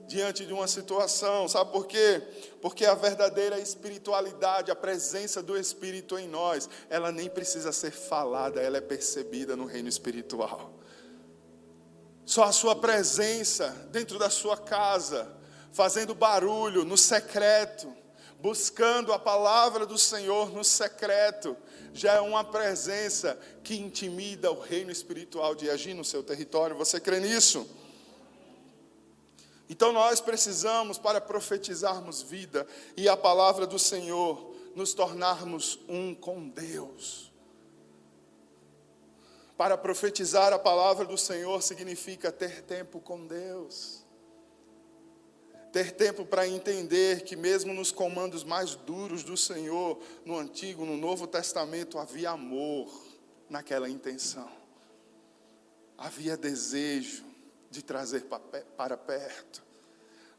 diante 0.07 0.45
de 0.45 0.53
uma 0.53 0.67
situação, 0.67 1.49
sabe 1.49 1.71
por 1.71 1.85
quê? 1.85 2.23
Porque 2.61 2.85
a 2.85 2.95
verdadeira 2.95 3.59
espiritualidade, 3.59 4.71
a 4.71 4.75
presença 4.75 5.43
do 5.43 5.57
Espírito 5.57 6.17
em 6.17 6.27
nós, 6.29 6.69
ela 6.89 7.11
nem 7.11 7.29
precisa 7.29 7.73
ser 7.73 7.91
falada, 7.91 8.61
ela 8.61 8.77
é 8.77 8.81
percebida 8.81 9.55
no 9.57 9.65
reino 9.65 9.89
espiritual. 9.89 10.73
Só 12.25 12.43
a 12.43 12.53
sua 12.53 12.75
presença 12.75 13.69
dentro 13.91 14.17
da 14.17 14.29
sua 14.29 14.57
casa, 14.57 15.31
fazendo 15.71 16.15
barulho 16.15 16.85
no 16.85 16.97
secreto, 16.97 17.93
buscando 18.39 19.11
a 19.11 19.19
palavra 19.19 19.85
do 19.85 19.97
Senhor 19.97 20.51
no 20.51 20.63
secreto, 20.63 21.57
já 21.93 22.13
é 22.13 22.21
uma 22.21 22.43
presença 22.43 23.39
que 23.63 23.75
intimida 23.75 24.51
o 24.51 24.59
reino 24.59 24.91
espiritual 24.91 25.55
de 25.55 25.69
agir 25.69 25.93
no 25.93 26.05
seu 26.05 26.21
território. 26.21 26.75
Você 26.75 26.99
crê 26.99 27.19
nisso? 27.19 27.67
Então 29.69 29.91
nós 29.91 30.21
precisamos, 30.21 30.97
para 30.97 31.19
profetizarmos 31.19 32.21
vida 32.21 32.65
e 32.95 33.09
a 33.09 33.17
palavra 33.17 33.67
do 33.67 33.77
Senhor, 33.77 34.55
nos 34.75 34.93
tornarmos 34.93 35.79
um 35.89 36.13
com 36.13 36.47
Deus. 36.47 37.31
Para 39.57 39.75
profetizar 39.75 40.53
a 40.53 40.59
palavra 40.59 41.03
do 41.03 41.17
Senhor 41.17 41.61
significa 41.63 42.31
ter 42.31 42.61
tempo 42.61 42.99
com 42.99 43.25
Deus. 43.25 44.05
Ter 45.71 45.91
tempo 45.91 46.25
para 46.25 46.47
entender 46.47 47.21
que, 47.21 47.35
mesmo 47.35 47.73
nos 47.73 47.91
comandos 47.91 48.43
mais 48.43 48.75
duros 48.75 49.23
do 49.23 49.35
Senhor, 49.35 49.99
no 50.25 50.37
Antigo, 50.37 50.85
no 50.85 50.97
Novo 50.97 51.27
Testamento, 51.27 51.99
havia 51.99 52.31
amor 52.31 52.89
naquela 53.49 53.89
intenção, 53.89 54.49
havia 55.97 56.35
desejo, 56.35 57.27
de 57.69 57.81
trazer 57.81 58.25
para 58.77 58.97
perto. 58.97 59.63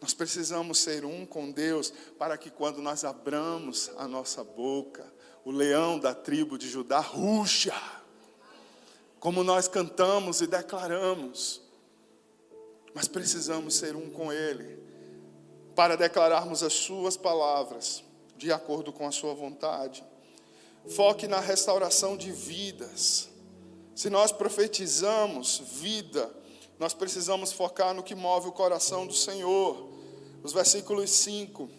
Nós 0.01 0.15
precisamos 0.15 0.79
ser 0.79 1.05
um 1.05 1.27
com 1.27 1.51
Deus 1.51 1.93
para 2.19 2.39
que 2.39 2.51
quando 2.51 2.81
nós 2.81 3.05
abramos 3.05 3.91
a 3.97 4.07
nossa 4.07 4.45
boca, 4.45 5.13
o 5.45 5.51
leão 5.51 5.99
da 5.99 6.15
tribo 6.15 6.57
de 6.57 6.69
Judá 6.69 7.01
ruja, 7.01 7.75
como 9.19 9.43
nós 9.43 9.67
cantamos 9.67 10.41
e 10.41 10.47
declaramos. 10.47 11.61
Mas 12.95 13.09
precisamos 13.09 13.75
ser 13.75 13.97
um 13.97 14.11
com 14.11 14.33
Ele, 14.33 14.79
para 15.79 15.97
declararmos 15.97 16.65
as 16.65 16.73
Suas 16.73 17.17
palavras, 17.17 18.03
de 18.37 18.51
acordo 18.51 18.93
com 18.93 19.07
a 19.07 19.13
Sua 19.13 19.33
vontade. 19.33 20.05
Foque 20.89 21.29
na 21.29 21.39
restauração 21.39 22.17
de 22.17 22.33
vidas. 22.33 23.29
Se 23.95 24.11
nós 24.11 24.33
profetizamos 24.33 25.63
vida, 25.81 26.35
nós 26.81 26.95
precisamos 26.95 27.53
focar 27.53 27.95
no 27.95 28.03
que 28.03 28.17
move 28.17 28.49
o 28.49 28.53
coração 28.53 29.07
do 29.07 29.15
Senhor. 29.15 29.89
Os 30.43 30.53
versículos 30.53 31.11
5 31.11 31.71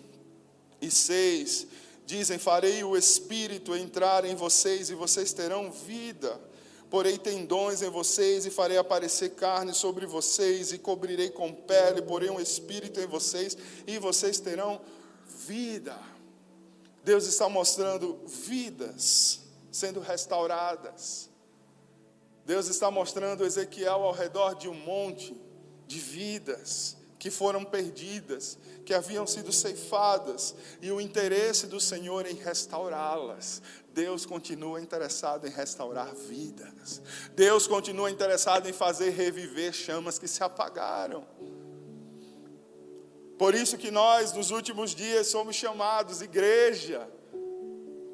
e 0.81 0.89
6 0.89 1.67
dizem: 2.05 2.37
Farei 2.37 2.81
o 2.85 2.95
Espírito 2.95 3.75
entrar 3.75 4.23
em 4.23 4.33
vocês 4.33 4.89
e 4.89 4.95
vocês 4.95 5.33
terão 5.33 5.69
vida. 5.69 6.39
Porei 6.89 7.17
tendões 7.17 7.81
em 7.81 7.89
vocês 7.89 8.45
e 8.45 8.49
farei 8.49 8.77
aparecer 8.77 9.35
carne 9.35 9.73
sobre 9.73 10.05
vocês, 10.05 10.71
e 10.71 10.77
cobrirei 10.77 11.29
com 11.29 11.53
pele, 11.53 12.01
porei 12.01 12.29
um 12.29 12.39
espírito 12.39 12.99
em 12.99 13.05
vocês 13.05 13.55
e 13.85 13.99
vocês 13.99 14.39
terão 14.39 14.81
vida. 15.47 15.97
Deus 17.03 17.25
está 17.25 17.47
mostrando 17.47 18.19
vidas 18.25 19.41
sendo 19.71 19.99
restauradas. 19.99 21.29
Deus 22.45 22.67
está 22.67 22.89
mostrando 22.89 23.45
Ezequiel 23.45 24.03
ao 24.03 24.11
redor 24.11 24.55
de 24.55 24.67
um 24.67 24.73
monte 24.73 25.39
de 25.85 25.99
vidas 25.99 26.97
que 27.19 27.29
foram 27.29 27.65
perdidas, 27.65 28.57
que 28.85 28.93
haviam 28.93 29.27
sido 29.27 29.51
ceifadas, 29.51 30.55
e 30.81 30.89
o 30.89 31.01
interesse 31.01 31.67
do 31.67 31.79
Senhor 31.79 32.25
em 32.25 32.35
restaurá-las. 32.35 33.61
Deus 33.99 34.25
continua 34.25 34.79
interessado 34.79 35.45
em 35.45 35.49
restaurar 35.49 36.15
vidas. 36.15 37.01
Deus 37.35 37.67
continua 37.67 38.09
interessado 38.09 38.69
em 38.69 38.71
fazer 38.71 39.09
reviver 39.09 39.73
chamas 39.73 40.17
que 40.17 40.25
se 40.25 40.41
apagaram. 40.41 41.27
Por 43.37 43.53
isso 43.53 43.77
que 43.77 43.91
nós, 43.91 44.31
nos 44.31 44.51
últimos 44.51 44.95
dias, 44.95 45.27
somos 45.27 45.57
chamados 45.57 46.21
igreja 46.21 47.09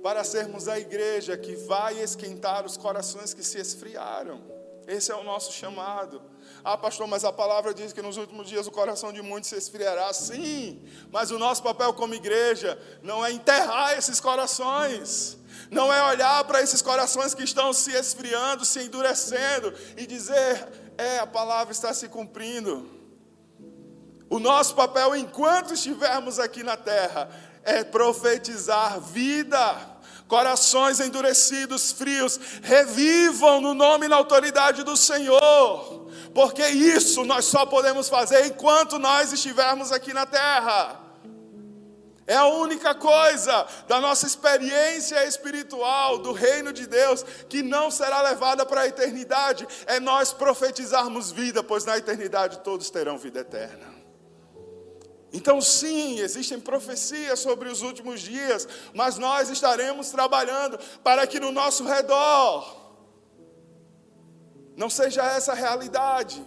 para 0.02 0.24
sermos 0.24 0.68
a 0.68 0.80
igreja 0.80 1.38
que 1.38 1.56
vai 1.56 2.00
esquentar 2.02 2.66
os 2.66 2.78
corações 2.78 3.32
que 3.36 3.44
se 3.44 3.60
esfriaram. 3.60 4.42
Esse 4.88 5.12
é 5.12 5.16
o 5.16 5.24
nosso 5.24 5.52
chamado. 5.52 6.22
Ah, 6.64 6.78
pastor, 6.78 7.08
mas 7.08 7.24
a 7.24 7.32
palavra 7.32 7.74
diz 7.74 7.94
que 7.94 8.02
nos 8.02 8.18
últimos 8.18 8.48
dias 8.48 8.68
o 8.68 8.72
coração 8.72 9.12
de 9.14 9.22
muitos 9.22 9.50
se 9.50 9.56
esfriará. 9.56 10.12
Sim, 10.14 10.84
mas 11.12 11.32
o 11.32 11.40
nosso 11.40 11.62
papel 11.62 11.94
como 11.94 12.14
igreja 12.14 12.80
não 13.02 13.26
é 13.26 13.32
enterrar 13.32 13.98
esses 13.98 14.20
corações, 14.20 15.38
não 15.72 15.91
é 15.91 16.01
olhar 16.03 16.43
para 16.45 16.62
esses 16.62 16.82
corações 16.82 17.34
que 17.34 17.43
estão 17.43 17.74
se 17.74 17.91
esfriando, 17.91 18.66
se 18.66 18.82
endurecendo 18.82 19.74
e 19.97 20.06
dizer: 20.06 20.68
é, 20.97 21.20
a 21.20 21.28
palavra 21.28 21.72
está 21.72 21.93
se 21.93 22.08
cumprindo. 22.08 22.89
O 24.30 24.39
nosso 24.39 24.76
papel, 24.76 25.16
enquanto 25.16 25.74
estivermos 25.74 26.39
aqui 26.39 26.64
na 26.64 26.76
terra, 26.76 27.30
é 27.64 27.84
profetizar 27.84 28.99
vida 28.99 29.95
corações 30.28 30.99
endurecidos, 30.99 31.91
frios, 31.91 32.39
revivam 32.62 33.62
no 33.62 33.74
nome 33.74 34.06
e 34.06 34.10
na 34.10 34.16
autoridade 34.16 34.84
do 34.84 34.97
Senhor, 34.97 36.10
porque 36.34 36.68
isso 36.68 37.24
nós 37.24 37.45
só 37.45 37.66
podemos 37.66 38.10
fazer 38.10 38.45
enquanto 38.47 38.97
nós 38.97 39.32
estivermos 39.32 39.91
aqui 39.91 40.14
na 40.14 40.26
terra. 40.26 41.05
É 42.28 42.36
a 42.36 42.47
única 42.47 42.95
coisa 42.95 43.67
da 43.88 44.01
nossa 44.01 44.26
experiência 44.26 45.23
espiritual 45.28 46.17
do 46.17 46.32
reino 46.32 46.73
de 46.73 46.88
Deus 46.88 47.23
que 47.47 47.61
não 47.61 47.91
será 47.91 48.21
levada 48.23 48.65
para 48.65 48.82
a 48.82 48.88
eternidade, 48.88 49.67
é 49.86 49.99
nós 49.99 50.34
profetizarmos 50.34 51.32
vida, 51.32 51.63
pois 51.63 51.86
na 51.86 51.97
eternidade 51.97 52.59
todos 52.59 52.89
terão 52.89 53.17
vida 53.17 53.41
eterna. 53.41 53.93
Então, 55.32 55.59
sim, 55.59 56.19
existem 56.19 56.59
profecias 56.59 57.39
sobre 57.39 57.69
os 57.69 57.82
últimos 57.82 58.21
dias, 58.21 58.67
mas 58.93 59.17
nós 59.17 59.49
estaremos 59.49 60.09
trabalhando 60.09 60.80
para 61.03 61.28
que 61.28 61.39
no 61.39 61.51
nosso 61.51 61.84
redor 61.84 62.86
não 64.76 64.89
seja 64.89 65.23
essa 65.23 65.51
a 65.51 65.55
realidade. 65.55 66.43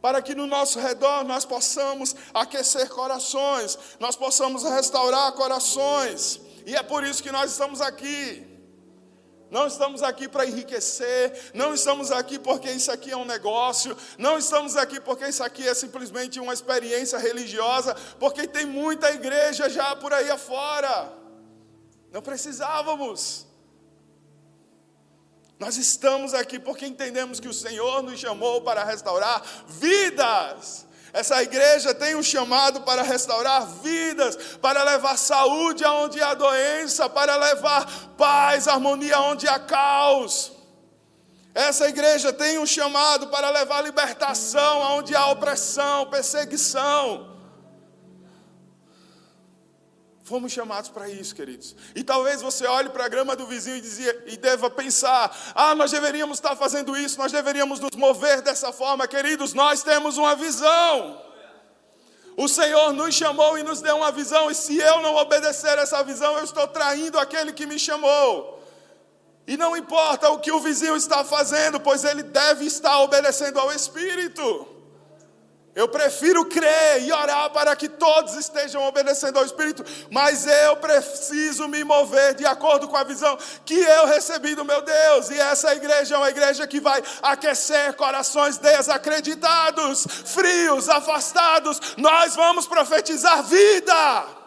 Para 0.00 0.22
que 0.22 0.34
no 0.34 0.46
nosso 0.46 0.78
redor 0.78 1.24
nós 1.24 1.44
possamos 1.44 2.16
aquecer 2.32 2.88
corações, 2.88 3.78
nós 3.98 4.16
possamos 4.16 4.62
restaurar 4.64 5.32
corações, 5.32 6.40
e 6.64 6.74
é 6.74 6.82
por 6.82 7.04
isso 7.04 7.22
que 7.22 7.30
nós 7.30 7.50
estamos 7.50 7.80
aqui. 7.80 8.46
Não 9.50 9.66
estamos 9.66 10.00
aqui 10.00 10.28
para 10.28 10.46
enriquecer, 10.46 11.50
não 11.52 11.74
estamos 11.74 12.12
aqui 12.12 12.38
porque 12.38 12.70
isso 12.70 12.90
aqui 12.92 13.10
é 13.10 13.16
um 13.16 13.24
negócio, 13.24 13.96
não 14.16 14.38
estamos 14.38 14.76
aqui 14.76 15.00
porque 15.00 15.26
isso 15.26 15.42
aqui 15.42 15.66
é 15.66 15.74
simplesmente 15.74 16.38
uma 16.38 16.54
experiência 16.54 17.18
religiosa, 17.18 17.96
porque 18.20 18.46
tem 18.46 18.64
muita 18.64 19.10
igreja 19.10 19.68
já 19.68 19.96
por 19.96 20.12
aí 20.14 20.30
afora. 20.30 21.12
Não 22.12 22.22
precisávamos. 22.22 23.49
Nós 25.60 25.76
estamos 25.76 26.32
aqui 26.32 26.58
porque 26.58 26.86
entendemos 26.86 27.38
que 27.38 27.46
o 27.46 27.52
Senhor 27.52 28.02
nos 28.02 28.18
chamou 28.18 28.62
para 28.62 28.82
restaurar 28.82 29.42
vidas. 29.68 30.86
Essa 31.12 31.42
igreja 31.42 31.92
tem 31.92 32.14
um 32.14 32.22
chamado 32.22 32.80
para 32.80 33.02
restaurar 33.02 33.66
vidas, 33.66 34.36
para 34.62 34.82
levar 34.82 35.18
saúde 35.18 35.84
aonde 35.84 36.22
há 36.22 36.32
doença, 36.32 37.10
para 37.10 37.36
levar 37.36 37.86
paz, 38.16 38.66
harmonia 38.66 39.16
aonde 39.16 39.46
há 39.46 39.58
caos. 39.58 40.50
Essa 41.54 41.90
igreja 41.90 42.32
tem 42.32 42.58
um 42.58 42.64
chamado 42.64 43.26
para 43.26 43.50
levar 43.50 43.82
libertação 43.82 44.82
aonde 44.82 45.14
há 45.14 45.26
opressão, 45.26 46.06
perseguição. 46.06 47.29
Fomos 50.30 50.52
chamados 50.52 50.88
para 50.88 51.08
isso, 51.08 51.34
queridos. 51.34 51.74
E 51.92 52.04
talvez 52.04 52.40
você 52.40 52.64
olhe 52.64 52.88
para 52.88 53.04
a 53.04 53.08
grama 53.08 53.34
do 53.34 53.48
vizinho 53.48 53.78
e, 53.78 53.80
dizia, 53.80 54.22
e 54.28 54.36
deva 54.36 54.70
pensar: 54.70 55.36
ah, 55.56 55.74
nós 55.74 55.90
deveríamos 55.90 56.38
estar 56.38 56.54
fazendo 56.54 56.96
isso, 56.96 57.18
nós 57.18 57.32
deveríamos 57.32 57.80
nos 57.80 57.96
mover 57.96 58.40
dessa 58.40 58.72
forma. 58.72 59.08
Queridos, 59.08 59.54
nós 59.54 59.82
temos 59.82 60.16
uma 60.18 60.36
visão. 60.36 61.20
O 62.36 62.46
Senhor 62.46 62.92
nos 62.92 63.12
chamou 63.12 63.58
e 63.58 63.64
nos 63.64 63.80
deu 63.80 63.96
uma 63.96 64.12
visão, 64.12 64.48
e 64.48 64.54
se 64.54 64.78
eu 64.78 65.02
não 65.02 65.16
obedecer 65.16 65.76
essa 65.78 66.00
visão, 66.04 66.38
eu 66.38 66.44
estou 66.44 66.68
traindo 66.68 67.18
aquele 67.18 67.52
que 67.52 67.66
me 67.66 67.76
chamou. 67.76 68.62
E 69.48 69.56
não 69.56 69.76
importa 69.76 70.30
o 70.30 70.38
que 70.38 70.52
o 70.52 70.60
vizinho 70.60 70.94
está 70.94 71.24
fazendo, 71.24 71.80
pois 71.80 72.04
ele 72.04 72.22
deve 72.22 72.66
estar 72.66 73.00
obedecendo 73.00 73.58
ao 73.58 73.72
Espírito. 73.72 74.79
Eu 75.74 75.86
prefiro 75.86 76.44
crer 76.46 77.02
e 77.02 77.12
orar 77.12 77.50
para 77.50 77.76
que 77.76 77.88
todos 77.88 78.34
estejam 78.34 78.82
obedecendo 78.88 79.38
ao 79.38 79.44
Espírito, 79.44 79.84
mas 80.10 80.44
eu 80.44 80.76
preciso 80.76 81.68
me 81.68 81.84
mover 81.84 82.34
de 82.34 82.44
acordo 82.44 82.88
com 82.88 82.96
a 82.96 83.04
visão 83.04 83.38
que 83.64 83.78
eu 83.78 84.06
recebi 84.06 84.56
do 84.56 84.64
meu 84.64 84.82
Deus. 84.82 85.30
E 85.30 85.38
essa 85.38 85.72
igreja 85.72 86.16
é 86.16 86.18
uma 86.18 86.28
igreja 86.28 86.66
que 86.66 86.80
vai 86.80 87.00
aquecer 87.22 87.94
corações 87.94 88.58
desacreditados, 88.58 90.06
frios, 90.26 90.88
afastados. 90.88 91.80
Nós 91.96 92.34
vamos 92.34 92.66
profetizar 92.66 93.44
vida 93.44 94.40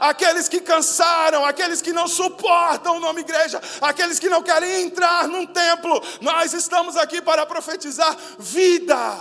aqueles 0.00 0.48
que 0.48 0.60
cansaram, 0.60 1.44
aqueles 1.44 1.80
que 1.80 1.92
não 1.92 2.06
suportam 2.06 2.96
o 2.96 3.00
nome 3.00 3.20
igreja, 3.20 3.60
aqueles 3.80 4.18
que 4.18 4.28
não 4.28 4.42
querem 4.42 4.82
entrar 4.82 5.28
num 5.28 5.46
templo, 5.46 6.02
nós 6.20 6.52
estamos 6.52 6.96
aqui 6.96 7.22
para 7.22 7.46
profetizar 7.46 8.14
vida, 8.38 9.16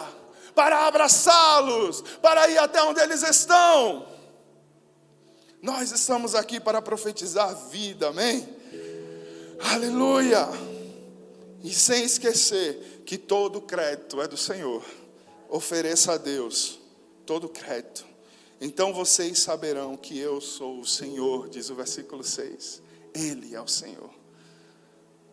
para 0.56 0.88
abraçá-los, 0.88 2.02
para 2.22 2.48
ir 2.48 2.58
até 2.58 2.82
onde 2.84 3.00
eles 3.00 3.24
estão. 3.24 4.08
Nós 5.62 5.92
estamos 5.92 6.36
aqui 6.36 6.60
para 6.60 6.82
profetizar 6.82 7.56
vida, 7.70 8.10
amém? 8.10 8.48
Aleluia! 9.72 10.50
E 11.64 11.74
sem 11.74 12.04
esquecer 12.04 13.04
que 13.06 13.18
todo 13.18 13.62
crédito 13.62 14.22
é 14.22 14.28
do 14.28 14.36
Senhor. 14.36 14.84
Ofereça 15.50 16.14
a 16.14 16.18
Deus 16.18 16.80
todo 17.26 17.48
crédito. 17.48 18.06
Então 18.60 18.94
vocês 18.94 19.40
saberão 19.40 19.96
que 19.96 20.18
eu 20.18 20.42
sou 20.42 20.80
o 20.80 20.86
Senhor, 20.86 21.50
diz 21.50 21.70
o 21.70 21.76
versículo 21.76 22.24
6. 22.24 22.82
Ele 23.14 23.56
é 23.56 23.62
o 23.62 23.68
Senhor. 23.68 24.10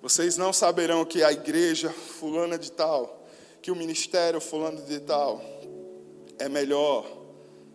Vocês 0.02 0.36
não 0.36 0.52
saberão 0.52 1.04
que 1.04 1.22
a 1.22 1.32
igreja 1.32 1.90
fulana 1.90 2.58
de 2.58 2.72
tal, 2.72 3.19
que 3.62 3.70
o 3.70 3.76
ministério 3.76 4.40
fulano 4.40 4.82
de 4.82 5.00
tal 5.00 5.40
é 6.38 6.48
melhor, 6.48 7.06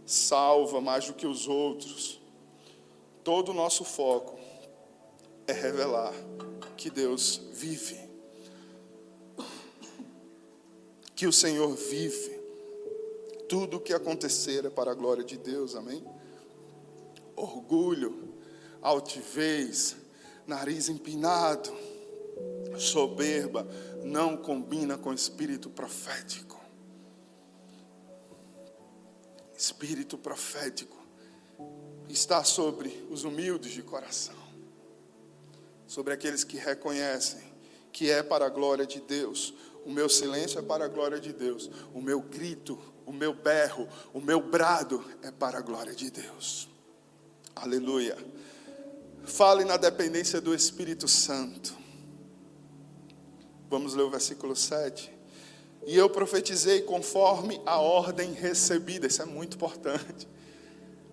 salva 0.05 0.81
mais 0.81 1.07
do 1.07 1.13
que 1.13 1.27
os 1.27 1.47
outros. 1.47 2.19
Todo 3.23 3.49
o 3.49 3.53
nosso 3.53 3.83
foco 3.83 4.37
é 5.47 5.53
revelar 5.53 6.13
que 6.77 6.89
Deus 6.89 7.41
vive. 7.53 7.99
Que 11.15 11.27
o 11.27 11.33
Senhor 11.33 11.73
vive 11.75 12.35
tudo 13.47 13.77
o 13.77 13.79
que 13.79 13.93
acontecer 13.93 14.65
é 14.65 14.69
para 14.69 14.91
a 14.91 14.95
glória 14.95 15.23
de 15.23 15.37
Deus, 15.37 15.75
amém? 15.75 16.03
Orgulho, 17.35 18.33
altivez, 18.81 19.95
nariz 20.47 20.89
empinado, 20.89 21.71
soberba, 22.77 23.67
não 24.05 24.37
combina 24.37 24.97
com 24.97 25.13
espírito 25.13 25.69
profético. 25.69 26.63
Espírito 29.57 30.17
profético 30.17 30.97
está 32.07 32.43
sobre 32.43 33.05
os 33.09 33.23
humildes 33.23 33.71
de 33.71 33.81
coração, 33.81 34.35
sobre 35.87 36.13
aqueles 36.13 36.43
que 36.43 36.57
reconhecem 36.57 37.53
que 37.91 38.09
é 38.09 38.21
para 38.21 38.45
a 38.45 38.49
glória 38.49 38.85
de 38.85 39.01
Deus. 39.01 39.53
O 39.85 39.91
meu 39.91 40.07
silêncio 40.07 40.59
é 40.59 40.61
para 40.61 40.85
a 40.85 40.87
glória 40.87 41.19
de 41.19 41.33
Deus. 41.33 41.69
O 41.93 42.01
meu 42.01 42.21
grito 42.21 42.77
o 43.05 43.13
meu 43.13 43.33
berro, 43.33 43.87
o 44.13 44.19
meu 44.19 44.41
brado 44.41 45.03
é 45.21 45.31
para 45.31 45.59
a 45.59 45.61
glória 45.61 45.93
de 45.93 46.09
Deus. 46.09 46.67
Aleluia. 47.55 48.17
Fale 49.23 49.63
na 49.63 49.77
dependência 49.77 50.41
do 50.41 50.53
Espírito 50.53 51.07
Santo. 51.07 51.84
Vamos 53.67 53.95
ler 53.95 54.03
o 54.03 54.09
versículo 54.09 54.55
7. 54.55 55.11
E 55.87 55.97
eu 55.97 56.07
profetizei 56.07 56.81
conforme 56.81 57.59
a 57.65 57.79
ordem 57.79 58.31
recebida. 58.31 59.07
Isso 59.07 59.21
é 59.21 59.25
muito 59.25 59.55
importante. 59.55 60.27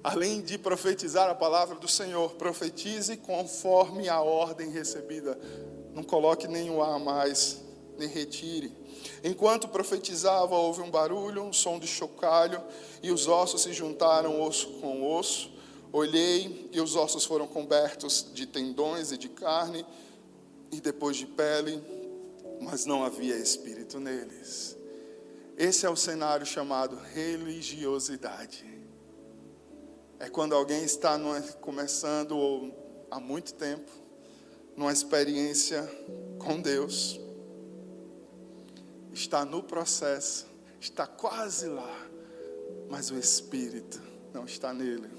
Além 0.05 0.43
de 0.43 0.59
profetizar 0.59 1.31
a 1.31 1.35
palavra 1.35 1.77
do 1.77 1.89
Senhor, 1.89 2.35
profetize 2.35 3.17
conforme 3.17 4.09
a 4.09 4.21
ordem 4.21 4.71
recebida. 4.71 5.39
Não 5.95 6.03
coloque 6.03 6.47
nenhum 6.47 6.83
A 6.83 6.99
mais, 6.99 7.63
nem 7.99 8.09
retire. 8.09 8.73
Enquanto 9.25 9.69
profetizava, 9.69 10.55
houve 10.55 10.83
um 10.83 10.91
barulho, 10.91 11.43
um 11.43 11.53
som 11.53 11.79
de 11.79 11.87
chocalho, 11.87 12.63
e 13.03 13.11
os 13.11 13.29
ossos 13.29 13.63
se 13.63 13.73
juntaram 13.73 14.43
osso 14.43 14.69
com 14.81 15.07
osso. 15.17 15.51
Olhei, 15.91 16.69
e 16.73 16.81
os 16.81 16.97
ossos 16.97 17.25
foram 17.25 17.47
cobertos 17.47 18.27
de 18.35 18.47
tendões 18.47 19.13
e 19.13 19.17
de 19.17 19.29
carne, 19.29 19.87
e 20.71 20.81
depois 20.81 21.17
de 21.17 21.27
pele, 21.27 22.02
mas 22.63 22.87
não 22.87 23.05
havia 23.05 23.37
espírito 23.37 24.01
neles. 24.01 24.77
Esse 25.57 25.85
é 25.85 25.91
o 25.91 25.97
cenário 25.97 26.47
chamado 26.47 26.97
religiosidade. 26.97 28.65
É 30.19 30.29
quando 30.29 30.55
alguém 30.55 30.85
está 30.85 31.19
começando 31.61 32.33
ou 32.33 33.07
há 33.11 33.21
muito 33.21 33.55
tempo 33.55 33.91
numa 34.77 34.93
experiência 34.93 35.83
com 36.39 36.61
Deus 36.61 37.21
está 39.13 39.45
no 39.45 39.63
processo, 39.63 40.47
está 40.81 41.07
quase 41.07 41.67
lá, 41.67 42.09
mas 42.89 43.11
o 43.11 43.19
Espírito 43.19 44.01
não 44.33 44.45
está 44.45 44.73
nele. 44.73 45.11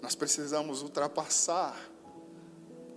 Nós 0.00 0.14
precisamos 0.14 0.82
ultrapassar, 0.82 1.76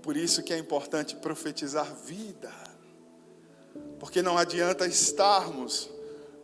por 0.02 0.16
isso 0.16 0.44
que 0.44 0.54
é 0.54 0.58
importante 0.58 1.16
profetizar 1.16 1.94
vida, 2.06 2.52
porque 4.00 4.22
não 4.22 4.38
adianta 4.38 4.86
estarmos 4.88 5.90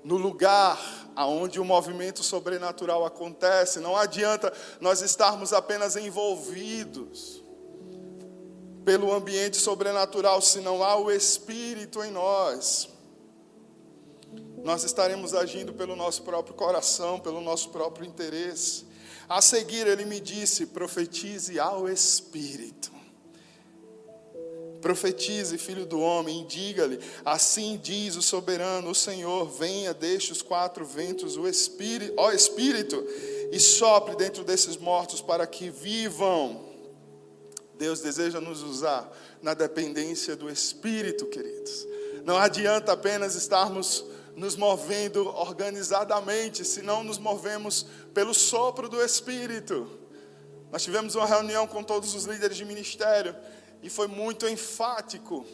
no 0.03 0.17
lugar 0.17 0.79
aonde 1.15 1.59
o 1.59 1.65
movimento 1.65 2.21
sobrenatural 2.21 3.05
acontece, 3.05 3.79
não 3.79 3.95
adianta 3.95 4.53
nós 4.79 5.01
estarmos 5.01 5.53
apenas 5.53 5.95
envolvidos 5.95 7.43
pelo 8.83 9.11
ambiente 9.11 9.57
sobrenatural, 9.57 10.39
se 10.41 10.61
não 10.61 10.83
há 10.83 10.95
o 10.95 11.09
Espírito 11.09 12.03
em 12.03 12.11
nós. 12.11 12.87
Nós 14.63 14.83
estaremos 14.83 15.33
agindo 15.33 15.73
pelo 15.73 15.95
nosso 15.95 16.21
próprio 16.21 16.53
coração, 16.53 17.19
pelo 17.19 17.41
nosso 17.41 17.69
próprio 17.69 18.05
interesse. 18.05 18.85
A 19.27 19.41
seguir, 19.41 19.87
ele 19.87 20.05
me 20.05 20.19
disse: 20.19 20.67
profetize 20.67 21.59
ao 21.59 21.89
Espírito. 21.89 22.94
Profetize, 24.85 25.57
filho 25.57 25.83
do 25.83 25.99
homem, 25.99 26.43
e 26.43 26.45
diga-lhe: 26.45 26.99
Assim 27.25 27.75
diz 27.81 28.15
o 28.15 28.21
soberano, 28.21 28.91
o 28.91 28.93
Senhor: 28.93 29.49
Venha, 29.49 29.95
deixe 29.95 30.31
os 30.31 30.43
quatro 30.43 30.85
ventos, 30.85 31.35
o 31.37 31.47
Espírito, 31.47 32.13
ó 32.15 32.31
Espírito, 32.31 33.03
e 33.51 33.59
sopre 33.59 34.15
dentro 34.15 34.43
desses 34.43 34.77
mortos 34.77 35.21
para 35.21 35.47
que 35.47 35.71
vivam. 35.71 36.69
Deus 37.73 37.99
deseja 37.99 38.39
nos 38.39 38.61
usar 38.61 39.11
na 39.41 39.55
dependência 39.55 40.35
do 40.35 40.47
Espírito, 40.47 41.25
queridos. 41.25 41.87
Não 42.23 42.37
adianta 42.37 42.91
apenas 42.91 43.33
estarmos 43.33 44.05
nos 44.35 44.55
movendo 44.55 45.27
organizadamente, 45.29 46.63
se 46.63 46.83
não 46.83 47.03
nos 47.03 47.17
movemos 47.17 47.87
pelo 48.13 48.35
sopro 48.35 48.87
do 48.87 49.01
Espírito. 49.01 49.89
Nós 50.71 50.83
tivemos 50.83 51.15
uma 51.15 51.25
reunião 51.25 51.65
com 51.65 51.81
todos 51.81 52.13
os 52.13 52.25
líderes 52.25 52.55
de 52.55 52.65
ministério 52.65 53.35
e 53.85 53.89
foi 53.89 54.07
muito 54.07 54.49
enfático 54.49 55.45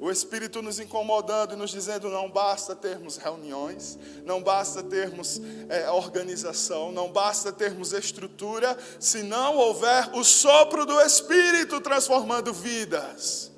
o 0.00 0.10
Espírito 0.10 0.62
nos 0.62 0.80
incomodando 0.80 1.52
e 1.52 1.56
nos 1.56 1.70
dizendo: 1.70 2.08
não 2.08 2.30
basta 2.30 2.74
termos 2.74 3.18
reuniões, 3.18 3.98
não 4.24 4.42
basta 4.42 4.82
termos 4.82 5.38
é, 5.68 5.90
organização, 5.90 6.90
não 6.90 7.12
basta 7.12 7.52
termos 7.52 7.92
estrutura, 7.92 8.74
se 8.98 9.22
não 9.22 9.54
houver 9.56 10.08
o 10.14 10.24
sopro 10.24 10.86
do 10.86 10.98
Espírito 11.02 11.78
transformando 11.82 12.54
vidas. 12.54 13.52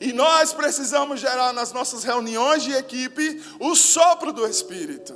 E 0.00 0.10
nós 0.10 0.54
precisamos 0.54 1.20
gerar 1.20 1.52
nas 1.52 1.72
nossas 1.72 2.04
reuniões 2.04 2.62
de 2.62 2.72
equipe 2.72 3.42
o 3.60 3.74
sopro 3.74 4.32
do 4.32 4.46
Espírito. 4.46 5.14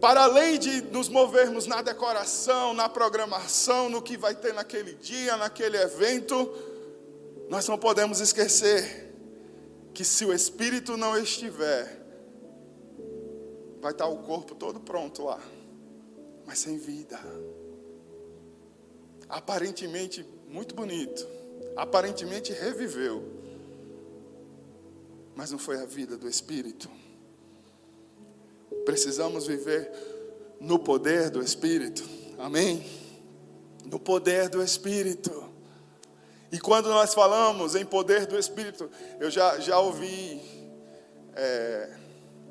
Para 0.00 0.24
além 0.24 0.58
de 0.58 0.80
nos 0.82 1.10
movermos 1.10 1.66
na 1.66 1.82
decoração, 1.82 2.72
na 2.72 2.88
programação, 2.88 3.90
no 3.90 4.00
que 4.00 4.16
vai 4.16 4.34
ter 4.34 4.54
naquele 4.54 4.94
dia, 4.94 5.36
naquele 5.36 5.76
evento, 5.76 6.50
nós 7.50 7.68
não 7.68 7.76
podemos 7.76 8.18
esquecer 8.18 9.12
que 9.92 10.02
se 10.02 10.24
o 10.24 10.32
espírito 10.32 10.96
não 10.96 11.18
estiver, 11.18 12.00
vai 13.80 13.92
estar 13.92 14.06
o 14.06 14.18
corpo 14.18 14.54
todo 14.54 14.80
pronto 14.80 15.24
lá, 15.24 15.40
mas 16.46 16.60
sem 16.60 16.78
vida. 16.78 17.20
Aparentemente 19.28 20.24
muito 20.48 20.74
bonito, 20.74 21.26
aparentemente 21.76 22.52
reviveu, 22.52 23.22
mas 25.34 25.50
não 25.50 25.58
foi 25.58 25.76
a 25.76 25.84
vida 25.84 26.16
do 26.16 26.28
espírito. 26.28 26.88
Precisamos 28.84 29.46
viver 29.46 29.90
no 30.60 30.78
poder 30.78 31.30
do 31.30 31.42
espírito. 31.42 32.02
Amém? 32.38 32.84
No 33.84 33.98
poder 33.98 34.48
do 34.48 34.62
espírito. 34.62 35.50
E 36.52 36.58
quando 36.58 36.88
nós 36.88 37.14
falamos 37.14 37.76
em 37.76 37.84
poder 37.84 38.26
do 38.26 38.36
Espírito, 38.36 38.90
eu 39.20 39.30
já, 39.30 39.60
já 39.60 39.78
ouvi 39.78 40.40
é, 41.34 41.96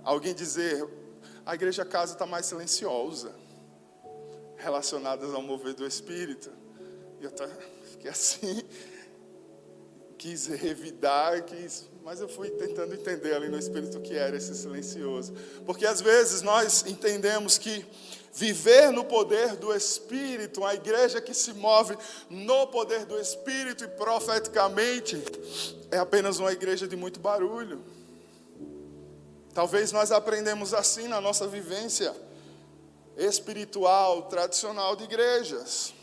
alguém 0.03 0.33
dizer: 0.33 0.87
a 1.45 1.53
igreja 1.53 1.83
casa 1.83 2.13
está 2.13 2.25
mais 2.25 2.45
silenciosa, 2.45 3.35
relacionada 4.55 5.25
ao 5.25 5.41
mover 5.41 5.73
do 5.73 5.85
Espírito. 5.85 6.49
E 7.19 7.25
eu 7.25 7.31
fiquei 7.91 8.09
assim, 8.09 8.63
quis 10.19 10.47
revidar, 10.47 11.45
quis, 11.45 11.87
mas 12.03 12.19
eu 12.19 12.27
fui 12.27 12.49
tentando 12.49 12.93
entender 12.93 13.33
ali 13.33 13.47
no 13.47 13.57
Espírito 13.57 13.97
o 13.97 14.01
que 14.01 14.15
era 14.17 14.35
esse 14.35 14.53
silencioso. 14.53 15.33
Porque 15.65 15.85
às 15.85 16.01
vezes 16.01 16.41
nós 16.41 16.83
entendemos 16.85 17.57
que 17.57 17.85
viver 18.33 18.91
no 18.91 19.05
poder 19.05 19.55
do 19.55 19.73
Espírito, 19.73 20.65
a 20.65 20.75
igreja 20.75 21.21
que 21.21 21.33
se 21.33 21.53
move 21.53 21.97
no 22.29 22.67
poder 22.67 23.05
do 23.05 23.17
Espírito 23.17 23.85
e 23.85 23.87
profeticamente, 23.87 25.15
é 25.89 25.97
apenas 25.97 26.37
uma 26.37 26.51
igreja 26.51 26.85
de 26.85 26.97
muito 26.97 27.19
barulho. 27.21 27.81
Talvez 29.53 29.93
nós 29.93 30.11
aprendemos 30.11 30.73
assim 30.73 31.07
na 31.07 31.21
nossa 31.21 31.47
vivência 31.47 32.13
espiritual, 33.17 34.23
tradicional 34.23 34.97
de 34.97 35.05
igrejas. 35.05 35.93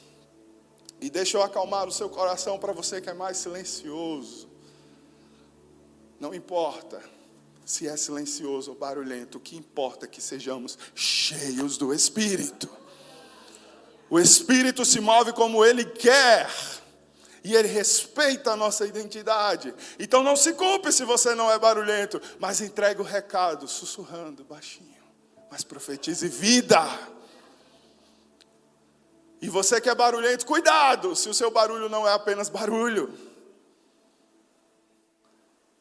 E 1.01 1.11
deixa 1.11 1.37
eu 1.37 1.43
acalmar 1.43 1.87
o 1.87 1.93
seu 1.93 2.09
coração 2.09 2.59
para 2.59 2.73
você 2.73 3.01
que 3.01 3.11
é 3.11 3.15
mais 3.15 3.37
silencioso. 3.37 4.49
Não 6.19 6.35
importa 6.35 7.03
se 7.65 7.87
é 7.89 7.97
silencioso 7.97 8.71
ou 8.71 8.77
barulhento, 8.77 9.39
o 9.39 9.41
que 9.41 9.57
importa 9.57 10.07
é 10.07 10.09
que 10.09 10.23
sejamos 10.23 10.79
cheios 10.95 11.77
do 11.77 11.93
Espírito. 11.93 12.69
O 14.09 14.21
Espírito 14.21 14.85
se 14.85 15.01
move 15.01 15.33
como 15.33 15.65
Ele 15.65 15.85
quer. 15.85 16.49
E 17.43 17.55
Ele 17.55 17.69
respeita 17.69 18.53
a 18.53 18.57
nossa 18.57 18.87
identidade. 18.87 19.75
Então 19.99 20.23
não 20.23 20.37
se 20.37 20.53
culpe 20.55 20.91
se 20.93 21.05
você 21.05 21.35
não 21.35 21.51
é 21.51 21.59
barulhento, 21.59 22.21
mas 22.39 22.61
entregue 22.61 23.01
o 23.01 23.05
recado, 23.05 23.69
sussurrando 23.69 24.45
baixinho. 24.45 24.97
Mas 25.51 25.63
profetize 25.63 26.29
vida. 26.29 26.81
E 29.41 29.49
você 29.49 29.81
que 29.81 29.89
é 29.89 29.95
barulhento, 29.95 30.47
cuidado, 30.47 31.15
se 31.15 31.29
o 31.29 31.35
seu 31.35 31.51
barulho 31.51 31.89
não 31.89 32.07
é 32.07 32.13
apenas 32.13 32.49
barulho. 32.49 33.13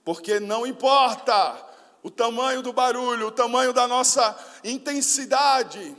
Porque 0.04 0.40
não 0.40 0.68
importa 0.68 1.66
o 2.04 2.12
tamanho 2.12 2.62
do 2.62 2.72
barulho, 2.72 3.28
o 3.28 3.32
tamanho 3.32 3.74
da 3.74 3.88
nossa 3.88 4.38
intensidade 4.64 5.96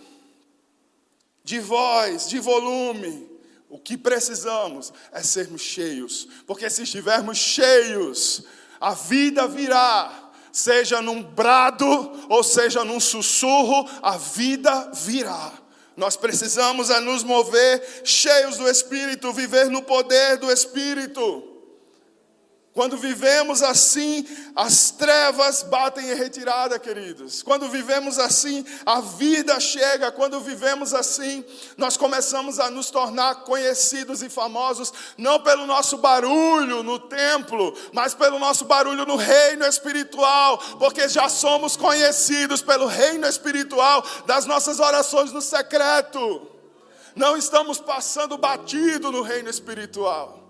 de 1.42 1.58
voz, 1.58 2.28
de 2.28 2.38
volume. 2.38 3.28
O 3.68 3.78
que 3.78 3.96
precisamos 3.96 4.92
é 5.10 5.22
sermos 5.22 5.62
cheios, 5.62 6.28
porque 6.46 6.70
se 6.70 6.84
estivermos 6.84 7.36
cheios, 7.38 8.44
a 8.80 8.94
vida 8.94 9.48
virá, 9.48 10.30
seja 10.52 11.02
num 11.02 11.22
brado 11.22 11.86
ou 12.28 12.44
seja 12.44 12.84
num 12.84 13.00
sussurro, 13.00 13.88
a 14.02 14.16
vida 14.16 14.92
virá. 14.94 15.52
Nós 15.96 16.16
precisamos 16.16 16.90
é 16.90 17.00
nos 17.00 17.24
mover 17.24 18.02
cheios 18.04 18.58
do 18.58 18.68
Espírito, 18.68 19.32
viver 19.32 19.70
no 19.70 19.82
poder 19.82 20.36
do 20.36 20.52
Espírito. 20.52 21.55
Quando 22.76 22.98
vivemos 22.98 23.62
assim, 23.62 24.28
as 24.54 24.90
trevas 24.90 25.62
batem 25.62 26.10
em 26.10 26.14
retirada, 26.14 26.78
queridos. 26.78 27.42
Quando 27.42 27.70
vivemos 27.70 28.18
assim, 28.18 28.66
a 28.84 29.00
vida 29.00 29.58
chega. 29.58 30.12
Quando 30.12 30.38
vivemos 30.42 30.92
assim, 30.92 31.42
nós 31.78 31.96
começamos 31.96 32.60
a 32.60 32.70
nos 32.70 32.90
tornar 32.90 33.44
conhecidos 33.44 34.22
e 34.22 34.28
famosos, 34.28 34.92
não 35.16 35.40
pelo 35.40 35.64
nosso 35.64 35.96
barulho 35.96 36.82
no 36.82 36.98
templo, 36.98 37.74
mas 37.94 38.12
pelo 38.12 38.38
nosso 38.38 38.66
barulho 38.66 39.06
no 39.06 39.16
reino 39.16 39.64
espiritual, 39.64 40.58
porque 40.78 41.08
já 41.08 41.30
somos 41.30 41.78
conhecidos 41.78 42.60
pelo 42.60 42.84
reino 42.84 43.26
espiritual 43.26 44.04
das 44.26 44.44
nossas 44.44 44.80
orações 44.80 45.32
no 45.32 45.40
secreto. 45.40 46.46
Não 47.14 47.38
estamos 47.38 47.78
passando 47.78 48.36
batido 48.36 49.10
no 49.10 49.22
reino 49.22 49.48
espiritual. 49.48 50.45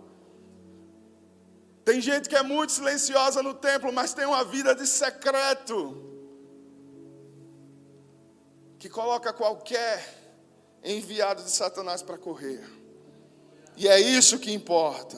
Tem 1.87 2.01
gente 2.01 2.29
que 2.29 2.35
é 2.35 2.43
muito 2.43 2.73
silenciosa 2.73 3.45
no 3.45 3.55
templo, 3.55 3.93
mas 3.93 4.13
tem 4.13 4.27
uma 4.27 4.43
vida 4.43 4.75
de 4.75 4.85
secreto. 4.89 5.97
Que 8.77 8.89
coloca 8.89 9.33
qualquer 9.33 10.05
enviado 10.83 11.45
de 11.45 11.51
Satanás 11.51 12.03
para 12.03 12.19
correr. 12.19 12.69
E 13.77 13.87
é 13.87 14.01
isso 14.01 14.41
que 14.41 14.53
importa. 14.53 15.17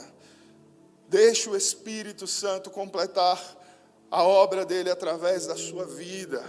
Deixe 1.08 1.48
o 1.48 1.56
Espírito 1.56 2.26
Santo 2.26 2.70
completar 2.70 3.40
a 4.10 4.22
obra 4.22 4.66
dele 4.66 4.90
através 4.90 5.46
da 5.46 5.56
sua 5.56 5.86
vida. 5.86 6.44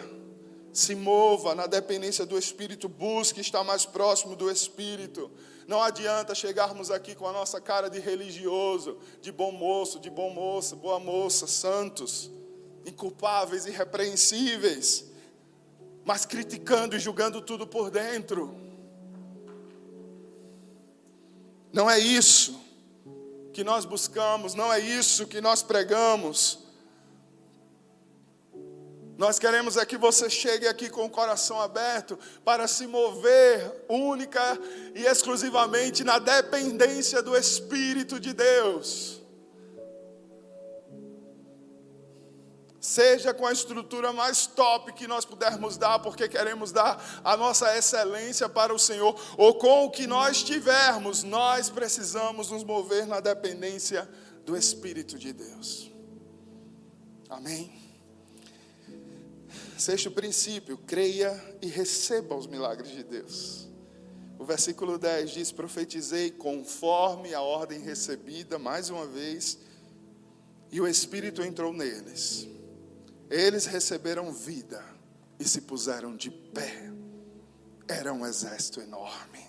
Se 0.80 0.96
mova 0.96 1.54
na 1.54 1.68
dependência 1.68 2.26
do 2.26 2.38
Espírito, 2.38 2.88
busque 2.88 3.42
estar 3.42 3.66
mais 3.66 3.86
próximo 3.86 4.34
do 4.34 4.50
Espírito. 4.50 5.30
Não 5.68 5.84
adianta 5.84 6.34
chegarmos 6.34 6.90
aqui 6.90 7.14
com 7.14 7.28
a 7.28 7.34
nossa 7.34 7.60
cara 7.60 7.90
de 7.90 8.00
religioso, 8.00 8.98
de 9.22 9.30
bom 9.30 9.52
moço, 9.52 10.00
de 10.00 10.10
bom 10.10 10.30
moça, 10.30 10.78
boa 10.78 10.98
moça, 10.98 11.48
santos, 11.48 12.32
inculpáveis, 12.86 13.66
irrepreensíveis, 13.66 15.04
mas 16.06 16.26
criticando 16.26 16.96
e 16.96 17.00
julgando 17.00 17.42
tudo 17.42 17.68
por 17.68 17.92
dentro. 17.92 18.56
Não 21.74 21.90
é 21.90 22.00
isso 22.00 22.58
que 23.52 23.66
nós 23.66 23.84
buscamos, 23.84 24.54
não 24.54 24.72
é 24.72 24.80
isso 24.80 25.28
que 25.28 25.42
nós 25.42 25.62
pregamos. 25.62 26.69
Nós 29.20 29.38
queremos 29.38 29.76
é 29.76 29.86
que 29.86 29.98
você 29.98 30.30
chegue 30.30 30.66
aqui 30.66 30.90
com 30.90 31.04
o 31.04 31.10
coração 31.10 31.60
aberto 31.60 32.18
para 32.46 32.70
se 32.70 32.88
mover 32.88 33.86
única 33.90 34.58
e 34.96 35.02
exclusivamente 35.02 36.06
na 36.06 36.20
dependência 36.20 37.22
do 37.22 37.36
Espírito 37.36 38.18
de 38.18 38.32
Deus. 38.32 39.22
Seja 42.80 43.34
com 43.34 43.46
a 43.46 43.52
estrutura 43.52 44.14
mais 44.14 44.48
top 44.48 44.94
que 44.94 45.06
nós 45.06 45.26
pudermos 45.26 45.76
dar, 45.76 46.00
porque 46.00 46.30
queremos 46.30 46.72
dar 46.72 47.22
a 47.22 47.36
nossa 47.36 47.78
excelência 47.78 48.48
para 48.48 48.74
o 48.74 48.80
Senhor, 48.80 49.20
ou 49.38 49.54
com 49.56 49.84
o 49.84 49.92
que 49.92 50.08
nós 50.08 50.42
tivermos, 50.42 51.24
nós 51.24 51.70
precisamos 51.70 52.52
nos 52.52 52.64
mover 52.64 53.06
na 53.06 53.20
dependência 53.20 54.10
do 54.46 54.56
Espírito 54.56 55.20
de 55.20 55.34
Deus. 55.34 55.92
Amém? 57.30 57.79
Sexto 59.80 60.12
princípio, 60.12 60.78
creia 60.78 61.42
e 61.62 61.68
receba 61.68 62.36
os 62.36 62.46
milagres 62.48 62.92
de 62.92 63.02
Deus. 63.02 63.70
O 64.38 64.44
versículo 64.44 64.98
10 64.98 65.32
diz: 65.32 65.52
Profetizei 65.54 66.32
conforme 66.32 67.34
a 67.34 67.42
ordem 67.42 67.80
recebida, 67.80 68.60
mais 68.60 68.90
uma 68.90 69.08
vez, 69.08 69.58
e 70.70 70.82
o 70.82 70.88
Espírito 70.88 71.42
entrou 71.42 71.72
neles. 71.72 72.46
Eles 73.30 73.66
receberam 73.66 74.34
vida 74.34 74.84
e 75.40 75.46
se 75.46 75.62
puseram 75.62 76.14
de 76.18 76.30
pé. 76.30 76.92
Era 77.88 78.12
um 78.12 78.26
exército 78.26 78.82
enorme. 78.82 79.48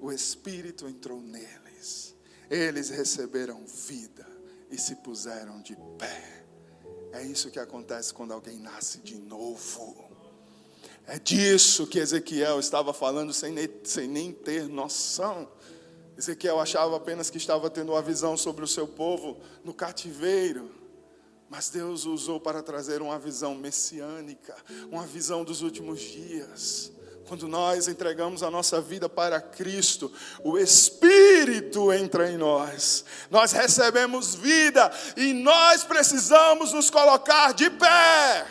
O 0.00 0.10
Espírito 0.10 0.88
entrou 0.88 1.20
neles. 1.20 2.16
Eles 2.48 2.88
receberam 2.88 3.66
vida 3.66 4.26
e 4.70 4.78
se 4.78 4.96
puseram 4.96 5.60
de 5.60 5.76
pé. 5.98 6.39
É 7.12 7.22
isso 7.22 7.50
que 7.50 7.58
acontece 7.58 8.14
quando 8.14 8.32
alguém 8.32 8.58
nasce 8.58 8.98
de 8.98 9.16
novo. 9.16 10.10
É 11.06 11.18
disso 11.18 11.86
que 11.86 11.98
Ezequiel 11.98 12.60
estava 12.60 12.92
falando 12.92 13.32
sem 13.32 13.52
nem, 13.52 13.68
sem 13.82 14.06
nem 14.06 14.32
ter 14.32 14.68
noção. 14.68 15.48
Ezequiel 16.16 16.60
achava 16.60 16.96
apenas 16.96 17.30
que 17.30 17.38
estava 17.38 17.68
tendo 17.68 17.92
uma 17.92 18.02
visão 18.02 18.36
sobre 18.36 18.64
o 18.64 18.68
seu 18.68 18.86
povo 18.86 19.38
no 19.64 19.74
cativeiro. 19.74 20.70
Mas 21.48 21.68
Deus 21.68 22.04
usou 22.04 22.38
para 22.38 22.62
trazer 22.62 23.02
uma 23.02 23.18
visão 23.18 23.56
messiânica, 23.56 24.54
uma 24.88 25.04
visão 25.04 25.42
dos 25.42 25.62
últimos 25.62 26.00
dias. 26.00 26.92
Quando 27.26 27.48
nós 27.48 27.88
entregamos 27.88 28.42
a 28.42 28.50
nossa 28.50 28.80
vida 28.80 29.08
para 29.08 29.40
Cristo, 29.40 30.12
o 30.44 30.58
Espírito 30.58 31.92
entra 31.92 32.30
em 32.30 32.36
nós, 32.36 33.04
nós 33.30 33.52
recebemos 33.52 34.34
vida 34.34 34.90
e 35.16 35.32
nós 35.32 35.84
precisamos 35.84 36.72
nos 36.72 36.90
colocar 36.90 37.54
de 37.54 37.70
pé, 37.70 38.46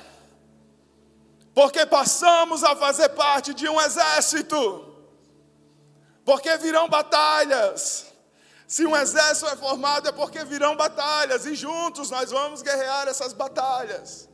porque 1.53 1.85
passamos 1.85 2.63
a 2.63 2.75
fazer 2.75 3.09
parte 3.09 3.53
de 3.53 3.67
um 3.67 3.79
exército, 3.81 4.95
porque 6.23 6.55
virão 6.57 6.87
batalhas. 6.87 8.05
Se 8.65 8.85
um 8.85 8.95
exército 8.95 9.47
é 9.47 9.55
formado 9.57 10.07
é 10.07 10.11
porque 10.11 10.45
virão 10.45 10.75
batalhas, 10.77 11.45
e 11.45 11.55
juntos 11.55 12.09
nós 12.09 12.31
vamos 12.31 12.61
guerrear 12.61 13.07
essas 13.07 13.33
batalhas. 13.33 14.29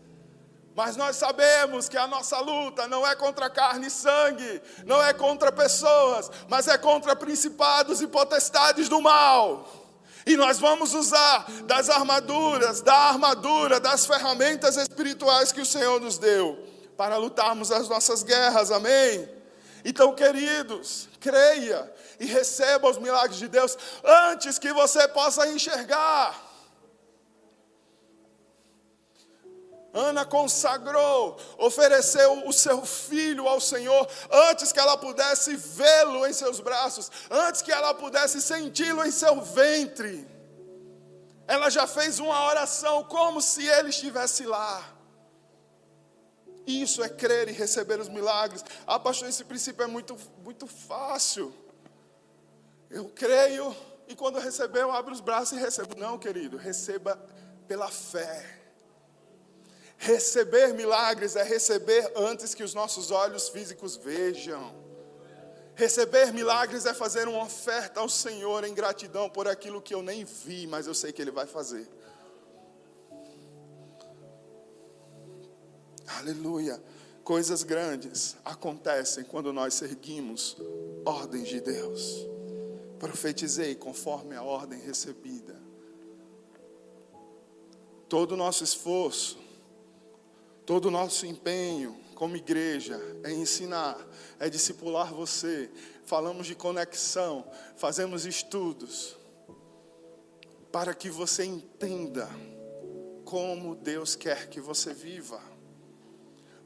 Mas 0.76 0.98
nós 0.98 1.16
sabemos 1.16 1.88
que 1.88 1.96
a 1.96 2.06
nossa 2.06 2.38
luta 2.40 2.86
não 2.86 3.08
é 3.08 3.16
contra 3.16 3.50
carne 3.50 3.88
e 3.88 3.90
sangue, 3.90 4.62
não 4.86 5.02
é 5.02 5.14
contra 5.14 5.54
pessoas, 5.54 6.30
mas 6.50 6.68
é 6.68 6.78
contra 6.78 7.16
principados 7.16 8.02
e 8.02 8.08
potestades 8.08 8.90
do 8.90 9.02
mal. 9.02 9.85
E 10.26 10.36
nós 10.36 10.60
vamos 10.60 10.94
usar 10.94 11.46
das 11.66 11.90
armaduras, 11.90 12.82
da 12.82 12.96
armadura, 12.96 13.80
das 13.80 14.06
ferramentas 14.06 14.76
espirituais 14.76 15.52
que 15.52 15.62
o 15.62 15.66
Senhor 15.66 16.02
nos 16.02 16.18
deu 16.18 16.58
para 16.98 17.18
lutarmos 17.18 17.72
as 17.72 17.88
nossas 17.88 18.24
guerras, 18.24 18.72
amém? 18.72 19.30
Então, 19.84 20.16
queridos, 20.16 21.08
creia 21.20 21.94
e 22.20 22.26
receba 22.26 22.90
os 22.90 22.98
milagres 22.98 23.38
de 23.38 23.48
Deus 23.48 23.78
antes 24.04 24.58
que 24.58 24.74
você 24.74 25.08
possa 25.08 25.48
enxergar. 25.48 26.55
Ana 29.96 30.26
consagrou, 30.26 31.40
ofereceu 31.58 32.46
o 32.46 32.52
seu 32.52 32.86
filho 32.86 33.48
ao 33.48 33.62
Senhor 33.62 34.06
antes 34.30 34.74
que 34.74 34.80
ela 34.80 34.98
pudesse 34.98 35.56
vê-lo 35.56 36.28
em 36.28 36.34
seus 36.34 36.60
braços, 36.60 37.10
antes 37.32 37.62
que 37.62 37.72
ela 37.72 37.94
pudesse 37.94 38.42
senti-lo 38.42 39.06
em 39.06 39.12
seu 39.12 39.40
ventre. 39.42 40.28
Ela 41.48 41.70
já 41.70 41.88
fez 41.88 42.20
uma 42.20 42.46
oração 42.46 43.06
como 43.06 43.42
se 43.42 43.66
ele 43.66 43.90
estivesse 43.90 44.46
lá. 44.46 44.84
Isso 46.68 47.02
é 47.02 47.08
crer 47.08 47.48
e 47.48 47.54
receber 47.54 48.00
os 48.00 48.10
milagres. 48.10 48.66
Ah, 48.86 49.00
pastor, 49.00 49.30
esse 49.30 49.46
princípio 49.46 49.84
é 49.84 49.88
muito, 49.88 50.18
muito 50.44 50.68
fácil. 50.68 51.54
Eu 52.90 53.06
creio 53.06 53.74
e 54.10 54.16
quando 54.16 54.40
receber, 54.40 54.82
eu 54.82 54.92
abro 54.92 55.14
os 55.14 55.22
braços 55.22 55.58
e 55.58 55.62
recebo. 55.62 55.96
Não, 55.96 56.18
querido, 56.18 56.58
receba 56.58 57.18
pela 57.66 57.88
fé. 57.88 58.55
Receber 60.06 60.72
milagres 60.72 61.36
é 61.36 61.42
receber 61.42 62.12
antes 62.16 62.54
que 62.54 62.64
os 62.64 62.76
nossos 62.76 63.10
olhos 63.10 63.50
físicos 63.50 63.96
vejam. 63.96 64.72
Receber 65.74 66.32
milagres 66.32 66.86
é 66.86 66.94
fazer 66.94 67.28
uma 67.28 67.44
oferta 67.44 68.02
ao 68.02 68.08
Senhor 68.08 68.64
em 68.66 68.74
gratidão 68.76 69.28
por 69.28 69.48
aquilo 69.48 69.82
que 69.82 69.96
eu 69.96 70.04
nem 70.04 70.24
vi, 70.24 70.68
mas 70.68 70.86
eu 70.86 70.94
sei 70.94 71.12
que 71.12 71.20
Ele 71.20 71.32
vai 71.32 71.48
fazer. 71.48 71.90
Aleluia. 76.20 76.80
Coisas 77.24 77.64
grandes 77.64 78.38
acontecem 78.46 79.24
quando 79.24 79.52
nós 79.52 79.74
seguimos 79.74 80.56
ordens 81.04 81.48
de 81.48 81.60
Deus. 81.60 82.28
Profetizei 83.00 83.74
conforme 83.74 84.36
a 84.36 84.44
ordem 84.44 84.80
recebida. 84.80 85.56
Todo 88.08 88.34
o 88.34 88.38
nosso 88.38 88.64
esforço 88.64 89.44
Todo 90.66 90.86
o 90.86 90.92
nosso 90.92 91.26
empenho 91.26 91.96
como 92.16 92.36
igreja 92.36 93.00
é 93.24 93.32
ensinar, 93.32 93.98
é 94.40 94.50
discipular 94.50 95.14
você. 95.14 95.70
Falamos 96.06 96.48
de 96.48 96.56
conexão, 96.56 97.46
fazemos 97.76 98.26
estudos 98.26 99.16
para 100.72 100.94
que 100.94 101.10
você 101.10 101.46
entenda 101.46 102.30
como 103.24 103.76
Deus 103.76 104.16
quer 104.16 104.48
que 104.50 104.60
você 104.60 104.94
viva. 104.94 105.42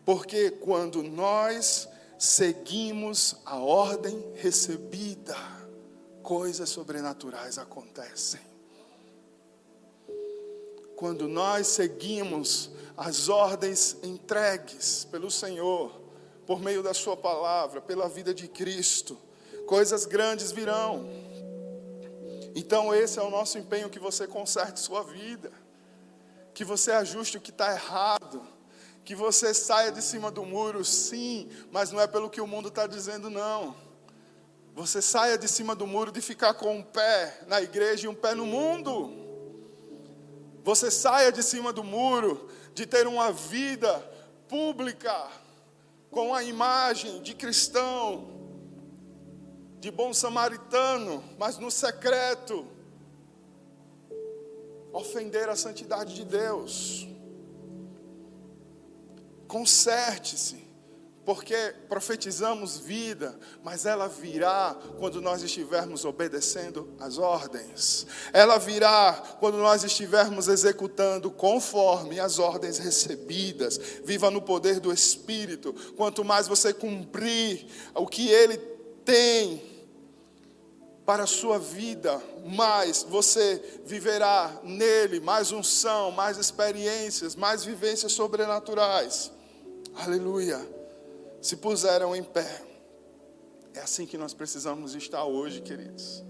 Porque 0.05 0.51
quando 0.51 1.03
nós 1.03 1.87
seguimos 2.17 3.35
a 3.45 3.57
ordem 3.57 4.33
recebida, 4.35 5.37
coisas 6.23 6.69
sobrenaturais 6.69 7.57
acontecem. 7.57 8.41
Quando 10.99 11.29
nós 11.29 11.67
seguimos 11.67 12.71
as 12.97 13.29
ordens 13.29 13.95
entregues 14.03 15.05
pelo 15.05 15.31
Senhor, 15.31 15.97
por 16.45 16.59
meio 16.59 16.83
da 16.83 16.93
Sua 16.93 17.15
palavra, 17.15 17.79
pela 17.79 18.09
vida 18.09 18.33
de 18.33 18.49
Cristo, 18.49 19.17
coisas 19.65 20.05
grandes 20.05 20.51
virão. 20.51 21.09
Então, 22.53 22.93
esse 22.93 23.17
é 23.17 23.21
o 23.21 23.29
nosso 23.29 23.57
empenho: 23.57 23.89
que 23.89 23.97
você 23.97 24.27
conserte 24.27 24.81
sua 24.81 25.01
vida, 25.01 25.53
que 26.53 26.65
você 26.65 26.91
ajuste 26.91 27.37
o 27.37 27.41
que 27.41 27.51
está 27.51 27.71
errado, 27.71 28.45
que 29.05 29.15
você 29.15 29.53
saia 29.53 29.93
de 29.93 30.01
cima 30.01 30.29
do 30.29 30.43
muro, 30.43 30.83
sim, 30.83 31.49
mas 31.71 31.93
não 31.93 32.01
é 32.01 32.07
pelo 32.07 32.29
que 32.29 32.41
o 32.41 32.45
mundo 32.45 32.67
está 32.67 32.85
dizendo, 32.85 33.29
não. 33.29 33.73
Você 34.75 35.01
saia 35.01 35.37
de 35.37 35.47
cima 35.47 35.73
do 35.73 35.87
muro 35.87 36.11
de 36.11 36.19
ficar 36.19 36.55
com 36.55 36.75
um 36.75 36.83
pé 36.83 37.39
na 37.47 37.61
igreja 37.61 38.05
e 38.05 38.09
um 38.09 38.15
pé 38.15 38.35
no 38.35 38.45
mundo. 38.45 39.28
Você 40.69 40.91
saia 40.91 41.31
de 41.31 41.41
cima 41.41 41.73
do 41.73 41.83
muro 41.83 42.47
de 42.75 42.85
ter 42.85 43.07
uma 43.07 43.31
vida 43.31 43.91
pública 44.47 45.27
com 46.11 46.31
a 46.31 46.43
imagem 46.43 47.23
de 47.23 47.33
cristão, 47.33 48.27
de 49.79 49.89
bom 49.89 50.13
samaritano, 50.13 51.23
mas 51.39 51.57
no 51.57 51.71
secreto 51.71 52.67
ofender 54.93 55.49
a 55.49 55.55
santidade 55.55 56.13
de 56.13 56.23
Deus. 56.23 57.07
Conserte-se 59.47 60.68
porque 61.29 61.75
profetizamos 61.87 62.79
vida, 62.79 63.39
mas 63.63 63.85
ela 63.85 64.07
virá 64.07 64.75
quando 64.97 65.21
nós 65.21 65.43
estivermos 65.43 66.03
obedecendo 66.03 66.91
as 66.99 67.19
ordens. 67.19 68.07
Ela 68.33 68.57
virá 68.57 69.13
quando 69.39 69.59
nós 69.59 69.83
estivermos 69.83 70.47
executando 70.47 71.29
conforme 71.29 72.19
as 72.19 72.39
ordens 72.39 72.79
recebidas. 72.79 73.77
Viva 74.03 74.31
no 74.31 74.41
poder 74.41 74.79
do 74.79 74.91
Espírito. 74.91 75.71
Quanto 75.95 76.25
mais 76.25 76.47
você 76.47 76.73
cumprir 76.73 77.63
o 77.93 78.07
que 78.07 78.27
Ele 78.27 78.57
tem 79.05 79.61
para 81.05 81.25
a 81.25 81.27
sua 81.27 81.59
vida, 81.59 82.19
mais 82.43 83.03
você 83.07 83.81
viverá 83.85 84.59
nele, 84.63 85.19
mais 85.19 85.51
unção, 85.51 86.09
mais 86.09 86.39
experiências, 86.39 87.35
mais 87.35 87.63
vivências 87.63 88.13
sobrenaturais. 88.13 89.31
Aleluia 89.93 90.78
se 91.41 91.55
puseram 91.57 92.15
em 92.15 92.23
pé. 92.23 92.63
É 93.73 93.81
assim 93.81 94.05
que 94.05 94.17
nós 94.17 94.33
precisamos 94.33 94.95
estar 94.95 95.23
hoje, 95.23 95.61
queridos. 95.61 96.23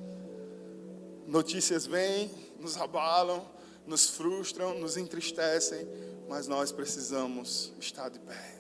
Notícias 1.25 1.85
vêm, 1.85 2.29
nos 2.59 2.77
abalam, 2.77 3.45
nos 3.85 4.09
frustram, 4.09 4.77
nos 4.77 4.97
entristecem, 4.97 5.87
mas 6.27 6.47
nós 6.47 6.71
precisamos 6.71 7.73
estar 7.79 8.09
de 8.09 8.19
pé 8.19 8.59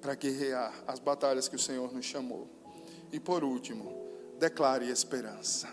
para 0.00 0.16
guerrear 0.16 0.82
as 0.86 0.98
batalhas 0.98 1.46
que 1.46 1.54
o 1.54 1.58
Senhor 1.60 1.92
nos 1.92 2.04
chamou. 2.04 2.48
E 3.12 3.20
por 3.20 3.44
último, 3.44 3.94
declare 4.38 4.90
esperança. 4.90 5.72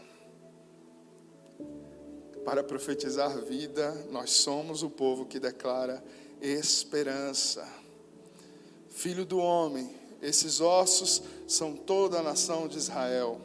Para 2.46 2.64
profetizar 2.64 3.40
vida, 3.42 3.92
nós 4.12 4.30
somos 4.32 4.84
o 4.84 4.90
povo 4.90 5.26
que 5.26 5.40
declara 5.40 6.04
esperança. 6.40 7.68
Filho 9.00 9.24
do 9.24 9.38
homem, 9.38 9.96
esses 10.22 10.60
ossos 10.60 11.24
são 11.48 11.74
toda 11.74 12.20
a 12.20 12.22
nação 12.22 12.68
de 12.68 12.78
Israel. 12.78 13.40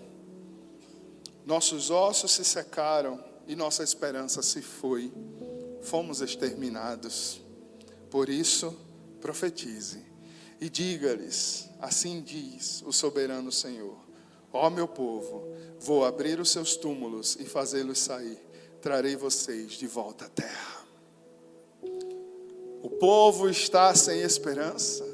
Nossos 1.46 1.90
ossos 1.92 2.32
se 2.32 2.44
secaram 2.44 3.22
e 3.46 3.54
nossa 3.54 3.84
esperança 3.84 4.42
se 4.42 4.60
foi. 4.60 5.12
Fomos 5.80 6.20
exterminados. 6.20 7.40
Por 8.10 8.28
isso, 8.28 8.76
profetize 9.20 10.02
e 10.60 10.68
diga-lhes: 10.68 11.68
Assim 11.80 12.20
diz 12.20 12.82
o 12.84 12.90
soberano 12.90 13.52
Senhor: 13.52 13.96
Ó 14.52 14.68
meu 14.68 14.88
povo, 14.88 15.54
vou 15.78 16.04
abrir 16.04 16.40
os 16.40 16.50
seus 16.50 16.74
túmulos 16.74 17.36
e 17.38 17.44
fazê-los 17.44 18.00
sair. 18.00 18.40
Trarei 18.82 19.14
vocês 19.14 19.74
de 19.74 19.86
volta 19.86 20.24
à 20.24 20.28
terra. 20.28 20.84
O 22.82 22.90
povo 22.90 23.48
está 23.48 23.94
sem 23.94 24.20
esperança 24.20 25.13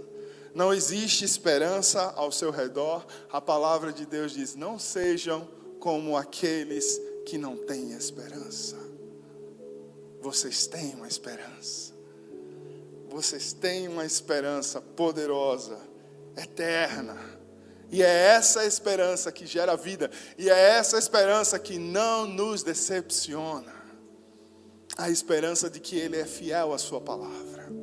não 0.55 0.73
existe 0.73 1.25
esperança 1.25 2.13
ao 2.17 2.33
seu 2.33 2.51
redor, 2.51 3.07
a 3.31 3.41
palavra 3.41 3.93
de 3.93 4.05
Deus 4.05 4.33
diz: 4.33 4.55
não 4.55 4.79
sejam 4.79 5.47
como 5.79 6.17
aqueles 6.17 7.01
que 7.25 7.39
não 7.39 7.57
têm 7.57 7.93
esperança. 7.93 8.77
Vocês 10.21 10.67
têm 10.67 10.95
uma 10.95 11.09
esperança. 11.09 11.93
Vocês 13.09 13.53
têm 13.53 13.89
uma 13.89 14.05
esperança 14.05 14.81
poderosa, 14.81 15.79
eterna. 16.37 17.17
E 17.91 18.03
é 18.03 18.27
essa 18.27 18.65
esperança 18.65 19.33
que 19.33 19.47
gera 19.47 19.77
vida, 19.77 20.11
e 20.39 20.49
é 20.49 20.77
essa 20.77 20.97
esperança 20.97 21.59
que 21.59 21.79
não 21.79 22.27
nos 22.27 22.63
decepciona. 22.63 23.81
A 24.97 25.11
esperança 25.11 25.71
de 25.71 25.81
que 25.81 25.97
Ele 25.97 26.17
é 26.17 26.25
fiel 26.25 26.73
à 26.73 26.79
Sua 26.79 27.01
palavra 27.01 27.80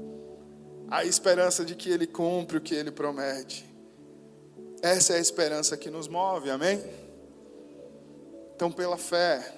a 0.90 1.04
esperança 1.04 1.66
de 1.66 1.76
que 1.76 1.90
Ele 1.90 2.08
cumpre 2.08 2.58
o 2.58 2.62
que 2.62 2.76
Ele 2.76 2.92
promete. 2.92 3.66
Essa 4.82 5.14
é 5.14 5.18
a 5.18 5.20
esperança 5.20 5.76
que 5.76 5.90
nos 5.90 6.08
move, 6.08 6.50
amém? 6.50 6.82
Então, 8.56 8.72
pela 8.72 8.98
fé, 8.98 9.56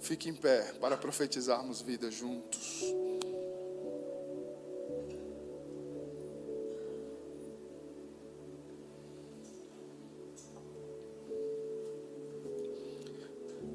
fique 0.00 0.28
em 0.28 0.34
pé 0.34 0.72
para 0.80 0.96
profetizarmos 0.96 1.80
vida 1.80 2.10
juntos. 2.10 2.84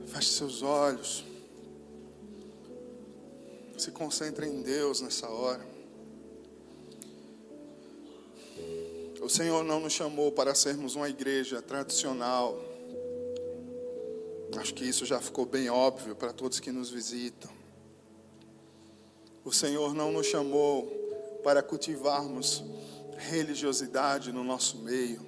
Feche 0.08 0.32
seus 0.32 0.62
olhos. 0.62 1.24
Se 3.78 3.92
concentre 3.92 4.46
em 4.48 4.62
Deus 4.62 5.02
nessa 5.02 5.30
hora. 5.30 5.79
O 9.22 9.28
Senhor 9.28 9.64
não 9.64 9.82
nos 9.82 9.94
chamou 9.94 10.32
para 10.32 10.56
sermos 10.56 10.96
uma 10.96 11.10
igreja 11.10 11.62
tradicional. 11.62 12.58
Acho 14.58 14.74
que 14.74 14.86
isso 14.86 15.06
já 15.06 15.20
ficou 15.20 15.46
bem 15.46 15.70
óbvio 15.70 16.16
para 16.16 16.32
todos 16.32 16.60
que 16.60 16.72
nos 16.72 16.90
visitam. 16.90 17.52
O 19.44 19.52
Senhor 19.52 19.94
não 19.94 20.12
nos 20.12 20.26
chamou 20.26 20.88
para 21.44 21.62
cultivarmos 21.62 22.64
religiosidade 23.18 24.32
no 24.32 24.44
nosso 24.44 24.78
meio. 24.78 25.26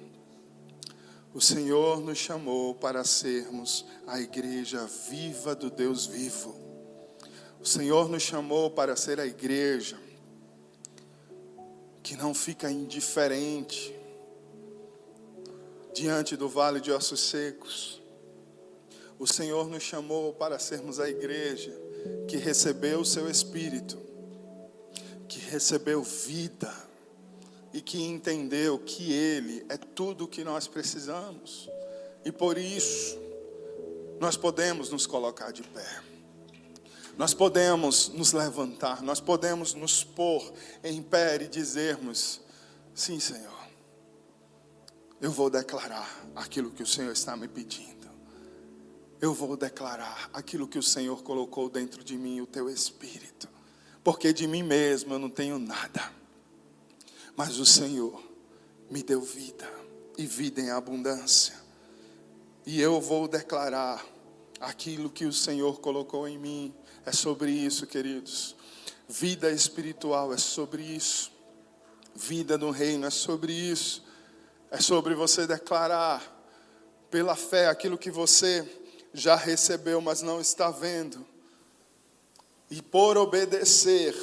O 1.34 1.40
Senhor 1.40 2.00
nos 2.00 2.18
chamou 2.18 2.74
para 2.74 3.04
sermos 3.04 3.84
a 4.06 4.20
igreja 4.20 4.86
viva 5.10 5.54
do 5.54 5.70
Deus 5.70 6.06
vivo. 6.06 6.54
O 7.60 7.66
Senhor 7.66 8.08
nos 8.08 8.22
chamou 8.22 8.70
para 8.70 8.96
ser 8.96 9.20
a 9.20 9.26
igreja 9.26 9.98
que 12.02 12.16
não 12.16 12.34
fica 12.34 12.70
indiferente 12.70 13.94
diante 15.94 16.36
do 16.36 16.48
vale 16.48 16.80
de 16.80 16.90
ossos 16.90 17.20
secos. 17.20 18.00
O 19.18 19.26
Senhor 19.26 19.68
nos 19.68 19.82
chamou 19.82 20.32
para 20.32 20.58
sermos 20.58 20.98
a 20.98 21.08
igreja 21.08 21.72
que 22.26 22.36
recebeu 22.36 23.00
o 23.00 23.04
seu 23.04 23.30
Espírito, 23.30 23.98
que 25.28 25.38
recebeu 25.38 26.02
vida 26.02 26.72
e 27.72 27.80
que 27.80 28.02
entendeu 28.02 28.78
que 28.78 29.12
Ele 29.12 29.64
é 29.68 29.76
tudo 29.76 30.24
o 30.24 30.28
que 30.28 30.42
nós 30.42 30.66
precisamos. 30.66 31.70
E 32.24 32.32
por 32.32 32.58
isso, 32.58 33.18
nós 34.20 34.36
podemos 34.36 34.90
nos 34.90 35.06
colocar 35.06 35.52
de 35.52 35.62
pé. 35.62 36.02
Nós 37.16 37.34
podemos 37.34 38.08
nos 38.08 38.32
levantar, 38.32 39.02
nós 39.02 39.20
podemos 39.20 39.74
nos 39.74 40.02
pôr 40.02 40.52
em 40.82 41.02
pé 41.02 41.36
e 41.42 41.48
dizermos: 41.48 42.40
Sim, 42.94 43.20
Senhor, 43.20 43.62
eu 45.20 45.30
vou 45.30 45.50
declarar 45.50 46.26
aquilo 46.34 46.70
que 46.70 46.82
o 46.82 46.86
Senhor 46.86 47.12
está 47.12 47.36
me 47.36 47.46
pedindo. 47.46 48.10
Eu 49.20 49.32
vou 49.32 49.56
declarar 49.56 50.28
aquilo 50.32 50.66
que 50.66 50.78
o 50.78 50.82
Senhor 50.82 51.22
colocou 51.22 51.68
dentro 51.68 52.02
de 52.02 52.16
mim, 52.18 52.40
o 52.40 52.46
teu 52.46 52.68
espírito. 52.68 53.48
Porque 54.02 54.32
de 54.32 54.48
mim 54.48 54.64
mesmo 54.64 55.14
eu 55.14 55.18
não 55.18 55.30
tenho 55.30 55.60
nada. 55.60 56.12
Mas 57.36 57.58
o 57.58 57.64
Senhor 57.64 58.20
me 58.90 59.02
deu 59.02 59.20
vida 59.20 59.70
e 60.18 60.26
vida 60.26 60.60
em 60.60 60.70
abundância. 60.70 61.54
E 62.66 62.80
eu 62.80 63.00
vou 63.00 63.28
declarar 63.28 64.04
aquilo 64.60 65.08
que 65.08 65.24
o 65.24 65.32
Senhor 65.32 65.80
colocou 65.80 66.26
em 66.26 66.36
mim 66.36 66.74
é 67.04 67.12
sobre 67.12 67.50
isso, 67.50 67.86
queridos. 67.86 68.54
Vida 69.08 69.50
espiritual 69.50 70.32
é 70.32 70.36
sobre 70.36 70.82
isso. 70.82 71.32
Vida 72.14 72.56
no 72.56 72.70
reino 72.70 73.06
é 73.06 73.10
sobre 73.10 73.52
isso. 73.52 74.04
É 74.70 74.80
sobre 74.80 75.14
você 75.14 75.46
declarar 75.46 76.40
pela 77.10 77.36
fé 77.36 77.68
aquilo 77.68 77.98
que 77.98 78.10
você 78.10 78.66
já 79.12 79.36
recebeu, 79.36 80.00
mas 80.00 80.22
não 80.22 80.40
está 80.40 80.70
vendo. 80.70 81.26
E 82.70 82.80
por 82.80 83.18
obedecer, 83.18 84.14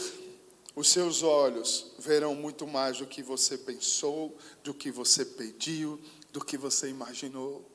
os 0.76 0.90
seus 0.90 1.22
olhos 1.22 1.92
verão 2.00 2.34
muito 2.34 2.66
mais 2.66 2.98
do 2.98 3.06
que 3.06 3.22
você 3.22 3.58
pensou, 3.58 4.36
do 4.64 4.74
que 4.74 4.90
você 4.90 5.24
pediu, 5.24 6.00
do 6.32 6.44
que 6.44 6.58
você 6.58 6.90
imaginou. 6.90 7.70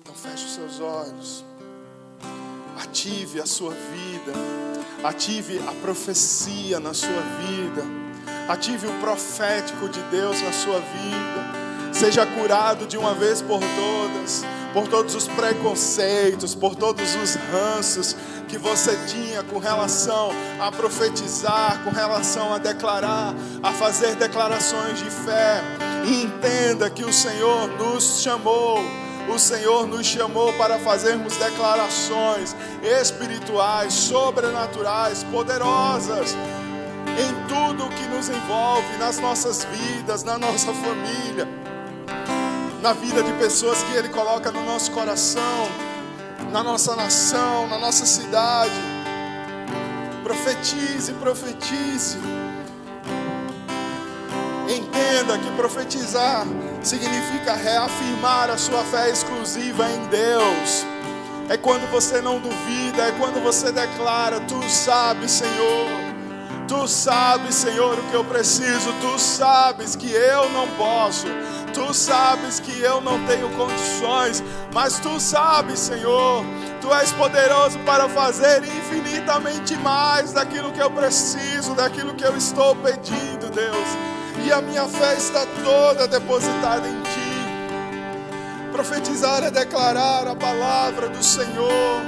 Então 0.00 0.14
feche 0.14 0.44
os 0.44 0.54
seus 0.54 0.80
olhos. 0.80 1.44
Ative 2.80 3.40
a 3.40 3.46
sua 3.46 3.70
vida. 3.70 4.32
Ative 5.02 5.58
a 5.66 5.72
profecia 5.82 6.78
na 6.78 6.94
sua 6.94 7.20
vida. 7.42 7.84
Ative 8.48 8.86
o 8.86 8.92
profético 9.00 9.88
de 9.88 10.00
Deus 10.04 10.40
na 10.40 10.52
sua 10.52 10.78
vida. 10.78 11.92
Seja 11.92 12.24
curado 12.24 12.86
de 12.86 12.96
uma 12.96 13.14
vez 13.14 13.42
por 13.42 13.58
todas, 13.58 14.44
por 14.72 14.86
todos 14.86 15.16
os 15.16 15.26
preconceitos, 15.26 16.54
por 16.54 16.76
todos 16.76 17.16
os 17.16 17.34
ranços 17.34 18.14
que 18.46 18.56
você 18.56 18.96
tinha 19.08 19.42
com 19.42 19.58
relação 19.58 20.30
a 20.60 20.70
profetizar, 20.70 21.82
com 21.82 21.90
relação 21.90 22.54
a 22.54 22.58
declarar, 22.58 23.34
a 23.60 23.72
fazer 23.72 24.14
declarações 24.14 25.00
de 25.00 25.10
fé. 25.10 25.62
E 26.06 26.22
entenda 26.22 26.88
que 26.88 27.04
o 27.04 27.12
Senhor 27.12 27.66
nos 27.76 28.22
chamou 28.22 28.78
o 29.28 29.38
Senhor 29.38 29.86
nos 29.86 30.06
chamou 30.06 30.52
para 30.54 30.78
fazermos 30.78 31.36
declarações 31.36 32.56
espirituais, 32.82 33.92
sobrenaturais, 33.92 35.22
poderosas 35.24 36.34
em 37.18 37.48
tudo 37.48 37.88
que 37.90 38.06
nos 38.08 38.28
envolve, 38.28 38.96
nas 38.98 39.18
nossas 39.18 39.64
vidas, 39.64 40.22
na 40.22 40.38
nossa 40.38 40.72
família, 40.72 41.48
na 42.80 42.92
vida 42.92 43.22
de 43.22 43.32
pessoas 43.34 43.82
que 43.82 43.96
Ele 43.96 44.08
coloca 44.08 44.50
no 44.50 44.64
nosso 44.64 44.90
coração, 44.92 45.68
na 46.52 46.62
nossa 46.62 46.94
nação, 46.94 47.66
na 47.66 47.78
nossa 47.78 48.06
cidade. 48.06 48.72
Profetize, 50.22 51.12
profetize. 51.14 52.18
Entenda 54.68 55.38
que 55.38 55.50
profetizar 55.56 56.46
significa 56.82 57.54
reafirmar 57.54 58.50
a 58.50 58.56
sua 58.56 58.82
fé 58.84 59.10
exclusiva 59.10 59.88
em 59.90 60.06
Deus. 60.06 60.86
É 61.48 61.56
quando 61.56 61.90
você 61.90 62.20
não 62.20 62.38
duvida, 62.38 63.04
é 63.04 63.12
quando 63.12 63.42
você 63.42 63.72
declara: 63.72 64.40
Tu 64.40 64.62
sabes, 64.68 65.30
Senhor. 65.30 66.08
Tu 66.66 66.86
sabes, 66.86 67.54
Senhor, 67.54 67.98
o 67.98 68.02
que 68.10 68.14
eu 68.14 68.24
preciso. 68.24 68.92
Tu 69.00 69.18
sabes 69.18 69.96
que 69.96 70.10
eu 70.12 70.50
não 70.50 70.68
posso. 70.76 71.26
Tu 71.72 71.94
sabes 71.94 72.60
que 72.60 72.78
eu 72.80 73.00
não 73.00 73.24
tenho 73.24 73.48
condições. 73.56 74.44
Mas 74.74 74.98
tu 74.98 75.18
sabes, 75.18 75.78
Senhor. 75.78 76.44
Tu 76.82 76.94
és 76.94 77.10
poderoso 77.12 77.78
para 77.80 78.08
fazer 78.10 78.62
infinitamente 78.64 79.76
mais 79.76 80.32
daquilo 80.32 80.70
que 80.70 80.80
eu 80.80 80.90
preciso, 80.90 81.74
daquilo 81.74 82.14
que 82.14 82.24
eu 82.24 82.36
estou 82.36 82.76
pedindo, 82.76 83.50
Deus 83.50 84.17
e 84.44 84.52
a 84.52 84.60
minha 84.60 84.86
fé 84.86 85.14
está 85.16 85.44
toda 85.64 86.06
depositada 86.06 86.88
em 86.88 87.00
Ti. 87.02 87.28
Profetizar 88.72 89.42
é 89.42 89.50
declarar 89.50 90.26
a 90.26 90.36
palavra 90.36 91.08
do 91.08 91.22
Senhor, 91.22 92.02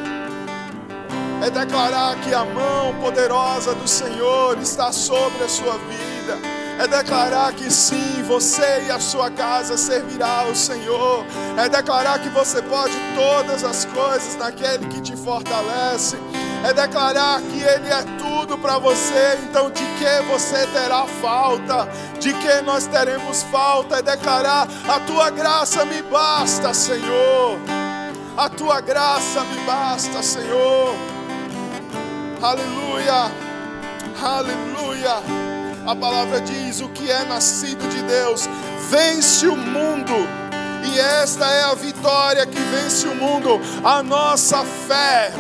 é 1.43 1.51
declarar 1.51 2.17
que 2.21 2.33
a 2.35 2.45
mão 2.45 2.95
poderosa 3.01 3.75
do 3.75 3.89
Senhor 3.89 4.59
está 4.59 4.93
sobre 4.93 5.45
a 5.45 5.49
sua 5.49 5.79
vida, 5.79 6.39
é 6.79 6.87
declarar 6.87 7.53
que 7.53 7.71
sim, 7.71 8.23
você 8.23 8.85
e 8.87 8.91
a 8.91 9.01
sua 9.01 9.31
casa 9.31 9.77
servirá 9.77 10.41
ao 10.41 10.55
Senhor, 10.55 11.25
é 11.59 11.69
declarar 11.69 12.21
que 12.21 12.29
você 12.29 12.63
pode 12.63 12.95
todas 13.17 13.65
as 13.65 13.85
coisas 13.87 14.37
naquele 14.37 14.87
que 14.87 15.01
te 15.01 15.17
fortalece 15.17 16.17
é 16.65 16.73
declarar 16.73 17.41
que 17.41 17.63
Ele 17.63 17.89
é 17.89 18.03
tudo 18.19 18.59
para 18.59 18.79
você, 18.79 19.39
então 19.43 19.71
de 19.71 19.85
que 19.85 20.23
você 20.31 20.67
terá 20.69 21.07
falta, 21.21 21.89
de 22.19 22.33
que 22.35 22.61
nós 22.63 22.87
teremos 22.87 23.43
falta, 23.45 23.97
é 23.97 24.03
declarar: 24.03 24.69
a 24.89 25.01
tua 25.01 25.31
graça 25.31 25.85
me 25.85 26.03
basta, 26.03 26.75
Senhor, 26.75 27.59
a 28.37 28.49
tua 28.49 28.81
graça 28.81 29.43
me 29.45 29.61
basta, 29.61 30.23
Senhor, 30.23 30.95
aleluia, 32.43 33.31
aleluia. 34.23 35.51
A 35.87 35.97
palavra 35.97 36.41
diz: 36.41 36.81
o 36.81 36.89
que 36.89 37.11
é 37.11 37.25
nascido 37.25 37.89
de 37.89 38.03
Deus 38.03 38.49
vence 38.91 39.47
o 39.47 39.57
mundo. 39.57 40.13
E 40.83 40.99
esta 40.99 41.47
é 41.47 41.65
a 41.65 41.75
vitória 41.75 42.47
que 42.47 42.59
vence 42.59 43.07
o 43.07 43.15
mundo, 43.15 43.61
a 43.85 44.03
nossa 44.03 44.65
fé. 44.65 45.31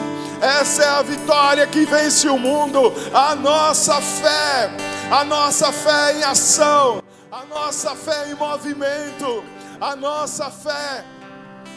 Essa 0.41 0.83
é 0.83 0.89
a 0.89 1.03
vitória 1.03 1.67
que 1.67 1.85
vence 1.85 2.27
o 2.29 2.39
mundo, 2.39 2.93
a 3.13 3.35
nossa 3.35 4.01
fé, 4.01 4.71
a 5.11 5.23
nossa 5.23 5.71
fé 5.71 6.15
em 6.15 6.25
ação, 6.25 7.03
a 7.31 7.45
nossa 7.45 7.95
fé 7.95 8.31
em 8.31 8.35
movimento, 8.35 9.45
a 9.79 9.95
nossa 9.95 10.51
fé 10.51 11.05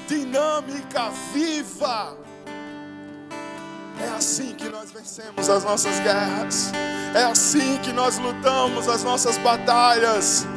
dinâmica, 0.07 1.09
viva. 1.34 2.18
É 4.01 4.16
assim 4.16 4.53
que 4.55 4.70
nós 4.70 4.91
vencemos 4.91 5.49
as 5.49 5.64
nossas 5.66 5.99
guerras, 5.99 6.72
é 7.14 7.24
assim 7.24 7.78
que 7.80 7.91
nós 7.91 8.18
lutamos 8.18 8.88
as 8.88 9.03
nossas 9.03 9.38
batalhas. 9.39 10.47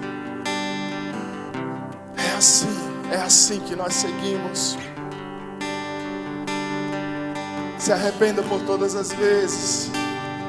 É 2.16 2.36
assim, 2.36 2.78
é 3.11 3.16
assim 3.16 3.61
que 3.61 3.74
nós 3.74 3.94
seguimos. 3.94 4.78
Se 7.79 7.93
arrependa 7.93 8.43
por 8.43 8.61
todas 8.62 8.95
as 8.95 9.12
vezes 9.12 9.91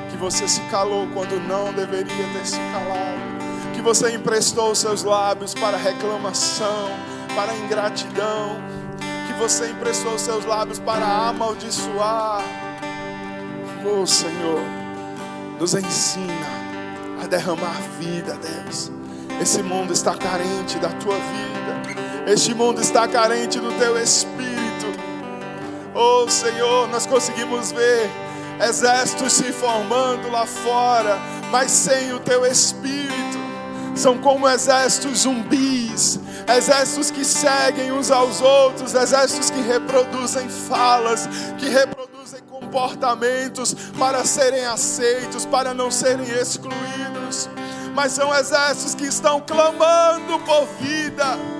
que 0.09 0.17
você 0.17 0.47
se 0.47 0.61
calou 0.71 1.07
quando 1.13 1.39
não 1.47 1.73
deveria 1.73 2.25
ter 2.33 2.45
se 2.45 2.57
calado, 2.57 3.73
que 3.75 3.81
você 3.81 4.11
emprestou 4.11 4.73
seus 4.73 5.03
lábios 5.03 5.53
para 5.53 5.77
reclamação, 5.77 6.89
para 7.35 7.53
ingratidão, 7.55 8.57
que 9.27 9.33
você 9.33 9.69
emprestou 9.69 10.17
seus 10.17 10.45
lábios 10.45 10.79
para 10.79 11.05
amaldiçoar. 11.05 12.43
Oh 13.85 14.05
Senhor, 14.05 14.61
nos 15.59 15.73
ensina 15.73 16.33
a 17.23 17.27
derramar 17.27 17.79
vida, 17.99 18.37
Deus. 18.37 18.91
Esse 19.39 19.61
mundo 19.61 19.93
está 19.93 20.15
carente 20.15 20.79
da 20.79 20.89
tua 20.89 21.15
vida. 21.15 22.31
Este 22.31 22.53
mundo 22.53 22.81
está 22.81 23.07
carente 23.07 23.59
do 23.59 23.71
teu 23.73 24.01
espírito. 24.01 24.56
Oh 25.99 26.29
Senhor, 26.29 26.87
nós 26.89 27.07
conseguimos 27.07 27.71
ver 27.71 28.07
exércitos 28.61 29.33
se 29.33 29.51
formando 29.51 30.29
lá 30.29 30.45
fora, 30.45 31.17
mas 31.49 31.71
sem 31.71 32.13
o 32.13 32.19
teu 32.19 32.45
espírito. 32.45 33.07
São 33.95 34.15
como 34.19 34.47
exércitos 34.47 35.21
zumbis, 35.21 36.19
exércitos 36.55 37.09
que 37.09 37.25
seguem 37.25 37.91
uns 37.91 38.11
aos 38.11 38.41
outros, 38.41 38.93
exércitos 38.93 39.49
que 39.49 39.59
reproduzem 39.59 40.47
falas, 40.47 41.27
que 41.57 41.67
reproduzem 41.67 42.43
comportamentos 42.43 43.73
para 43.97 44.23
serem 44.23 44.67
aceitos, 44.67 45.47
para 45.47 45.73
não 45.73 45.89
serem 45.89 46.29
excluídos. 46.29 47.49
Mas 47.95 48.11
são 48.11 48.31
exércitos 48.35 48.93
que 48.93 49.07
estão 49.07 49.41
clamando 49.41 50.37
por 50.45 50.67
vida 50.79 51.56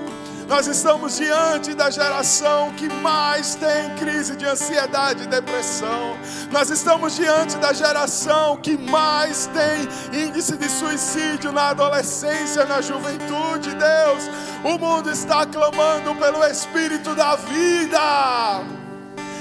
nós 0.48 0.66
estamos 0.66 1.18
diante 1.18 1.74
da 1.74 1.90
geração 1.90 2.72
que 2.72 2.88
mais 2.88 3.54
tem 3.54 3.94
crise 3.96 4.34
de 4.34 4.46
ansiedade 4.46 5.24
e 5.24 5.26
depressão. 5.26 6.16
Nós 6.50 6.70
estamos 6.70 7.14
diante 7.16 7.58
da 7.58 7.74
geração 7.74 8.56
que 8.56 8.74
mais 8.78 9.46
tem 9.48 10.26
índice 10.26 10.56
de 10.56 10.70
suicídio 10.70 11.52
na 11.52 11.68
adolescência, 11.68 12.64
na 12.64 12.80
juventude. 12.80 13.74
Deus, 13.74 14.30
o 14.64 14.78
mundo 14.78 15.10
está 15.10 15.44
clamando 15.44 16.14
pelo 16.14 16.42
Espírito 16.44 17.14
da 17.14 17.36
vida. 17.36 18.62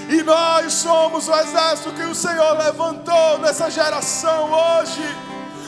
E 0.10 0.22
nós 0.24 0.74
somos 0.74 1.30
o 1.30 1.34
exército 1.36 1.94
que 1.94 2.04
o 2.04 2.14
Senhor 2.14 2.58
levantou 2.58 3.40
nessa 3.40 3.72
geração 3.72 4.52
hoje 4.52 5.04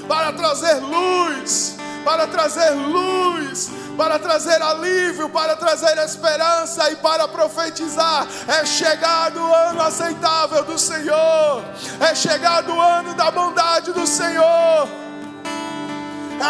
para 0.05 0.33
trazer 0.33 0.81
luz, 0.81 1.77
para 2.03 2.27
trazer 2.27 2.71
luz 2.71 3.78
para 3.99 4.17
trazer 4.17 4.61
alívio, 4.61 5.27
para 5.27 5.57
trazer 5.57 5.97
esperança 5.97 6.89
e 6.89 6.95
para 6.95 7.27
profetizar. 7.27 8.25
É 8.47 8.65
chegado 8.65 9.41
o 9.41 9.53
ano 9.53 9.81
aceitável 9.81 10.63
do 10.63 10.79
Senhor, 10.79 11.61
é 11.99 12.15
chegado 12.15 12.71
o 12.71 12.79
ano 12.79 13.13
da 13.13 13.29
bondade 13.29 13.91
do 13.91 14.07
Senhor, 14.07 14.87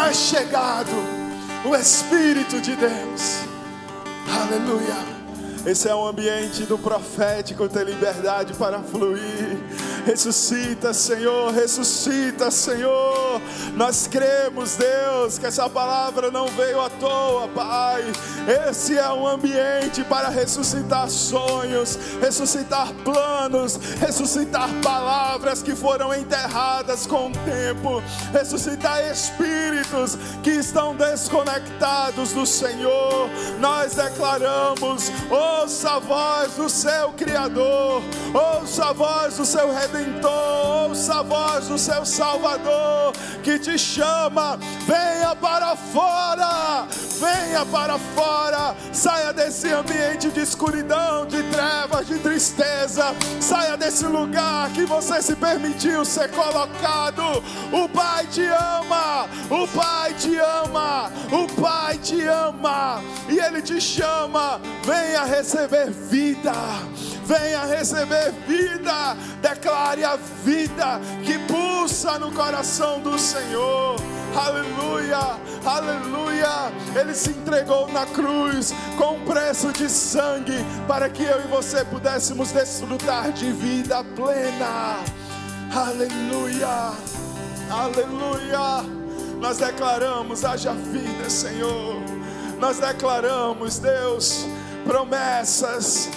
é 0.08 0.14
chegado 0.14 0.92
o 1.66 1.76
Espírito 1.76 2.62
de 2.62 2.76
Deus. 2.76 3.40
Aleluia. 4.44 5.20
Esse 5.66 5.90
é 5.90 5.96
um 5.96 6.06
ambiente 6.06 6.64
do 6.66 6.78
profético 6.78 7.68
ter 7.68 7.84
liberdade 7.84 8.54
para 8.54 8.80
fluir. 8.80 9.58
Ressuscita, 10.10 10.92
Senhor, 10.92 11.54
ressuscita, 11.54 12.50
Senhor. 12.50 13.40
Nós 13.76 14.08
cremos, 14.08 14.76
Deus, 14.76 15.38
que 15.38 15.46
essa 15.46 15.70
palavra 15.70 16.32
não 16.32 16.48
veio 16.48 16.82
à 16.82 16.90
toa, 16.90 17.48
Pai. 17.50 18.02
Esse 18.68 18.98
é 18.98 19.08
um 19.14 19.28
ambiente 19.28 20.04
para 20.04 20.30
ressuscitar 20.30 21.08
sonhos, 21.12 22.00
ressuscitar 22.20 22.92
planos, 23.04 23.76
ressuscitar 24.00 24.68
palavras 24.82 25.62
que 25.62 25.76
foram 25.76 26.12
enterradas 26.12 27.06
com 27.06 27.28
o 27.28 27.32
tempo, 27.32 28.02
ressuscitar 28.34 29.06
espíritos 29.06 30.18
que 30.42 30.50
estão 30.50 30.96
desconectados 30.96 32.34
do 32.34 32.48
Senhor. 32.48 33.30
Nós 33.60 33.94
declaramos: 33.94 35.12
ouça 35.30 35.92
a 35.92 36.00
voz 36.00 36.54
do 36.54 36.68
seu 36.68 37.12
Criador, 37.12 38.02
ouça 38.34 38.86
a 38.86 38.94
voz 38.94 39.38
do 39.38 39.46
seu 39.46 39.72
Redentor 39.72 39.99
Redentor, 40.00 40.90
ouça 40.90 41.20
a 41.20 41.24
voz 41.24 41.68
do 41.68 41.78
seu 41.78 42.06
Salvador 42.06 43.14
que 43.44 43.60
te 43.60 43.78
chama, 43.78 44.58
venha 44.86 45.36
para 45.36 45.76
fora, 45.76 46.88
venha 47.20 47.66
para 47.66 47.98
fora, 48.16 48.76
saia 48.94 49.34
desse 49.34 49.72
ambiente 49.72 50.30
de 50.30 50.42
escuridão, 50.42 51.26
de 51.26 51.44
trevas, 51.44 52.08
de 52.08 52.18
tristeza, 52.20 53.14
saia 53.42 53.76
desse 53.76 54.06
lugar 54.06 54.70
que 54.72 54.86
você 54.86 55.22
se 55.22 55.36
permitiu 55.36 56.06
ser 56.06 56.30
colocado. 56.32 57.24
O 57.72 57.90
Pai 57.90 58.26
te 58.28 58.46
ama, 58.46 59.28
o 59.50 59.68
Pai 59.68 60.14
te 60.14 60.38
ama, 60.38 61.12
o 61.32 61.62
Pai 61.62 61.98
te 61.98 62.22
ama, 62.26 63.02
e 63.28 63.38
Ele 63.38 63.62
te 63.62 63.82
chama, 63.82 64.62
venha 64.86 65.24
receber 65.26 65.90
vida 65.92 66.54
venha 67.30 67.64
receber 67.66 68.34
vida, 68.48 69.16
declare 69.40 70.04
a 70.04 70.16
vida 70.44 71.00
que 71.24 71.38
pulsa 71.48 72.18
no 72.18 72.32
coração 72.32 73.00
do 73.02 73.20
Senhor. 73.20 73.98
Aleluia, 74.36 75.38
aleluia. 75.64 76.72
Ele 77.00 77.14
se 77.14 77.30
entregou 77.30 77.88
na 77.92 78.08
cruz 78.08 78.74
com 78.98 79.18
um 79.18 79.26
preço 79.26 79.72
de 79.72 79.88
sangue 79.88 80.66
para 80.88 81.08
que 81.08 81.24
eu 81.24 81.40
e 81.46 81.48
você 81.48 81.86
pudéssemos 81.86 82.52
desfrutar 82.52 83.32
de 83.32 83.52
vida 83.52 84.04
plena. 84.16 84.98
Aleluia, 85.72 86.94
aleluia. 87.70 88.84
Nós 89.40 89.58
declaramos: 89.58 90.44
haja 90.44 90.74
vida, 90.74 91.30
Senhor. 91.30 92.02
Nós 92.60 92.80
declaramos, 92.80 93.78
Deus, 93.78 94.46
promessas 94.84 96.10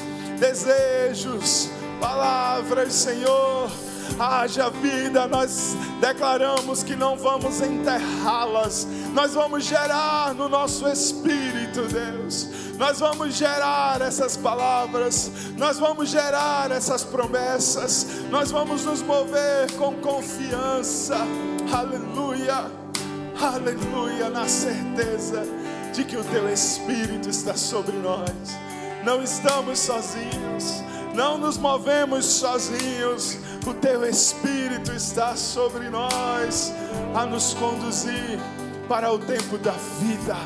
desejos, 0.42 1.70
palavras, 2.00 2.92
Senhor. 2.92 3.70
Haja 4.18 4.68
vida, 4.68 5.26
nós 5.26 5.74
declaramos 6.00 6.82
que 6.82 6.94
não 6.94 7.16
vamos 7.16 7.60
enterrá-las, 7.60 8.86
nós 9.14 9.32
vamos 9.32 9.64
gerar 9.64 10.34
no 10.34 10.48
nosso 10.48 10.86
espírito, 10.88 11.82
Deus. 11.82 12.48
Nós 12.76 12.98
vamos 12.98 13.34
gerar 13.34 14.02
essas 14.02 14.36
palavras, 14.36 15.30
nós 15.56 15.78
vamos 15.78 16.10
gerar 16.10 16.70
essas 16.72 17.04
promessas, 17.04 18.06
nós 18.28 18.50
vamos 18.50 18.84
nos 18.84 19.00
mover 19.00 19.72
com 19.78 19.94
confiança, 19.94 21.16
aleluia, 21.72 22.66
aleluia, 23.40 24.28
na 24.28 24.46
certeza 24.46 25.42
de 25.94 26.04
que 26.04 26.16
o 26.16 26.24
Teu 26.24 26.52
Espírito 26.52 27.30
está 27.30 27.54
sobre 27.54 27.96
nós 27.96 28.71
não 29.04 29.22
estamos 29.22 29.78
sozinhos, 29.78 30.82
não 31.14 31.38
nos 31.38 31.58
movemos 31.58 32.24
sozinhos. 32.24 33.38
O 33.66 33.74
teu 33.74 34.04
Espírito 34.04 34.92
está 34.92 35.36
sobre 35.36 35.88
nós 35.88 36.72
a 37.14 37.24
nos 37.24 37.54
conduzir 37.54 38.38
para 38.88 39.12
o 39.12 39.18
tempo 39.18 39.56
da 39.58 39.72
vida. 39.72 40.36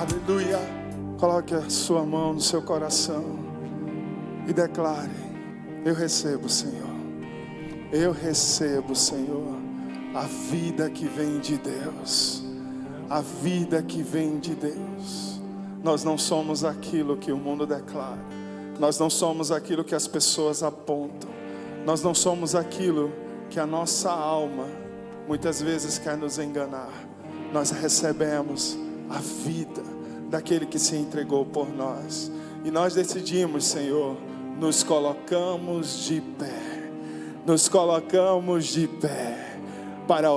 Aleluia. 0.00 0.58
Coloque 1.18 1.54
a 1.54 1.68
sua 1.68 2.04
mão 2.04 2.34
no 2.34 2.40
seu 2.40 2.62
coração 2.62 3.38
e 4.46 4.52
declare: 4.52 5.10
Eu 5.84 5.94
recebo, 5.94 6.48
Senhor. 6.48 6.94
Eu 7.92 8.12
recebo, 8.12 8.94
Senhor, 8.96 9.56
a 10.14 10.22
vida 10.22 10.90
que 10.90 11.06
vem 11.06 11.38
de 11.38 11.56
Deus. 11.58 12.42
A 13.08 13.20
vida 13.20 13.82
que 13.82 14.02
vem 14.02 14.38
de 14.38 14.54
Deus. 14.54 15.33
Nós 15.84 16.02
não 16.02 16.16
somos 16.16 16.64
aquilo 16.64 17.14
que 17.18 17.30
o 17.30 17.36
mundo 17.36 17.66
declara. 17.66 18.18
Nós 18.80 18.98
não 18.98 19.10
somos 19.10 19.52
aquilo 19.52 19.84
que 19.84 19.94
as 19.94 20.08
pessoas 20.08 20.62
apontam. 20.62 21.28
Nós 21.84 22.02
não 22.02 22.14
somos 22.14 22.54
aquilo 22.54 23.12
que 23.50 23.60
a 23.60 23.66
nossa 23.66 24.10
alma 24.10 24.66
muitas 25.28 25.60
vezes 25.60 25.98
quer 25.98 26.16
nos 26.16 26.38
enganar. 26.38 26.90
Nós 27.52 27.70
recebemos 27.70 28.78
a 29.10 29.18
vida 29.18 29.82
daquele 30.30 30.64
que 30.64 30.78
se 30.78 30.96
entregou 30.96 31.44
por 31.44 31.68
nós. 31.68 32.32
E 32.64 32.70
nós 32.70 32.94
decidimos, 32.94 33.66
Senhor, 33.66 34.16
nos 34.58 34.82
colocamos 34.82 36.06
de 36.06 36.22
pé. 36.22 36.90
Nos 37.44 37.68
colocamos 37.68 38.68
de 38.68 38.88
pé 38.88 39.58
para 40.08 40.32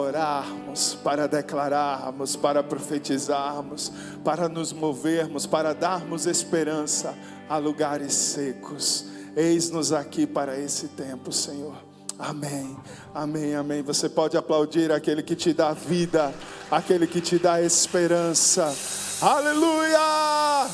orarmos, 0.77 0.95
para 1.03 1.27
declararmos, 1.27 2.35
para 2.35 2.63
profetizarmos, 2.63 3.91
para 4.23 4.47
nos 4.47 4.71
movermos, 4.71 5.45
para 5.45 5.73
darmos 5.73 6.25
esperança 6.25 7.15
a 7.49 7.57
lugares 7.57 8.13
secos. 8.13 9.05
Eis-nos 9.35 9.91
aqui 9.91 10.25
para 10.27 10.59
esse 10.59 10.89
tempo, 10.89 11.31
Senhor. 11.31 11.75
Amém, 12.19 12.75
amém, 13.13 13.55
amém. 13.55 13.83
Você 13.83 14.09
pode 14.09 14.37
aplaudir 14.37 14.91
aquele 14.91 15.21
que 15.21 15.35
te 15.35 15.53
dá 15.53 15.73
vida, 15.73 16.33
aquele 16.69 17.05
que 17.05 17.21
te 17.21 17.37
dá 17.37 17.61
esperança. 17.61 18.73
Aleluia! 19.21 20.67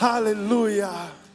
Aleluia! 0.00 1.25